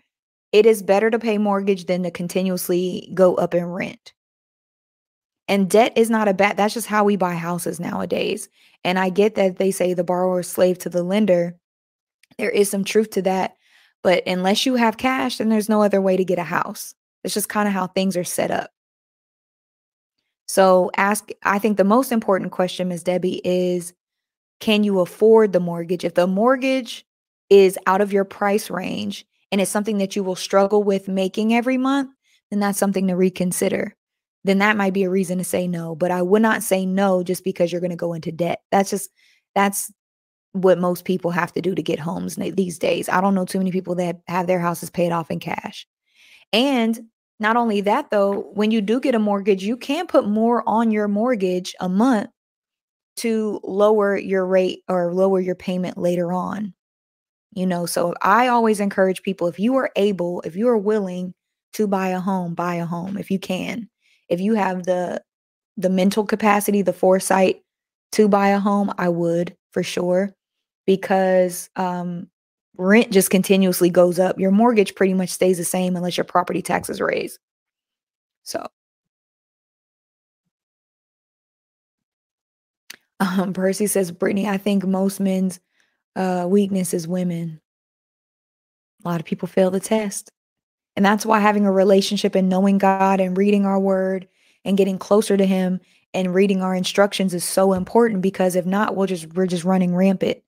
it 0.52 0.66
is 0.66 0.82
better 0.82 1.10
to 1.10 1.18
pay 1.18 1.38
mortgage 1.38 1.86
than 1.86 2.02
to 2.02 2.10
continuously 2.10 3.10
go 3.14 3.36
up 3.36 3.54
in 3.54 3.64
rent. 3.64 4.14
And 5.50 5.68
debt 5.68 5.92
is 5.96 6.10
not 6.10 6.28
a 6.28 6.32
bad, 6.32 6.56
that's 6.56 6.74
just 6.74 6.86
how 6.86 7.02
we 7.02 7.16
buy 7.16 7.34
houses 7.34 7.80
nowadays. 7.80 8.48
And 8.84 9.00
I 9.00 9.08
get 9.08 9.34
that 9.34 9.56
they 9.56 9.72
say 9.72 9.92
the 9.92 10.04
borrower 10.04 10.40
is 10.40 10.48
slave 10.48 10.78
to 10.78 10.88
the 10.88 11.02
lender. 11.02 11.56
There 12.38 12.48
is 12.48 12.70
some 12.70 12.84
truth 12.84 13.10
to 13.10 13.22
that. 13.22 13.56
But 14.04 14.22
unless 14.28 14.64
you 14.64 14.76
have 14.76 14.96
cash, 14.96 15.38
then 15.38 15.48
there's 15.48 15.68
no 15.68 15.82
other 15.82 16.00
way 16.00 16.16
to 16.16 16.24
get 16.24 16.38
a 16.38 16.44
house. 16.44 16.94
It's 17.24 17.34
just 17.34 17.48
kind 17.48 17.66
of 17.66 17.74
how 17.74 17.88
things 17.88 18.16
are 18.16 18.22
set 18.22 18.52
up. 18.52 18.70
So 20.46 20.92
ask, 20.96 21.28
I 21.42 21.58
think 21.58 21.78
the 21.78 21.84
most 21.84 22.12
important 22.12 22.52
question, 22.52 22.86
Ms. 22.86 23.02
Debbie, 23.02 23.40
is 23.44 23.92
can 24.60 24.84
you 24.84 25.00
afford 25.00 25.52
the 25.52 25.58
mortgage? 25.58 26.04
If 26.04 26.14
the 26.14 26.28
mortgage 26.28 27.04
is 27.50 27.76
out 27.88 28.00
of 28.00 28.12
your 28.12 28.24
price 28.24 28.70
range 28.70 29.26
and 29.50 29.60
it's 29.60 29.70
something 29.70 29.98
that 29.98 30.14
you 30.14 30.22
will 30.22 30.36
struggle 30.36 30.84
with 30.84 31.08
making 31.08 31.52
every 31.54 31.76
month, 31.76 32.10
then 32.50 32.60
that's 32.60 32.78
something 32.78 33.08
to 33.08 33.16
reconsider. 33.16 33.96
Then 34.44 34.58
that 34.58 34.76
might 34.76 34.94
be 34.94 35.04
a 35.04 35.10
reason 35.10 35.38
to 35.38 35.44
say 35.44 35.68
no. 35.68 35.94
But 35.94 36.10
I 36.10 36.22
would 36.22 36.42
not 36.42 36.62
say 36.62 36.86
no 36.86 37.22
just 37.22 37.44
because 37.44 37.70
you're 37.70 37.80
going 37.80 37.90
to 37.90 37.96
go 37.96 38.14
into 38.14 38.32
debt. 38.32 38.62
That's 38.70 38.90
just, 38.90 39.10
that's 39.54 39.92
what 40.52 40.78
most 40.78 41.04
people 41.04 41.30
have 41.30 41.52
to 41.52 41.60
do 41.60 41.74
to 41.74 41.82
get 41.82 41.98
homes 41.98 42.36
these 42.36 42.78
days. 42.78 43.08
I 43.08 43.20
don't 43.20 43.34
know 43.34 43.44
too 43.44 43.58
many 43.58 43.70
people 43.70 43.94
that 43.96 44.20
have 44.26 44.46
their 44.46 44.58
houses 44.58 44.90
paid 44.90 45.12
off 45.12 45.30
in 45.30 45.40
cash. 45.40 45.86
And 46.52 46.98
not 47.38 47.56
only 47.56 47.82
that, 47.82 48.10
though, 48.10 48.50
when 48.54 48.70
you 48.70 48.80
do 48.80 48.98
get 48.98 49.14
a 49.14 49.18
mortgage, 49.18 49.62
you 49.62 49.76
can 49.76 50.06
put 50.06 50.26
more 50.26 50.62
on 50.66 50.90
your 50.90 51.08
mortgage 51.08 51.74
a 51.80 51.88
month 51.88 52.30
to 53.18 53.60
lower 53.62 54.16
your 54.16 54.46
rate 54.46 54.80
or 54.88 55.12
lower 55.12 55.40
your 55.40 55.54
payment 55.54 55.98
later 55.98 56.32
on. 56.32 56.72
You 57.52 57.66
know, 57.66 57.84
so 57.84 58.14
I 58.22 58.48
always 58.48 58.80
encourage 58.80 59.22
people 59.22 59.46
if 59.46 59.58
you 59.58 59.76
are 59.76 59.90
able, 59.96 60.40
if 60.42 60.56
you 60.56 60.68
are 60.68 60.78
willing 60.78 61.34
to 61.74 61.86
buy 61.86 62.08
a 62.08 62.20
home, 62.20 62.54
buy 62.54 62.76
a 62.76 62.86
home 62.86 63.18
if 63.18 63.30
you 63.30 63.38
can. 63.38 63.89
If 64.30 64.40
you 64.40 64.54
have 64.54 64.84
the 64.84 65.22
the 65.76 65.90
mental 65.90 66.24
capacity, 66.26 66.82
the 66.82 66.94
foresight 66.94 67.62
to 68.12 68.28
buy 68.28 68.48
a 68.48 68.60
home, 68.60 68.92
I 68.98 69.10
would 69.10 69.56
for 69.72 69.82
sure 69.82 70.34
because 70.86 71.70
um, 71.76 72.28
rent 72.76 73.12
just 73.12 73.30
continuously 73.30 73.90
goes 73.90 74.18
up. 74.18 74.38
Your 74.40 74.50
mortgage 74.50 74.94
pretty 74.94 75.14
much 75.14 75.30
stays 75.30 75.58
the 75.58 75.64
same 75.64 75.96
unless 75.96 76.16
your 76.16 76.24
property 76.24 76.62
taxes 76.62 77.00
raise. 77.00 77.38
So, 78.42 78.66
um, 83.20 83.52
Percy 83.52 83.86
says, 83.86 84.10
Brittany, 84.12 84.48
I 84.48 84.58
think 84.58 84.84
most 84.84 85.20
men's 85.20 85.60
uh, 86.16 86.46
weakness 86.48 86.94
is 86.94 87.06
women. 87.06 87.60
A 89.04 89.08
lot 89.08 89.20
of 89.20 89.26
people 89.26 89.48
fail 89.48 89.70
the 89.70 89.80
test. 89.80 90.32
And 90.96 91.04
that's 91.04 91.24
why 91.24 91.40
having 91.40 91.66
a 91.66 91.72
relationship 91.72 92.34
and 92.34 92.48
knowing 92.48 92.78
God 92.78 93.20
and 93.20 93.36
reading 93.36 93.64
our 93.64 93.78
word 93.78 94.28
and 94.64 94.76
getting 94.76 94.98
closer 94.98 95.36
to 95.36 95.46
him 95.46 95.80
and 96.12 96.34
reading 96.34 96.62
our 96.62 96.74
instructions 96.74 97.32
is 97.32 97.44
so 97.44 97.72
important 97.72 98.20
because 98.20 98.56
if 98.56 98.66
not, 98.66 98.96
we'll 98.96 99.06
just 99.06 99.32
we're 99.34 99.46
just 99.46 99.64
running 99.64 99.94
rampant 99.94 100.42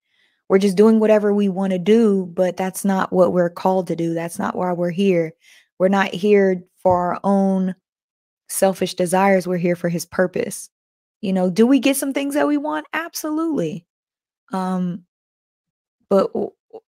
we're 0.53 0.59
just 0.59 0.77
doing 0.77 1.01
whatever 1.01 1.33
we 1.33 1.49
want 1.49 1.73
to 1.73 1.79
do, 1.79 2.27
but 2.27 2.59
that's 2.59 2.85
not 2.85 3.11
what 3.11 3.33
we're 3.33 3.49
called 3.49 3.87
to 3.87 3.97
do. 3.97 4.13
That's 4.13 4.39
not 4.39 4.55
why 4.55 4.71
we're 4.75 4.91
here. 4.91 5.33
We're 5.79 5.89
not 5.89 6.13
here 6.13 6.63
for 6.83 6.95
our 6.95 7.21
own 7.25 7.75
selfish 8.51 8.93
desires. 8.93 9.47
We're 9.47 9.57
here 9.57 9.77
for 9.77 9.89
his 9.89 10.05
purpose. 10.05 10.69
You 11.23 11.33
know, 11.33 11.49
do 11.49 11.67
we 11.67 11.79
get 11.79 11.97
some 11.97 12.13
things 12.13 12.35
that 12.35 12.47
we 12.47 12.59
want? 12.59 12.87
Absolutely. 12.93 13.87
Um 14.53 15.05
but 16.11 16.31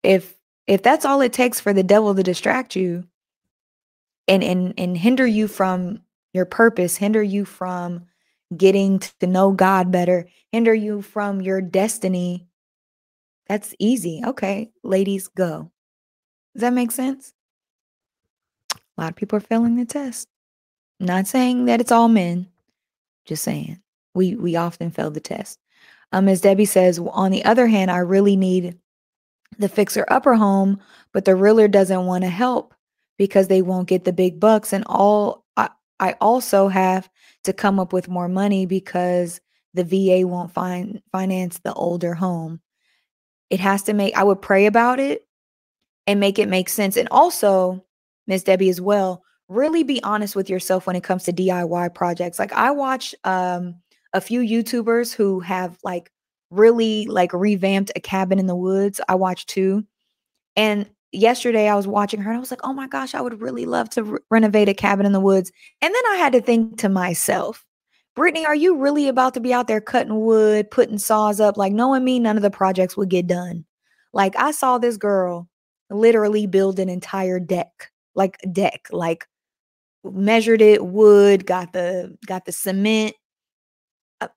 if 0.01 0.33
if 0.65 0.81
that's 0.81 1.05
all 1.05 1.21
it 1.21 1.31
takes 1.31 1.59
for 1.59 1.71
the 1.71 1.83
devil 1.83 2.15
to 2.15 2.23
distract 2.23 2.75
you 2.75 3.03
and 4.27 4.43
and 4.43 4.73
and 4.77 4.97
hinder 4.97 5.25
you 5.25 5.47
from 5.47 6.01
your 6.33 6.45
purpose, 6.45 6.97
hinder 6.97 7.21
you 7.23 7.45
from 7.45 8.05
getting 8.55 8.99
to 8.99 9.27
know 9.27 9.51
God 9.51 9.91
better, 9.91 10.27
hinder 10.51 10.73
you 10.73 11.01
from 11.01 11.41
your 11.41 11.61
destiny, 11.61 12.47
that's 13.47 13.75
easy. 13.79 14.21
Okay, 14.25 14.71
ladies, 14.83 15.27
go. 15.27 15.71
Does 16.53 16.61
that 16.61 16.73
make 16.73 16.91
sense? 16.91 17.33
A 18.73 19.01
lot 19.01 19.09
of 19.11 19.15
people 19.15 19.37
are 19.37 19.41
failing 19.41 19.77
the 19.77 19.85
test. 19.85 20.27
Not 20.99 21.27
saying 21.27 21.65
that 21.65 21.81
it's 21.81 21.91
all 21.91 22.07
men, 22.07 22.47
just 23.25 23.43
saying 23.43 23.81
we 24.13 24.35
we 24.35 24.55
often 24.55 24.91
fail 24.91 25.11
the 25.11 25.19
test. 25.19 25.59
Um, 26.11 26.27
as 26.27 26.41
Debbie 26.41 26.65
says, 26.65 26.99
on 26.99 27.31
the 27.31 27.43
other 27.45 27.67
hand, 27.67 27.89
I 27.89 27.99
really 27.99 28.35
need 28.35 28.77
the 29.57 29.69
fixer 29.69 30.05
upper 30.09 30.35
home, 30.35 30.79
but 31.13 31.25
the 31.25 31.35
realtor 31.35 31.67
doesn't 31.67 32.05
want 32.05 32.23
to 32.23 32.29
help 32.29 32.73
because 33.21 33.49
they 33.49 33.61
won't 33.61 33.87
get 33.87 34.03
the 34.03 34.11
big 34.11 34.39
bucks. 34.39 34.73
And 34.73 34.83
all 34.87 35.45
I, 35.55 35.69
I 35.99 36.15
also 36.19 36.69
have 36.69 37.07
to 37.43 37.53
come 37.53 37.79
up 37.79 37.93
with 37.93 38.09
more 38.09 38.27
money 38.27 38.65
because 38.65 39.39
the 39.75 39.83
VA 39.83 40.27
won't 40.27 40.51
find 40.51 41.03
finance 41.11 41.59
the 41.59 41.71
older 41.75 42.15
home. 42.15 42.61
It 43.51 43.59
has 43.59 43.83
to 43.83 43.93
make, 43.93 44.17
I 44.17 44.23
would 44.23 44.41
pray 44.41 44.65
about 44.65 44.99
it 44.99 45.27
and 46.07 46.19
make 46.19 46.39
it 46.39 46.49
make 46.49 46.67
sense. 46.67 46.97
And 46.97 47.07
also, 47.11 47.85
Miss 48.25 48.41
Debbie, 48.41 48.69
as 48.69 48.81
well, 48.81 49.21
really 49.49 49.83
be 49.83 50.01
honest 50.01 50.35
with 50.35 50.49
yourself 50.49 50.87
when 50.87 50.95
it 50.95 51.03
comes 51.03 51.25
to 51.25 51.31
DIY 51.31 51.93
projects. 51.93 52.39
Like 52.39 52.53
I 52.53 52.71
watch 52.71 53.13
um 53.23 53.75
a 54.13 54.21
few 54.21 54.41
YouTubers 54.41 55.13
who 55.13 55.41
have 55.41 55.77
like 55.83 56.11
really 56.49 57.05
like 57.05 57.33
revamped 57.33 57.91
a 57.95 57.99
cabin 57.99 58.39
in 58.39 58.47
the 58.47 58.55
woods. 58.55 58.99
I 59.07 59.13
watched 59.13 59.47
two. 59.47 59.85
And 60.55 60.89
yesterday 61.11 61.67
I 61.67 61.75
was 61.75 61.87
watching 61.87 62.21
her 62.21 62.31
and 62.31 62.37
I 62.37 62.39
was 62.39 62.51
like, 62.51 62.61
"Oh 62.63 62.73
my 62.73 62.87
gosh, 62.87 63.15
I 63.15 63.21
would 63.21 63.41
really 63.41 63.65
love 63.65 63.89
to 63.91 64.03
re- 64.03 64.19
renovate 64.29 64.69
a 64.69 64.73
cabin 64.73 65.05
in 65.05 65.11
the 65.13 65.19
woods." 65.19 65.51
And 65.81 65.93
then 65.93 66.03
I 66.11 66.15
had 66.17 66.33
to 66.33 66.41
think 66.41 66.77
to 66.79 66.89
myself, 66.89 67.65
Brittany, 68.15 68.45
are 68.45 68.55
you 68.55 68.77
really 68.77 69.07
about 69.07 69.33
to 69.35 69.39
be 69.39 69.53
out 69.53 69.67
there 69.67 69.81
cutting 69.81 70.21
wood, 70.21 70.69
putting 70.71 70.97
saws 70.97 71.39
up? 71.39 71.57
Like, 71.57 71.73
knowing 71.73 72.03
me, 72.03 72.19
none 72.19 72.37
of 72.37 72.43
the 72.43 72.51
projects 72.51 72.97
would 72.97 73.09
get 73.09 73.27
done. 73.27 73.65
Like, 74.13 74.35
I 74.37 74.51
saw 74.51 74.77
this 74.77 74.97
girl 74.97 75.47
literally 75.89 76.47
build 76.47 76.79
an 76.79 76.89
entire 76.89 77.39
deck, 77.39 77.91
like 78.15 78.37
deck, 78.51 78.87
like 78.91 79.25
measured 80.03 80.61
it, 80.61 80.85
wood, 80.85 81.45
got 81.45 81.73
the 81.73 82.17
got 82.27 82.45
the 82.45 82.51
cement. 82.51 83.15
Uh, 84.21 84.27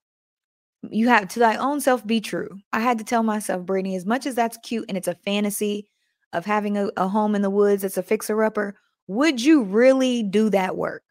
you 0.91 1.09
have 1.09 1.29
to 1.29 1.39
thy 1.41 1.57
own 1.57 1.81
self 1.81 2.07
be 2.07 2.21
true. 2.21 2.49
I 2.73 2.81
had 2.81 2.99
to 2.99 3.05
tell 3.05 3.23
myself, 3.23 3.67
Brittany, 3.67 3.97
as 3.97 4.07
much 4.07 4.27
as 4.27 4.35
that's 4.35 4.59
cute 4.59 4.87
and 4.89 4.97
it's 4.99 5.09
a 5.09 5.15
fantasy 5.25 5.89
of 6.35 6.45
having 6.45 6.77
a, 6.77 6.91
a 6.97 7.09
home 7.09 7.35
in 7.35 7.43
the 7.43 7.51
woods 7.51 7.83
that's 7.83 7.97
a 7.97 8.03
fixer 8.03 8.43
upper, 8.43 8.77
would 9.07 9.43
you 9.43 9.63
really 9.63 10.23
do 10.23 10.51
that 10.51 10.77
work? 10.77 11.03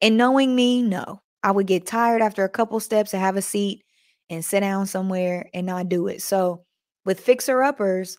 And 0.00 0.16
knowing 0.16 0.54
me, 0.54 0.82
no. 0.82 1.20
I 1.42 1.50
would 1.50 1.66
get 1.66 1.86
tired 1.86 2.22
after 2.22 2.44
a 2.44 2.48
couple 2.48 2.78
steps 2.80 3.10
to 3.10 3.18
have 3.18 3.36
a 3.36 3.42
seat 3.42 3.84
and 4.30 4.44
sit 4.44 4.60
down 4.60 4.86
somewhere 4.86 5.48
and 5.52 5.66
not 5.66 5.88
do 5.88 6.06
it. 6.06 6.22
So 6.22 6.64
with 7.04 7.20
fixer 7.20 7.62
uppers, 7.62 8.16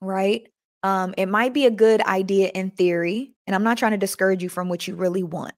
right? 0.00 0.42
Um, 0.82 1.14
it 1.16 1.26
might 1.26 1.54
be 1.54 1.66
a 1.66 1.70
good 1.70 2.00
idea 2.02 2.48
in 2.48 2.70
theory, 2.70 3.32
and 3.46 3.54
I'm 3.54 3.62
not 3.62 3.78
trying 3.78 3.92
to 3.92 3.98
discourage 3.98 4.42
you 4.42 4.48
from 4.48 4.68
what 4.68 4.88
you 4.88 4.96
really 4.96 5.22
want. 5.22 5.54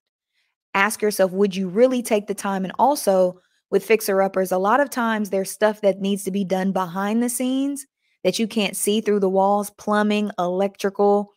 Ask 0.74 1.00
yourself, 1.00 1.32
would 1.32 1.56
you 1.56 1.68
really 1.68 2.02
take 2.02 2.26
the 2.26 2.34
time? 2.34 2.64
And 2.64 2.74
also 2.78 3.40
with 3.70 3.86
fixer 3.86 4.20
uppers, 4.20 4.52
a 4.52 4.58
lot 4.58 4.80
of 4.80 4.90
times 4.90 5.30
there's 5.30 5.50
stuff 5.50 5.80
that 5.80 6.00
needs 6.00 6.24
to 6.24 6.30
be 6.30 6.44
done 6.44 6.72
behind 6.72 7.22
the 7.22 7.30
scenes 7.30 7.86
that 8.24 8.38
you 8.38 8.48
can't 8.48 8.76
see 8.76 9.00
through 9.00 9.20
the 9.20 9.28
walls, 9.28 9.70
plumbing, 9.70 10.30
electrical, 10.38 11.30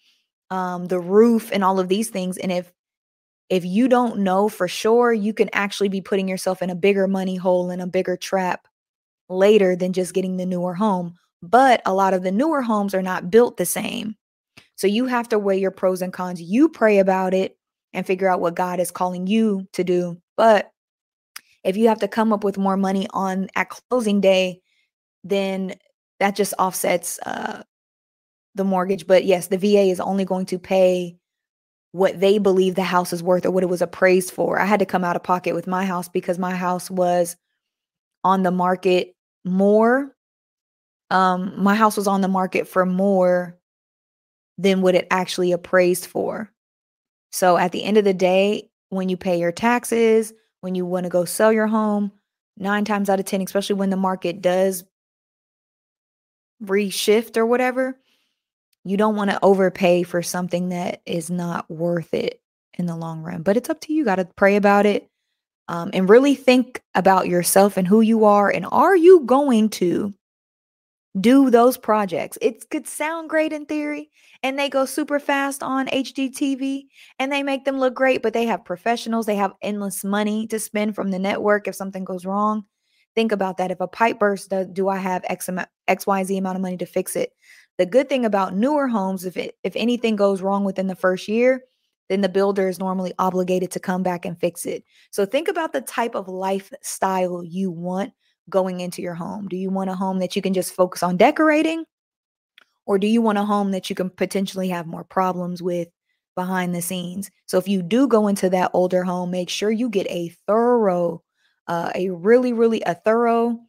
um, 0.50 0.86
the 0.86 1.00
roof, 1.00 1.52
and 1.52 1.64
all 1.64 1.80
of 1.80 1.90
these 1.90 2.10
things. 2.10 2.38
And 2.38 2.52
if 2.52 2.72
if 3.50 3.64
you 3.64 3.88
don't 3.88 4.20
know 4.20 4.50
for 4.50 4.68
sure, 4.68 5.14
you 5.14 5.34
can 5.34 5.50
actually 5.54 5.88
be 5.90 6.02
putting 6.02 6.28
yourself 6.28 6.62
in 6.62 6.70
a 6.70 6.76
bigger 6.76 7.08
money 7.08 7.38
hole 7.38 7.70
and 7.70 7.82
a 7.82 7.88
bigger 7.88 8.18
trap 8.18 8.68
later 9.30 9.76
than 9.76 9.94
just 9.94 10.14
getting 10.14 10.38
the 10.38 10.46
newer 10.46 10.74
home. 10.74 11.16
But 11.42 11.82
a 11.86 11.94
lot 11.94 12.14
of 12.14 12.24
the 12.24 12.32
newer 12.32 12.62
homes 12.62 12.94
are 12.94 13.02
not 13.02 13.30
built 13.30 13.58
the 13.58 13.66
same. 13.66 14.16
So 14.76 14.88
you 14.88 15.06
have 15.06 15.30
to 15.30 15.40
weigh 15.40 15.60
your 15.60 15.72
pros 15.72 16.02
and 16.02 16.12
cons. 16.12 16.42
You 16.42 16.68
pray 16.70 17.00
about 17.00 17.34
it 17.34 17.58
and 17.94 18.06
figure 18.06 18.30
out 18.30 18.42
what 18.42 18.56
God 18.56 18.80
is 18.80 18.92
calling 18.92 19.28
you 19.28 19.68
to 19.74 19.84
do. 19.84 20.18
But 20.36 20.72
if 21.64 21.78
you 21.78 21.88
have 21.88 22.00
to 22.00 22.08
come 22.08 22.34
up 22.34 22.44
with 22.44 22.58
more 22.58 22.78
money 22.78 23.08
on 23.12 23.48
at 23.56 23.70
closing 23.70 24.22
day, 24.22 24.62
then 25.24 25.76
that 26.20 26.36
just 26.36 26.54
offsets 26.60 27.20
uh, 27.26 27.64
the 28.56 28.64
mortgage. 28.64 29.08
But 29.08 29.26
yes, 29.26 29.48
the 29.48 29.58
VA 29.58 29.84
is 29.84 30.00
only 30.00 30.26
going 30.26 30.46
to 30.48 30.60
pay 30.60 31.18
what 31.92 32.20
they 32.20 32.38
believe 32.38 32.76
the 32.76 32.84
house 32.84 33.14
is 33.14 33.24
worth 33.24 33.46
or 33.46 33.52
what 33.52 33.64
it 33.64 33.70
was 33.70 33.82
appraised 33.82 34.32
for. 34.32 34.60
I 34.60 34.66
had 34.66 34.80
to 34.80 34.86
come 34.86 35.04
out 35.04 35.16
of 35.16 35.24
pocket 35.24 35.56
with 35.56 35.68
my 35.68 35.86
house 35.86 36.10
because 36.10 36.38
my 36.38 36.56
house 36.56 36.92
was 36.92 37.36
on 38.24 38.44
the 38.44 38.52
market 38.52 39.16
more. 39.46 40.16
Um, 41.10 41.54
my 41.58 41.76
house 41.76 41.96
was 41.96 42.08
on 42.08 42.22
the 42.22 42.28
market 42.28 42.68
for 42.68 42.86
more 42.86 43.58
than 44.58 44.82
what 44.82 44.96
it 44.96 45.08
actually 45.10 45.52
appraised 45.52 46.06
for. 46.06 46.52
So 47.32 47.58
at 47.58 47.72
the 47.72 47.84
end 47.84 47.98
of 47.98 48.04
the 48.04 48.14
day, 48.14 48.70
when 48.90 49.10
you 49.10 49.18
pay 49.18 49.40
your 49.40 49.52
taxes, 49.52 50.34
when 50.62 50.76
you 50.76 50.86
want 50.86 51.06
to 51.06 51.10
go 51.10 51.26
sell 51.26 51.54
your 51.54 51.68
home, 51.68 52.12
nine 52.58 52.86
times 52.86 53.10
out 53.10 53.20
of 53.20 53.26
10, 53.26 53.42
especially 53.42 53.76
when 53.76 53.90
the 53.90 53.98
market 53.98 54.42
does 54.42 54.84
reshift 56.64 57.38
or 57.38 57.46
whatever, 57.46 58.00
you 58.84 58.98
don't 58.98 59.16
want 59.16 59.32
to 59.32 59.40
overpay 59.44 60.04
for 60.04 60.22
something 60.22 60.70
that 60.70 61.02
is 61.06 61.30
not 61.30 61.70
worth 61.70 62.14
it 62.14 62.42
in 62.76 62.86
the 62.86 62.96
long 62.96 63.22
run. 63.22 63.42
But 63.42 63.58
it's 63.58 63.70
up 63.70 63.82
to 63.82 63.94
you. 63.94 64.06
Got 64.06 64.16
to 64.16 64.26
pray 64.36 64.56
about 64.56 64.86
it 64.86 65.10
um, 65.68 65.90
and 65.94 66.10
really 66.10 66.36
think 66.36 66.82
about 66.96 67.28
yourself 67.28 67.78
and 67.78 67.88
who 67.88 68.02
you 68.02 68.26
are. 68.26 68.50
And 68.50 68.66
are 68.72 68.96
you 68.96 69.22
going 69.22 69.70
to 69.72 70.14
do 71.20 71.50
those 71.50 71.78
projects? 71.78 72.38
It 72.42 72.70
could 72.70 72.88
sound 72.88 73.30
great 73.30 73.52
in 73.52 73.66
theory, 73.66 74.10
and 74.44 74.58
they 74.58 74.70
go 74.70 74.86
super 74.86 75.20
fast 75.20 75.64
on 75.64 75.88
HGTV 75.88 76.84
and 77.20 77.32
they 77.32 77.44
make 77.44 77.66
them 77.66 77.80
look 77.80 77.94
great, 77.94 78.22
but 78.22 78.34
they 78.34 78.46
have 78.46 78.64
professionals, 78.66 79.26
they 79.26 79.36
have 79.36 79.54
endless 79.62 80.04
money 80.04 80.48
to 80.48 80.60
spend 80.60 80.96
from 80.96 81.12
the 81.12 81.20
network 81.20 81.68
if 81.68 81.76
something 81.76 82.06
goes 82.06 82.26
wrong. 82.26 82.66
Think 83.16 83.32
about 83.32 83.58
that. 83.58 83.72
If 83.72 83.82
a 83.82 83.88
pipe 83.88 84.20
bursts, 84.20 84.48
do, 84.48 84.64
do 84.64 84.88
I 84.88 84.98
have 84.98 85.24
X, 85.28 85.50
X, 85.50 85.68
Y, 86.08 86.24
Z 86.24 86.38
amount 86.38 86.56
of 86.56 86.62
money 86.62 86.78
to 86.78 86.86
fix 86.86 87.16
it? 87.16 87.32
The 87.78 87.86
good 87.86 88.10
thing 88.10 88.26
about 88.26 88.56
newer 88.56 88.88
homes, 88.88 89.26
if 89.26 89.38
it, 89.38 89.56
if 89.64 89.74
anything 89.76 90.16
goes 90.16 90.42
wrong 90.42 90.64
within 90.64 90.88
the 90.88 90.96
first 90.96 91.28
year, 91.28 91.64
then 92.10 92.22
the 92.22 92.30
builder 92.30 92.68
is 92.68 92.80
normally 92.80 93.14
obligated 93.20 93.72
to 93.72 93.80
come 93.80 94.02
back 94.02 94.26
and 94.26 94.40
fix 94.40 94.66
it. 94.66 94.84
So 95.12 95.26
think 95.26 95.48
about 95.48 95.74
the 95.74 95.82
type 95.82 96.16
of 96.16 96.28
lifestyle 96.28 97.44
you 97.44 97.70
want 97.70 98.14
going 98.50 98.80
into 98.80 99.02
your 99.02 99.14
home. 99.14 99.48
Do 99.48 99.58
you 99.58 99.70
want 99.70 99.90
a 99.90 99.96
home 99.96 100.20
that 100.20 100.36
you 100.36 100.42
can 100.42 100.54
just 100.54 100.74
focus 100.74 101.04
on 101.04 101.18
decorating? 101.18 101.86
Or 102.86 102.98
do 102.98 103.08
you 103.08 103.22
want 103.22 103.38
a 103.38 103.44
home 103.44 103.72
that 103.72 103.90
you 103.90 103.96
can 103.96 104.10
potentially 104.10 104.70
have 104.70 104.88
more 104.88 105.04
problems 105.04 105.62
with 105.62 105.90
behind 106.36 106.74
the 106.74 106.82
scenes? 106.82 107.30
So 107.46 107.58
if 107.58 107.68
you 107.68 107.82
do 107.82 108.08
go 108.08 108.28
into 108.28 108.50
that 108.52 108.72
older 108.74 109.04
home, 109.04 109.30
make 109.30 109.50
sure 109.50 109.70
you 109.70 109.90
get 109.90 110.08
a 110.10 110.30
thorough, 110.48 111.22
uh, 111.68 111.92
a 111.94 112.10
really, 112.12 112.54
really 112.54 112.82
a 112.86 112.96
thorough, 112.96 113.60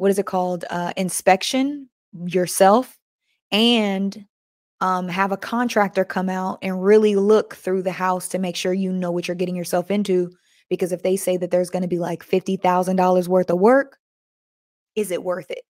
what 0.00 0.10
is 0.10 0.18
it 0.18 0.24
called? 0.24 0.64
Uh, 0.70 0.94
inspection 0.96 1.86
yourself 2.24 2.96
and 3.52 4.24
um, 4.80 5.08
have 5.08 5.30
a 5.30 5.36
contractor 5.36 6.06
come 6.06 6.30
out 6.30 6.58
and 6.62 6.82
really 6.82 7.16
look 7.16 7.54
through 7.54 7.82
the 7.82 7.92
house 7.92 8.26
to 8.28 8.38
make 8.38 8.56
sure 8.56 8.72
you 8.72 8.94
know 8.94 9.10
what 9.10 9.28
you're 9.28 9.34
getting 9.34 9.54
yourself 9.54 9.90
into. 9.90 10.30
Because 10.70 10.92
if 10.92 11.02
they 11.02 11.16
say 11.16 11.36
that 11.36 11.50
there's 11.50 11.68
going 11.68 11.82
to 11.82 11.88
be 11.88 11.98
like 11.98 12.24
$50,000 12.24 13.28
worth 13.28 13.50
of 13.50 13.58
work, 13.58 13.98
is 14.96 15.10
it 15.10 15.22
worth 15.22 15.50
it? 15.50 15.64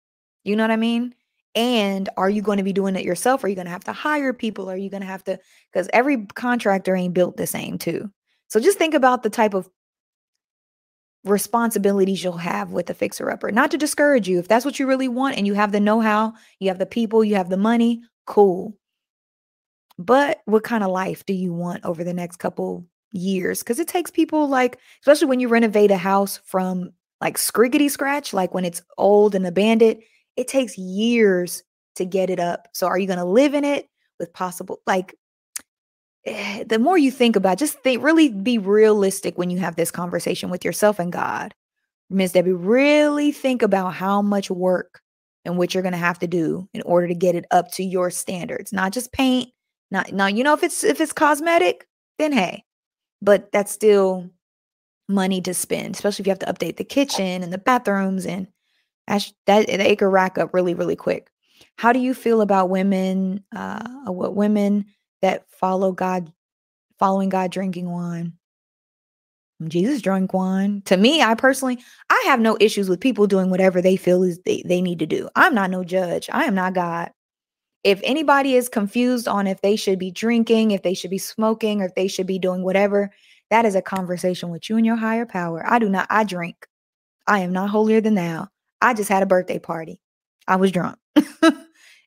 You 0.42 0.56
know 0.56 0.64
what 0.64 0.72
I 0.72 0.76
mean? 0.76 1.14
And 1.54 2.08
are 2.16 2.28
you 2.28 2.42
going 2.42 2.58
to 2.58 2.64
be 2.64 2.72
doing 2.72 2.96
it 2.96 3.04
yourself? 3.04 3.44
Are 3.44 3.48
you 3.48 3.54
going 3.54 3.66
to 3.66 3.70
have 3.70 3.84
to 3.84 3.92
hire 3.92 4.32
people? 4.32 4.68
Are 4.68 4.76
you 4.76 4.90
going 4.90 5.02
to 5.02 5.06
have 5.06 5.22
to? 5.24 5.38
Because 5.72 5.88
every 5.92 6.26
contractor 6.34 6.96
ain't 6.96 7.14
built 7.14 7.36
the 7.36 7.46
same, 7.46 7.78
too. 7.78 8.10
So 8.48 8.58
just 8.58 8.76
think 8.76 8.94
about 8.94 9.22
the 9.22 9.30
type 9.30 9.54
of 9.54 9.70
responsibilities 11.28 12.22
you'll 12.22 12.36
have 12.36 12.72
with 12.72 12.90
a 12.90 12.94
fixer 12.94 13.30
upper. 13.30 13.50
Not 13.50 13.70
to 13.72 13.78
discourage 13.78 14.28
you. 14.28 14.38
If 14.38 14.48
that's 14.48 14.64
what 14.64 14.78
you 14.78 14.86
really 14.86 15.08
want 15.08 15.36
and 15.36 15.46
you 15.46 15.54
have 15.54 15.72
the 15.72 15.80
know 15.80 16.00
how, 16.00 16.34
you 16.60 16.68
have 16.68 16.78
the 16.78 16.86
people, 16.86 17.24
you 17.24 17.34
have 17.36 17.50
the 17.50 17.56
money, 17.56 18.02
cool. 18.26 18.76
But 19.98 20.40
what 20.44 20.64
kind 20.64 20.84
of 20.84 20.90
life 20.90 21.24
do 21.24 21.32
you 21.32 21.52
want 21.52 21.84
over 21.84 22.04
the 22.04 22.14
next 22.14 22.36
couple 22.36 22.86
years? 23.12 23.60
Because 23.60 23.78
it 23.78 23.88
takes 23.88 24.10
people 24.10 24.48
like, 24.48 24.78
especially 25.00 25.28
when 25.28 25.40
you 25.40 25.48
renovate 25.48 25.90
a 25.90 25.96
house 25.96 26.40
from 26.44 26.92
like 27.20 27.38
scriggity 27.38 27.90
scratch, 27.90 28.34
like 28.34 28.52
when 28.52 28.64
it's 28.64 28.82
old 28.98 29.34
and 29.34 29.46
abandoned, 29.46 30.02
it 30.36 30.48
takes 30.48 30.76
years 30.76 31.62
to 31.94 32.04
get 32.04 32.28
it 32.28 32.38
up. 32.38 32.68
So 32.72 32.86
are 32.86 32.98
you 32.98 33.06
going 33.06 33.18
to 33.18 33.24
live 33.24 33.54
in 33.54 33.64
it 33.64 33.88
with 34.18 34.32
possible, 34.34 34.80
like, 34.86 35.14
the 36.26 36.78
more 36.80 36.98
you 36.98 37.10
think 37.10 37.36
about 37.36 37.58
just 37.58 37.78
think 37.82 38.02
really 38.02 38.30
be 38.30 38.58
realistic 38.58 39.38
when 39.38 39.48
you 39.48 39.58
have 39.58 39.76
this 39.76 39.92
conversation 39.92 40.50
with 40.50 40.64
yourself 40.64 40.98
and 40.98 41.12
God. 41.12 41.54
Miss 42.10 42.32
Debbie, 42.32 42.52
really 42.52 43.32
think 43.32 43.62
about 43.62 43.94
how 43.94 44.22
much 44.22 44.50
work 44.50 45.00
and 45.44 45.56
what 45.56 45.72
you're 45.72 45.82
going 45.82 45.92
to 45.92 45.98
have 45.98 46.18
to 46.20 46.26
do 46.26 46.68
in 46.74 46.82
order 46.82 47.08
to 47.08 47.14
get 47.14 47.34
it 47.34 47.46
up 47.50 47.70
to 47.72 47.84
your 47.84 48.10
standards. 48.10 48.72
Not 48.72 48.92
just 48.92 49.12
paint, 49.12 49.50
not 49.90 50.12
now 50.12 50.26
you 50.26 50.42
know 50.42 50.52
if 50.52 50.62
it's 50.62 50.82
if 50.82 51.00
it's 51.00 51.12
cosmetic, 51.12 51.86
then 52.18 52.32
hey. 52.32 52.64
But 53.22 53.50
that's 53.52 53.72
still 53.72 54.28
money 55.08 55.40
to 55.42 55.54
spend, 55.54 55.94
especially 55.94 56.24
if 56.24 56.26
you 56.26 56.32
have 56.32 56.40
to 56.40 56.52
update 56.52 56.76
the 56.76 56.84
kitchen 56.84 57.42
and 57.42 57.52
the 57.52 57.58
bathrooms 57.58 58.26
and 58.26 58.48
that 59.06 59.32
they 59.46 59.94
could 59.94 60.08
rack 60.08 60.38
up 60.38 60.52
really 60.52 60.74
really 60.74 60.96
quick. 60.96 61.28
How 61.76 61.92
do 61.92 62.00
you 62.00 62.14
feel 62.14 62.40
about 62.40 62.70
women 62.70 63.44
uh 63.54 64.10
what 64.10 64.34
women 64.34 64.86
that 65.22 65.44
follow 65.50 65.92
God, 65.92 66.32
following 66.98 67.28
God 67.28 67.50
drinking 67.50 67.90
wine. 67.90 68.34
Jesus 69.68 70.02
drank 70.02 70.34
wine. 70.34 70.82
To 70.84 70.96
me, 70.96 71.22
I 71.22 71.34
personally, 71.34 71.78
I 72.10 72.24
have 72.26 72.40
no 72.40 72.58
issues 72.60 72.88
with 72.88 73.00
people 73.00 73.26
doing 73.26 73.48
whatever 73.48 73.80
they 73.80 73.96
feel 73.96 74.22
is 74.22 74.38
they, 74.44 74.62
they 74.66 74.82
need 74.82 74.98
to 74.98 75.06
do. 75.06 75.28
I'm 75.34 75.54
not 75.54 75.70
no 75.70 75.82
judge. 75.82 76.28
I 76.30 76.44
am 76.44 76.54
not 76.54 76.74
God. 76.74 77.10
If 77.82 78.00
anybody 78.02 78.54
is 78.54 78.68
confused 78.68 79.28
on 79.28 79.46
if 79.46 79.62
they 79.62 79.76
should 79.76 79.98
be 79.98 80.10
drinking, 80.10 80.72
if 80.72 80.82
they 80.82 80.92
should 80.92 81.10
be 81.10 81.18
smoking, 81.18 81.80
or 81.80 81.86
if 81.86 81.94
they 81.94 82.08
should 82.08 82.26
be 82.26 82.38
doing 82.38 82.62
whatever, 82.64 83.10
that 83.50 83.64
is 83.64 83.74
a 83.74 83.82
conversation 83.82 84.50
with 84.50 84.68
you 84.68 84.76
and 84.76 84.84
your 84.84 84.96
higher 84.96 85.24
power. 85.24 85.64
I 85.66 85.78
do 85.78 85.88
not, 85.88 86.06
I 86.10 86.24
drink. 86.24 86.66
I 87.26 87.40
am 87.40 87.52
not 87.52 87.70
holier 87.70 88.00
than 88.00 88.14
thou. 88.14 88.48
I 88.82 88.92
just 88.92 89.08
had 89.08 89.22
a 89.22 89.26
birthday 89.26 89.58
party. 89.58 90.00
I 90.46 90.56
was 90.56 90.72
drunk. 90.72 90.98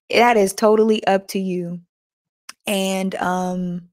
that 0.10 0.38
is 0.38 0.54
totally 0.54 1.06
up 1.08 1.28
to 1.30 1.40
you. 1.40 1.82
And 2.68 3.16
um 3.16 3.90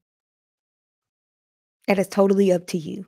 it 1.87 1.99
is 1.99 2.07
totally 2.07 2.51
up 2.51 2.67
to 2.67 2.77
you. 2.77 3.07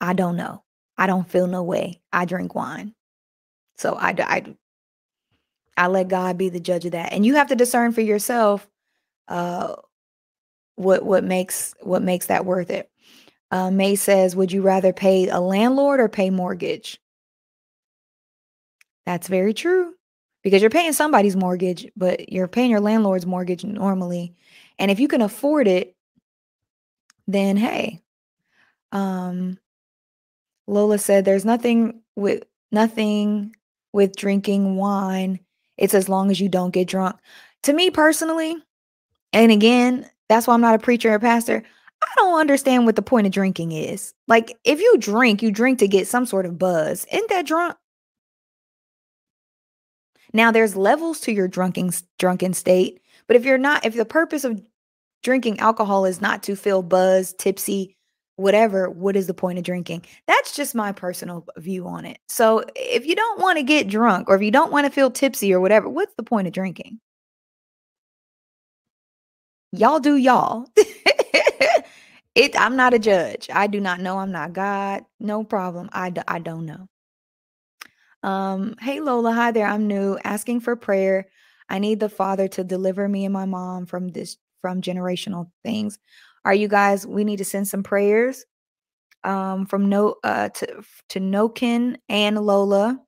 I 0.00 0.12
don't 0.12 0.36
know. 0.36 0.62
I 0.96 1.06
don't 1.06 1.28
feel 1.28 1.46
no 1.46 1.62
way. 1.62 2.00
I 2.12 2.24
drink 2.24 2.54
wine. 2.54 2.94
So 3.78 3.94
I, 3.94 4.10
I, 4.18 4.56
I 5.76 5.86
let 5.88 6.08
God 6.08 6.38
be 6.38 6.48
the 6.48 6.60
judge 6.60 6.84
of 6.86 6.92
that. 6.92 7.12
And 7.12 7.26
you 7.26 7.36
have 7.36 7.48
to 7.48 7.56
discern 7.56 7.92
for 7.92 8.00
yourself 8.00 8.68
uh, 9.28 9.76
what 10.76 11.04
what 11.04 11.24
makes 11.24 11.74
what 11.80 12.02
makes 12.02 12.26
that 12.26 12.44
worth 12.46 12.70
it. 12.70 12.90
Uh, 13.50 13.70
May 13.70 13.96
says, 13.96 14.36
"Would 14.36 14.52
you 14.52 14.62
rather 14.62 14.92
pay 14.92 15.28
a 15.28 15.40
landlord 15.40 16.00
or 16.00 16.08
pay 16.08 16.30
mortgage?" 16.30 17.00
That's 19.06 19.28
very 19.28 19.54
true 19.54 19.94
because 20.48 20.62
you're 20.62 20.70
paying 20.70 20.94
somebody's 20.94 21.36
mortgage, 21.36 21.86
but 21.94 22.32
you're 22.32 22.48
paying 22.48 22.70
your 22.70 22.80
landlord's 22.80 23.26
mortgage 23.26 23.64
normally. 23.64 24.34
And 24.78 24.90
if 24.90 24.98
you 24.98 25.06
can 25.06 25.20
afford 25.20 25.68
it, 25.68 25.94
then 27.26 27.56
hey. 27.56 28.02
Um 28.90 29.58
Lola 30.66 30.98
said 30.98 31.24
there's 31.24 31.44
nothing 31.44 32.00
with 32.16 32.44
nothing 32.72 33.54
with 33.92 34.16
drinking 34.16 34.76
wine. 34.76 35.40
It's 35.76 35.94
as 35.94 36.08
long 36.08 36.30
as 36.30 36.40
you 36.40 36.48
don't 36.48 36.70
get 36.70 36.88
drunk. 36.88 37.16
To 37.64 37.72
me 37.72 37.90
personally, 37.90 38.56
and 39.32 39.52
again, 39.52 40.08
that's 40.28 40.46
why 40.46 40.54
I'm 40.54 40.60
not 40.60 40.74
a 40.74 40.78
preacher 40.78 41.12
or 41.12 41.18
pastor. 41.18 41.62
I 42.02 42.08
don't 42.16 42.40
understand 42.40 42.86
what 42.86 42.96
the 42.96 43.02
point 43.02 43.26
of 43.26 43.32
drinking 43.32 43.72
is. 43.72 44.14
Like, 44.28 44.56
if 44.64 44.80
you 44.80 44.96
drink, 44.98 45.42
you 45.42 45.50
drink 45.50 45.80
to 45.80 45.88
get 45.88 46.06
some 46.06 46.26
sort 46.26 46.46
of 46.46 46.58
buzz. 46.58 47.06
Isn't 47.12 47.28
that 47.30 47.46
drunk? 47.46 47.76
Now, 50.32 50.50
there's 50.50 50.76
levels 50.76 51.20
to 51.20 51.32
your 51.32 51.48
drunken 51.48 51.90
drunken 52.18 52.54
state, 52.54 53.00
but 53.26 53.36
if 53.36 53.44
you're 53.44 53.58
not, 53.58 53.84
if 53.84 53.94
the 53.94 54.04
purpose 54.04 54.44
of 54.44 54.62
drinking 55.22 55.60
alcohol 55.60 56.04
is 56.04 56.20
not 56.20 56.42
to 56.44 56.56
feel 56.56 56.82
buzz, 56.82 57.34
tipsy, 57.34 57.96
whatever, 58.36 58.90
what 58.90 59.16
is 59.16 59.26
the 59.26 59.34
point 59.34 59.58
of 59.58 59.64
drinking? 59.64 60.04
That's 60.26 60.54
just 60.54 60.74
my 60.74 60.92
personal 60.92 61.46
view 61.56 61.86
on 61.86 62.04
it. 62.04 62.18
So, 62.28 62.64
if 62.76 63.06
you 63.06 63.14
don't 63.16 63.40
want 63.40 63.58
to 63.58 63.62
get 63.64 63.88
drunk 63.88 64.28
or 64.28 64.36
if 64.36 64.42
you 64.42 64.50
don't 64.50 64.72
want 64.72 64.86
to 64.86 64.92
feel 64.92 65.10
tipsy 65.10 65.52
or 65.52 65.60
whatever, 65.60 65.88
what's 65.88 66.14
the 66.16 66.22
point 66.22 66.46
of 66.46 66.52
drinking? 66.52 67.00
Y'all 69.72 70.00
do 70.00 70.16
y'all. 70.16 70.66
it 72.34 72.58
I'm 72.58 72.76
not 72.76 72.94
a 72.94 72.98
judge. 72.98 73.48
I 73.52 73.66
do 73.66 73.80
not 73.80 74.00
know. 74.00 74.18
I'm 74.18 74.32
not 74.32 74.52
God. 74.52 75.04
No 75.20 75.44
problem. 75.44 75.90
I 75.92 76.10
don't 76.10 76.66
know. 76.66 76.88
Um, 78.28 78.74
hey 78.78 79.00
Lola, 79.00 79.32
hi 79.32 79.52
there. 79.52 79.66
I'm 79.66 79.86
new, 79.86 80.18
asking 80.22 80.60
for 80.60 80.76
prayer. 80.76 81.28
I 81.70 81.78
need 81.78 81.98
the 81.98 82.10
Father 82.10 82.46
to 82.48 82.62
deliver 82.62 83.08
me 83.08 83.24
and 83.24 83.32
my 83.32 83.46
mom 83.46 83.86
from 83.86 84.08
this 84.08 84.36
from 84.60 84.82
generational 84.82 85.50
things. 85.64 85.98
Are 86.44 86.52
you 86.52 86.68
guys? 86.68 87.06
We 87.06 87.24
need 87.24 87.38
to 87.38 87.46
send 87.46 87.68
some 87.68 87.82
prayers. 87.82 88.44
Um, 89.24 89.64
from 89.64 89.88
no 89.88 90.16
uh 90.24 90.50
to 90.50 90.82
to 91.08 91.20
Nokin 91.20 91.96
and 92.10 92.38
Lola. 92.38 93.00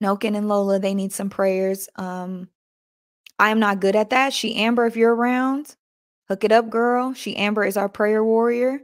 Nokin 0.00 0.36
and 0.36 0.46
Lola, 0.46 0.78
they 0.78 0.94
need 0.94 1.12
some 1.12 1.28
prayers. 1.28 1.88
Um, 1.96 2.48
I 3.40 3.50
am 3.50 3.58
not 3.58 3.80
good 3.80 3.96
at 3.96 4.10
that. 4.10 4.32
She 4.32 4.54
Amber, 4.54 4.86
if 4.86 4.96
you're 4.96 5.16
around, 5.16 5.74
hook 6.28 6.44
it 6.44 6.52
up, 6.52 6.70
girl. 6.70 7.12
She 7.12 7.36
Amber 7.36 7.64
is 7.64 7.76
our 7.76 7.88
prayer 7.88 8.22
warrior. 8.22 8.82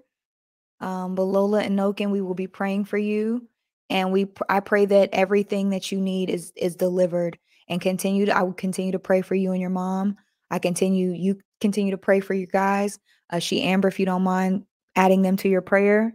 Um, 0.80 1.14
but 1.14 1.22
Lola 1.22 1.60
and 1.62 1.78
Nokin, 1.78 2.10
we 2.10 2.20
will 2.20 2.34
be 2.34 2.48
praying 2.48 2.86
for 2.86 2.98
you, 2.98 3.46
and 3.90 4.12
we 4.12 4.26
I 4.48 4.60
pray 4.60 4.86
that 4.86 5.10
everything 5.12 5.70
that 5.70 5.90
you 5.92 6.00
need 6.00 6.30
is 6.30 6.52
is 6.56 6.76
delivered. 6.76 7.38
And 7.70 7.80
continue 7.80 8.26
to 8.26 8.36
I 8.36 8.42
will 8.42 8.54
continue 8.54 8.92
to 8.92 8.98
pray 8.98 9.20
for 9.20 9.34
you 9.34 9.52
and 9.52 9.60
your 9.60 9.70
mom. 9.70 10.16
I 10.50 10.58
continue 10.58 11.12
you 11.12 11.38
continue 11.60 11.90
to 11.90 11.98
pray 11.98 12.20
for 12.20 12.34
you 12.34 12.46
guys. 12.46 12.98
Uh, 13.30 13.38
she 13.38 13.62
Amber, 13.62 13.88
if 13.88 14.00
you 14.00 14.06
don't 14.06 14.22
mind 14.22 14.64
adding 14.96 15.22
them 15.22 15.36
to 15.38 15.48
your 15.48 15.62
prayer. 15.62 16.14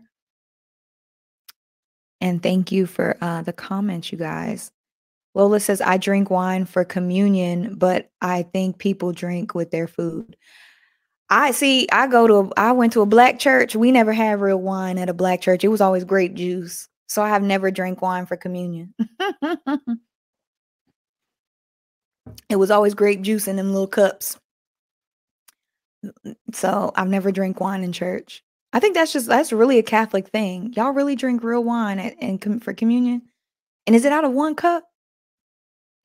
And 2.22 2.42
thank 2.42 2.72
you 2.72 2.86
for 2.86 3.18
uh, 3.22 3.42
the 3.42 3.54
comments, 3.54 4.12
you 4.12 4.18
guys. 4.18 4.72
Lola 5.36 5.60
says, 5.60 5.82
I 5.82 5.98
drink 5.98 6.30
wine 6.30 6.66
for 6.66 6.86
communion, 6.86 7.76
but 7.76 8.10
I 8.22 8.44
think 8.44 8.78
people 8.78 9.12
drink 9.12 9.56
with 9.56 9.72
their 9.72 9.88
food. 9.88 10.38
I 11.30 11.52
see, 11.52 11.88
I 11.92 12.08
go 12.08 12.28
to, 12.28 12.34
a, 12.36 12.50
I 12.56 12.72
went 12.74 12.94
to 12.94 13.02
a 13.02 13.08
black 13.08 13.40
church. 13.40 13.76
We 13.76 13.92
never 13.92 14.14
had 14.14 14.40
real 14.40 14.62
wine 14.62 14.98
at 14.98 15.10
a 15.10 15.14
black 15.14 15.42
church. 15.42 15.64
It 15.64 15.70
was 15.70 15.82
always 15.82 16.04
grape 16.04 16.36
juice. 16.36 16.88
So 17.08 17.22
I 17.22 17.30
have 17.30 17.44
never 17.44 17.72
drank 17.72 18.02
wine 18.02 18.26
for 18.26 18.38
communion. 18.38 18.94
it 22.50 22.56
was 22.56 22.72
always 22.72 22.94
grape 22.94 23.22
juice 23.22 23.48
in 23.48 23.56
them 23.56 23.72
little 23.72 23.88
cups. 23.88 24.38
So 26.54 26.92
I've 26.96 27.10
never 27.10 27.32
drank 27.32 27.60
wine 27.60 27.84
in 27.84 27.92
church. 27.92 28.44
I 28.74 28.80
think 28.80 28.96
that's 28.96 29.14
just, 29.14 29.28
that's 29.28 29.54
really 29.54 29.78
a 29.78 29.84
Catholic 29.84 30.28
thing. 30.30 30.74
Y'all 30.74 30.92
really 30.92 31.16
drink 31.16 31.44
real 31.44 31.64
wine 31.64 32.00
at, 32.00 32.16
and 32.20 32.64
for 32.64 32.74
communion? 32.74 33.22
And 33.86 33.96
is 33.96 34.06
it 34.06 34.12
out 34.12 34.26
of 34.26 34.32
one 34.32 34.56
cup? 34.56 34.84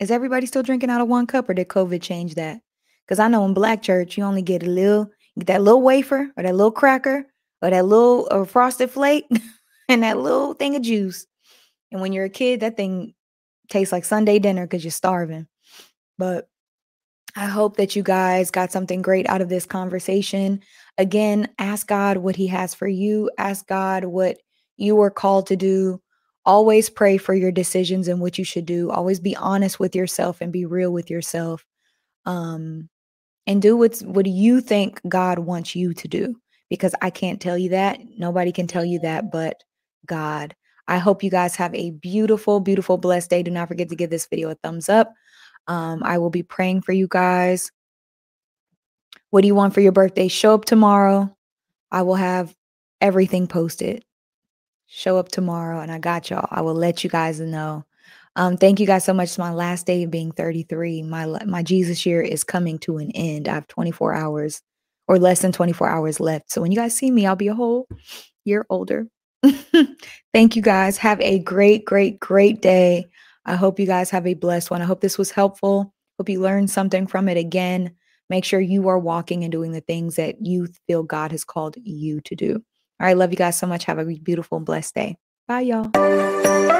Is 0.00 0.10
everybody 0.10 0.46
still 0.46 0.62
drinking 0.62 0.90
out 0.90 1.00
of 1.00 1.08
one 1.08 1.26
cup 1.26 1.48
or 1.48 1.54
did 1.54 1.68
COVID 1.68 2.02
change 2.02 2.34
that? 2.34 2.60
Because 3.04 3.18
I 3.18 3.28
know 3.28 3.44
in 3.46 3.54
black 3.54 3.82
church, 3.82 4.18
you 4.18 4.24
only 4.24 4.42
get 4.42 4.62
a 4.62 4.66
little, 4.66 5.10
get 5.38 5.46
that 5.46 5.62
little 5.62 5.82
wafer 5.82 6.30
or 6.36 6.42
that 6.42 6.54
little 6.54 6.70
cracker 6.70 7.26
or 7.62 7.70
that 7.70 7.84
little 7.86 8.28
or 8.30 8.44
frosted 8.44 8.90
flake 8.90 9.26
and 9.88 10.02
that 10.02 10.18
little 10.18 10.54
thing 10.54 10.76
of 10.76 10.82
juice. 10.82 11.26
And 11.90 12.00
when 12.00 12.12
you're 12.12 12.26
a 12.26 12.30
kid, 12.30 12.60
that 12.60 12.76
thing 12.76 13.14
tastes 13.68 13.92
like 13.92 14.04
Sunday 14.04 14.38
dinner 14.38 14.66
because 14.66 14.84
you're 14.84 14.90
starving. 14.90 15.46
But 16.18 16.48
I 17.36 17.46
hope 17.46 17.76
that 17.76 17.94
you 17.94 18.02
guys 18.02 18.50
got 18.50 18.72
something 18.72 19.02
great 19.02 19.28
out 19.28 19.40
of 19.40 19.48
this 19.48 19.66
conversation. 19.66 20.60
Again, 20.96 21.48
ask 21.58 21.86
God 21.86 22.18
what 22.18 22.36
He 22.36 22.46
has 22.48 22.74
for 22.74 22.88
you. 22.88 23.30
Ask 23.38 23.66
God 23.66 24.04
what 24.04 24.38
you 24.76 25.00
are 25.00 25.10
called 25.10 25.46
to 25.48 25.56
do 25.56 26.00
always 26.48 26.88
pray 26.88 27.18
for 27.18 27.34
your 27.34 27.52
decisions 27.52 28.08
and 28.08 28.20
what 28.20 28.38
you 28.38 28.44
should 28.44 28.64
do 28.64 28.90
always 28.90 29.20
be 29.20 29.36
honest 29.36 29.78
with 29.78 29.94
yourself 29.94 30.40
and 30.40 30.50
be 30.50 30.64
real 30.64 30.90
with 30.90 31.10
yourself 31.10 31.62
um 32.24 32.88
and 33.46 33.60
do 33.60 33.76
what's 33.76 34.02
what 34.02 34.24
do 34.24 34.30
you 34.30 34.62
think 34.62 34.98
god 35.06 35.38
wants 35.38 35.76
you 35.76 35.92
to 35.92 36.08
do 36.08 36.34
because 36.70 36.94
i 37.02 37.10
can't 37.10 37.42
tell 37.42 37.58
you 37.58 37.68
that 37.68 38.00
nobody 38.16 38.50
can 38.50 38.66
tell 38.66 38.84
you 38.84 38.98
that 38.98 39.30
but 39.30 39.62
god 40.08 40.54
i 40.88 40.98
hope 40.98 41.22
you 41.22 41.30
guys 41.30 41.54
have 41.54 41.74
a 41.74 41.90
beautiful 41.92 42.60
beautiful 42.60 42.98
blessed 42.98 43.30
day 43.30 43.42
do 43.42 43.50
not 43.50 43.68
forget 43.68 43.88
to 43.88 43.96
give 43.96 44.10
this 44.10 44.26
video 44.26 44.50
a 44.50 44.54
thumbs 44.56 44.88
up 44.88 45.14
um 45.68 46.02
i 46.02 46.18
will 46.18 46.30
be 46.30 46.42
praying 46.42 46.82
for 46.82 46.92
you 46.92 47.06
guys 47.08 47.70
what 49.30 49.42
do 49.42 49.46
you 49.46 49.54
want 49.54 49.72
for 49.72 49.80
your 49.80 49.92
birthday 49.92 50.28
show 50.28 50.54
up 50.54 50.64
tomorrow 50.64 51.34
i 51.92 52.02
will 52.02 52.16
have 52.16 52.54
everything 53.00 53.46
posted 53.46 54.04
show 54.88 55.18
up 55.18 55.28
tomorrow 55.28 55.80
and 55.80 55.92
I 55.92 55.98
got 55.98 56.30
y'all. 56.30 56.48
I 56.50 56.62
will 56.62 56.74
let 56.74 57.04
you 57.04 57.10
guys 57.10 57.38
know. 57.38 57.84
Um, 58.36 58.56
thank 58.56 58.80
you 58.80 58.86
guys 58.86 59.04
so 59.04 59.12
much. 59.12 59.28
It's 59.28 59.38
my 59.38 59.52
last 59.52 59.86
day 59.86 60.02
of 60.02 60.10
being 60.10 60.32
33. 60.32 61.02
My 61.02 61.26
my 61.44 61.62
Jesus 61.62 62.04
year 62.06 62.22
is 62.22 62.42
coming 62.44 62.78
to 62.80 62.98
an 62.98 63.10
end. 63.12 63.48
I 63.48 63.54
have 63.54 63.68
24 63.68 64.14
hours 64.14 64.62
or 65.06 65.18
less 65.18 65.42
than 65.42 65.52
24 65.52 65.88
hours 65.88 66.20
left. 66.20 66.50
So 66.50 66.60
when 66.60 66.72
you 66.72 66.78
guys 66.78 66.96
see 66.96 67.10
me, 67.10 67.26
I'll 67.26 67.36
be 67.36 67.48
a 67.48 67.54
whole 67.54 67.86
year 68.44 68.66
older. 68.70 69.06
thank 70.32 70.56
you 70.56 70.62
guys. 70.62 70.98
Have 70.98 71.20
a 71.20 71.38
great, 71.38 71.84
great, 71.84 72.20
great 72.20 72.62
day. 72.62 73.06
I 73.44 73.56
hope 73.56 73.80
you 73.80 73.86
guys 73.86 74.10
have 74.10 74.26
a 74.26 74.34
blessed 74.34 74.70
one. 74.70 74.82
I 74.82 74.84
hope 74.84 75.00
this 75.00 75.18
was 75.18 75.30
helpful. 75.30 75.94
Hope 76.18 76.28
you 76.28 76.40
learned 76.40 76.70
something 76.70 77.06
from 77.06 77.28
it 77.28 77.36
again. 77.36 77.94
Make 78.28 78.44
sure 78.44 78.60
you 78.60 78.88
are 78.88 78.98
walking 78.98 79.42
and 79.42 79.52
doing 79.52 79.72
the 79.72 79.80
things 79.80 80.16
that 80.16 80.44
you 80.44 80.68
feel 80.86 81.02
God 81.02 81.30
has 81.32 81.44
called 81.44 81.76
you 81.82 82.20
to 82.22 82.34
do. 82.34 82.62
All 83.00 83.06
right. 83.06 83.16
Love 83.16 83.30
you 83.30 83.36
guys 83.36 83.58
so 83.58 83.66
much. 83.66 83.84
Have 83.84 83.98
a 83.98 84.04
beautiful, 84.04 84.60
blessed 84.60 84.94
day. 84.94 85.16
Bye, 85.46 85.60
y'all. 85.60 86.77